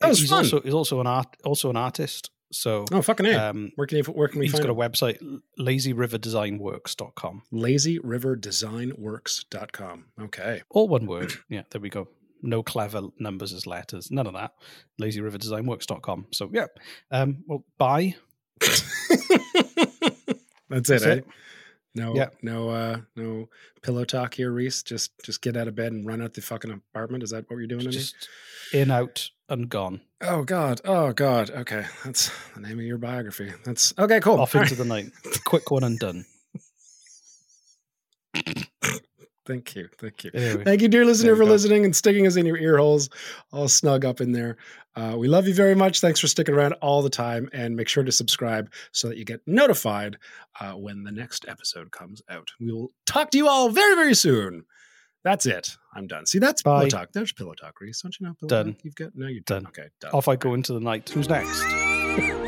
That 0.00 0.10
was 0.10 0.20
he's 0.20 0.30
fun. 0.30 0.44
also 0.44 0.60
he's 0.60 0.74
also 0.74 1.00
an 1.00 1.08
art 1.08 1.36
also 1.44 1.70
an 1.70 1.76
artist. 1.76 2.30
So 2.52 2.84
oh 2.92 3.02
fucking 3.02 3.26
a! 3.26 3.50
um, 3.50 3.72
where 3.74 3.86
can 3.86 3.98
you, 3.98 4.04
where 4.04 4.28
can 4.28 4.38
we 4.38 4.46
he's 4.46 4.52
find 4.52 4.64
got 4.66 4.70
a 4.70 4.80
it? 4.80 4.92
website 4.92 5.18
lazyriverdesignworks.com. 5.58 7.42
LazyRiverDesignWorks.com. 7.52 10.04
Okay. 10.20 10.62
All 10.70 10.88
one 10.88 11.06
word. 11.06 11.32
Yeah, 11.48 11.62
there 11.70 11.80
we 11.80 11.88
go. 11.90 12.08
No 12.42 12.62
clever 12.62 13.02
numbers 13.18 13.52
as 13.52 13.66
letters. 13.66 14.10
None 14.10 14.26
of 14.26 14.34
that. 14.34 14.52
LazyRiverDesignWorks.com. 15.00 16.26
So 16.32 16.50
yeah. 16.52 16.66
Um 17.10 17.44
well 17.46 17.64
bye. 17.78 18.16
That's 20.70 20.90
it, 20.90 21.00
That's 21.00 21.04
eh? 21.06 21.12
it. 21.14 21.26
No, 21.94 22.14
Yeah. 22.14 22.28
no, 22.42 22.68
uh, 22.68 23.00
no 23.16 23.48
pillow 23.82 24.04
talk 24.04 24.34
here, 24.34 24.50
Reese. 24.52 24.82
Just, 24.82 25.12
just 25.24 25.40
get 25.42 25.56
out 25.56 25.68
of 25.68 25.74
bed 25.74 25.92
and 25.92 26.06
run 26.06 26.20
out 26.22 26.34
the 26.34 26.42
fucking 26.42 26.70
apartment. 26.70 27.22
Is 27.24 27.30
that 27.30 27.48
what 27.50 27.56
you're 27.56 27.66
doing? 27.66 27.90
Just 27.90 28.28
in, 28.72 28.90
out, 28.90 29.30
and 29.48 29.68
gone. 29.68 30.02
Oh 30.20 30.42
God! 30.44 30.80
Oh 30.84 31.12
God! 31.12 31.48
Okay, 31.50 31.84
that's 32.04 32.30
the 32.54 32.60
name 32.60 32.78
of 32.78 32.84
your 32.84 32.98
biography. 32.98 33.52
That's 33.64 33.94
okay. 33.98 34.20
Cool. 34.20 34.40
Off 34.40 34.54
All 34.54 34.62
into 34.62 34.74
right. 34.74 34.78
the 34.78 34.84
night. 34.84 35.12
Quick 35.44 35.70
one 35.70 35.84
and 35.84 35.98
done. 35.98 36.26
Thank 39.48 39.74
you, 39.74 39.88
thank 39.98 40.24
you, 40.24 40.30
Anyway, 40.34 40.62
thank 40.62 40.82
you, 40.82 40.88
dear 40.88 41.04
listener, 41.06 41.34
for 41.34 41.44
go. 41.44 41.50
listening 41.50 41.84
and 41.86 41.96
sticking 41.96 42.26
us 42.26 42.36
in 42.36 42.44
your 42.46 42.58
ear 42.58 42.76
holes, 42.76 43.08
all 43.50 43.66
snug 43.66 44.04
up 44.04 44.20
in 44.20 44.30
there. 44.32 44.58
Uh, 44.94 45.14
we 45.16 45.26
love 45.26 45.48
you 45.48 45.54
very 45.54 45.74
much. 45.74 46.00
Thanks 46.00 46.20
for 46.20 46.26
sticking 46.28 46.54
around 46.54 46.74
all 46.74 47.00
the 47.02 47.08
time, 47.08 47.48
and 47.54 47.74
make 47.74 47.88
sure 47.88 48.04
to 48.04 48.12
subscribe 48.12 48.70
so 48.92 49.08
that 49.08 49.16
you 49.16 49.24
get 49.24 49.40
notified 49.46 50.18
uh, 50.60 50.72
when 50.72 51.02
the 51.02 51.10
next 51.12 51.46
episode 51.48 51.90
comes 51.92 52.20
out. 52.28 52.50
We 52.60 52.70
will 52.72 52.92
talk 53.06 53.30
to 53.30 53.38
you 53.38 53.48
all 53.48 53.70
very, 53.70 53.94
very 53.96 54.14
soon. 54.14 54.64
That's 55.24 55.46
it. 55.46 55.76
I'm 55.94 56.06
done. 56.06 56.26
See, 56.26 56.38
that's 56.38 56.62
pillow 56.62 56.86
talk. 56.88 57.08
There's 57.12 57.32
pillow 57.32 57.54
talk, 57.54 57.80
Reese. 57.80 58.02
Don't 58.02 58.14
you 58.20 58.26
know? 58.26 58.34
Pillow 58.38 58.48
Done. 58.48 58.74
Talk? 58.74 58.84
You've 58.84 58.94
got 58.94 59.10
no. 59.14 59.26
You're 59.28 59.40
Done. 59.46 59.62
done. 59.62 59.72
Okay, 59.76 59.88
done. 60.00 60.10
Off 60.12 60.28
I 60.28 60.36
go 60.36 60.52
into 60.54 60.74
the 60.74 60.80
night. 60.80 61.08
Who's 61.08 61.28
next? 61.28 61.64